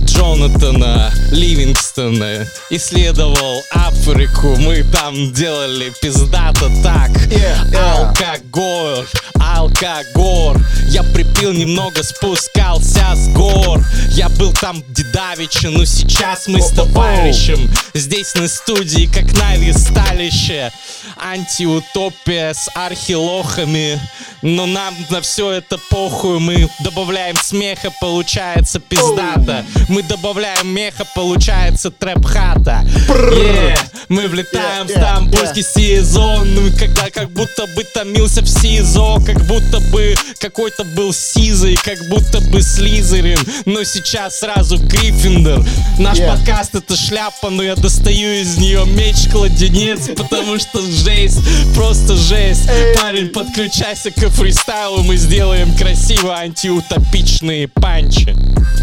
[0.06, 2.46] Джонатана Ливингстона.
[2.70, 7.10] Исследовал Африку, мы там делали пиздато так.
[7.28, 8.08] Yeah, yeah.
[8.08, 9.06] Алкоголь,
[9.40, 10.58] алкоголь.
[10.88, 13.84] Я припил немного, спускался с гор.
[14.10, 16.86] Я был там дедавича, но сейчас мы с О-о-о.
[16.86, 20.72] товарищем здесь на студии, как на листалище.
[21.18, 24.00] Антиутопия с архилохами.
[24.44, 26.40] Но нам на все это похуй.
[26.40, 29.66] Мы добавляем смеха, получается пиздата.
[29.90, 32.86] Мы добавляем меха, получается трэп-хата.
[33.08, 33.80] Yeah.
[34.10, 36.54] Мы влетаем Yeah, в стамбульский сезон.
[36.54, 41.98] Ну, когда как будто бы томился в СИЗО, как будто бы какой-то был Сизой, как
[42.10, 43.40] будто бы Слизерин.
[43.64, 45.66] Но сейчас сразу Гриффиндор.
[45.98, 46.36] Наш Yeah.
[46.36, 51.40] подкаст это шляпа, но я достаю из нее меч-кладенец, потому что жесть,
[51.74, 52.68] просто жесть.
[53.02, 58.36] Парень, подключайся к фристайлу, мы сделаем красиво антиутопичные панчи.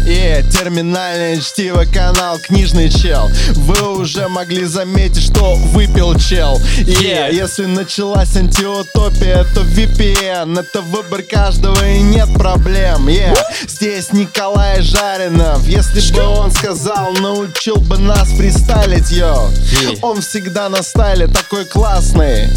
[0.05, 7.33] И терминальное чтиво канал Книжный чел Вы уже могли заметить, что выпил чел И Yeah.
[7.33, 13.37] если началась антиутопия, то VPN Это выбор каждого и нет проблем Yeah.
[13.67, 19.49] Здесь Николай Жаринов Если бы он сказал, научил бы нас фристайлить, йо
[19.83, 19.99] Yeah.
[20.01, 22.49] Он всегда на стайле такой классный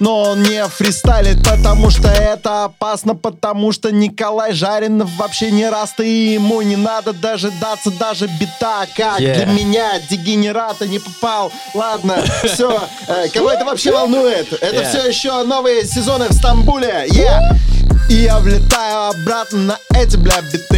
[0.00, 6.00] но он не фристайлит, потому что это опасно, потому что Николай Жаринов вообще не раст,
[6.00, 9.34] и ему не надо дожидаться даже бита, как Yeah.
[9.34, 11.52] для меня, дегенерата, не попал.
[11.74, 12.80] Ладно, все,
[13.34, 14.52] кого это вообще волнует?
[14.62, 17.40] Это все еще новые сезоны в Стамбуле, yeah.
[18.08, 20.70] И я влетаю обратно на эти, бля, биты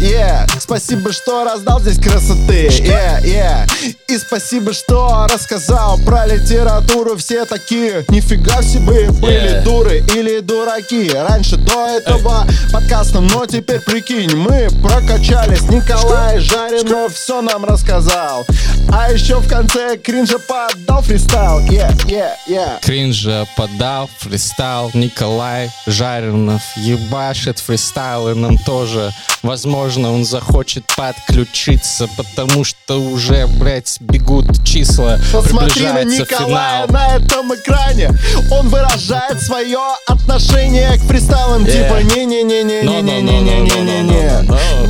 [0.00, 0.46] yeah.
[0.60, 2.68] Спасибо, что раздал здесь красоты.
[2.68, 3.94] Yeah, yeah.
[4.08, 7.16] И спасибо, что рассказал про литературу.
[7.16, 9.62] Все такие, нифига себе, были Yeah.
[9.62, 17.40] дуры или дураки Раньше до этого подкаста, но теперь прикинь Мы прокачались, Николай Жаринов все
[17.40, 18.46] нам рассказал.
[18.92, 21.60] А еще в конце кринжа поддал фристайл.
[21.66, 22.80] Yeah, yeah, yeah.
[22.82, 29.12] Кринжа подал, фристайл, Николай Жаринов ебашит фристайл, и нам тоже,
[29.42, 36.88] возможно, он захочет подключиться, потому что уже, блядь, бегут числа, Посмотри на Николая финал.
[36.88, 38.10] на этом экране
[38.50, 41.72] Он выражает свое отношение к фристайлам Yeah.
[41.88, 44.86] Типа не-не-не-не-не-не-не-не-не-не No-no-no-no-no-no-no.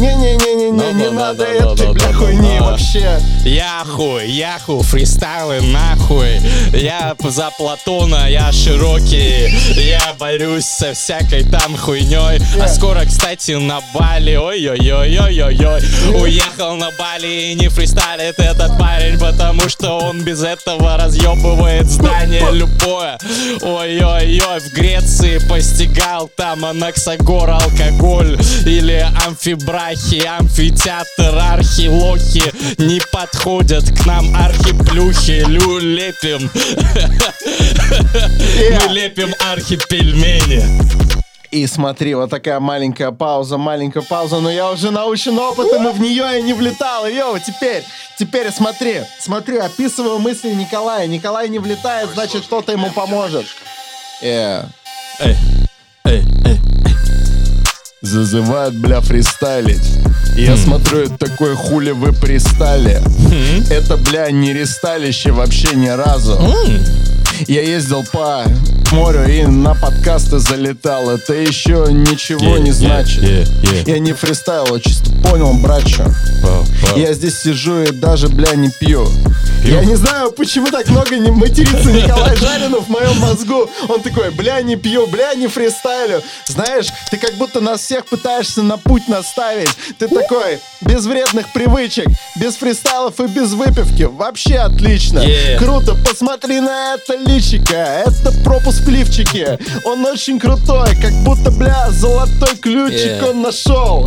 [0.70, 1.11] Не No-no-no-no-no-no-no-no.
[1.11, 6.40] надо этой бля хуйни вообще Яху, яху, фристайлы нахуй.
[6.73, 9.49] Я за Платона, я широкий.
[9.74, 12.40] Я борюсь со всякой там хуйней.
[12.61, 14.35] А скоро, кстати, на Бали.
[14.36, 15.82] Ой-ой-ой-ой-ой-ой.
[16.20, 22.51] Уехал на Бали и не фристайлит этот парень, потому что он без этого разъебывает здание
[22.53, 23.19] любое.
[23.62, 30.23] Ой-ой-ой, в Греции постигал там анаксагор, алкоголь или амфибрахи,
[30.59, 32.43] амфитеатр, архилохи
[32.79, 36.51] не подходят к нам архиплюхи, лю лепим.
[38.59, 40.65] Мы лепим архипельмени.
[41.51, 46.01] И смотри, вот такая маленькая пауза, маленькая пауза, но я уже научен опытом, и в
[46.01, 47.07] нее я не влетал.
[47.07, 47.85] Йоу, теперь,
[48.19, 51.07] теперь смотри, смотри, описываю мысли Николая.
[51.07, 53.47] Николай не влетает, значит, кто-то ему поможет.
[54.23, 54.67] Yeah.
[55.21, 55.37] Эй,
[56.05, 56.59] эй, эй.
[58.03, 60.08] Зазывают, бля, фристайлить.
[60.39, 63.02] И Я смотрю, это такое хули вы пристали.
[63.70, 66.40] Это, бля, не ристалище вообще ни разу.
[67.48, 68.44] Я ездил по
[68.93, 71.10] морю и на подкасты залетал.
[71.10, 73.23] Это еще ничего е, не значит.
[73.23, 73.82] е, е.
[73.86, 75.55] Я не фристайл, а чисто понял,
[76.43, 76.65] пау.
[76.97, 79.09] Я здесь сижу и даже, бля, не пью.
[79.65, 83.69] Я не знаю, почему так много не матерится Николай Жаринов в моем мозгу.
[83.89, 86.23] Он такой, бля, не пью, бля, не фристайлю.
[86.47, 89.69] Знаешь, ты как будто нас всех пытаешься на путь наставить.
[89.98, 92.06] Ты такой, без вредных привычек,
[92.36, 94.05] без фристайлов и без выпивки.
[94.05, 95.19] Вообще отлично.
[95.19, 95.59] Yeah.
[95.59, 97.74] Круто, посмотри на это личико.
[97.74, 99.59] Это пропуск в лифчике.
[99.85, 103.31] Он очень крутой, как будто, бля, золотой ключик Yeah.
[103.31, 104.07] он нашел.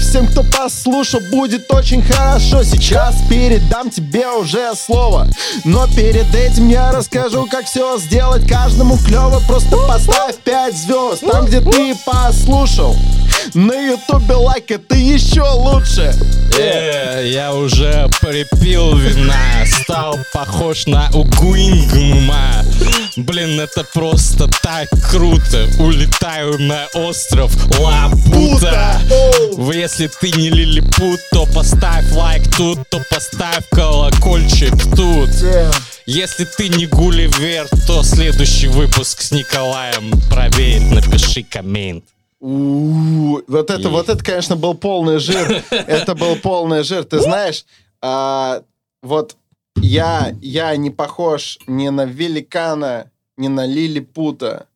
[0.00, 2.62] Всем, кто послушал, будет очень хорошо.
[2.62, 5.26] Сейчас передам тебе уже слово.
[5.64, 8.48] Но перед этим я расскажу, как все сделать.
[8.48, 12.96] Каждому клево, просто поставь 5 звезд Там, где ты послушал
[13.54, 16.14] На ютубе лайк, это еще лучше
[16.56, 19.34] Э, я уже припил вина,
[19.66, 22.64] стал похож на Угуингма.
[23.16, 25.68] Блин, это просто так круто.
[25.80, 29.00] Улетаю на остров Лапута.
[29.72, 35.30] Если ты не лилипут, то поставь лайк тут, то поставь колокольчик тут.
[36.06, 42.04] Если ты не Гулливер, то следующий выпуск с Николаем проверь, напиши коммент.
[42.46, 45.64] Вот это, вот это, конечно, был полный жир.
[45.70, 47.04] Это был полный жир.
[47.04, 47.64] Ты знаешь,
[48.02, 48.62] а,
[49.02, 49.38] вот
[49.76, 54.66] я, я не похож ни на великана, ни на лилипута.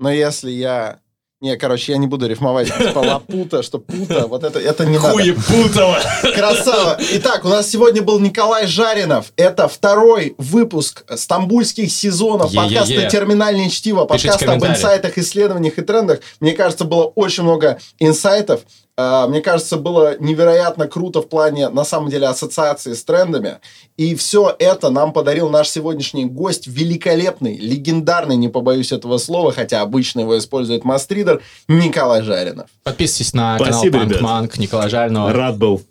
[0.00, 1.00] Но если я...
[1.44, 5.10] Не, короче, я не буду рифмовать типа лапута, что пута, вот это, это не надо.
[5.10, 5.98] Хуепутова.
[6.34, 6.98] Красава.
[7.12, 9.30] Итак, у нас сегодня был Николай Жаринов.
[9.36, 12.78] Это второй выпуск стамбульских сезонов Е-е-е.
[12.78, 16.20] подкаста «Терминальное чтиво», подкаста об инсайтах, исследованиях и трендах.
[16.40, 18.62] Мне кажется, было очень много инсайтов.
[18.96, 23.58] А, Мне кажется, было невероятно круто в плане, на самом деле, ассоциации с трендами.
[23.96, 29.80] И все это нам подарил наш сегодняшний гость, великолепный, легендарный, не побоюсь этого слова, хотя
[29.80, 32.68] обычно его использует Мастридер, Николай Жаринов.
[32.84, 34.20] Подписывайтесь на Спасибо, канал Панк ребят.
[34.22, 35.32] Манк, Николай Жаринова.
[35.32, 35.82] Рад был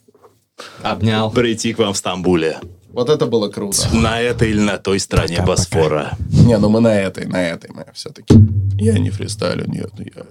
[0.81, 1.29] Обнял.
[1.31, 2.59] прийти к вам в Стамбуле.
[2.93, 3.87] Вот это было круто.
[3.91, 5.41] На этой или на той стороне.
[5.41, 6.11] Босфора.
[6.29, 8.33] Не, ну мы на этой, на этой мы все-таки.
[8.77, 10.23] Я не фристайлю, нет, я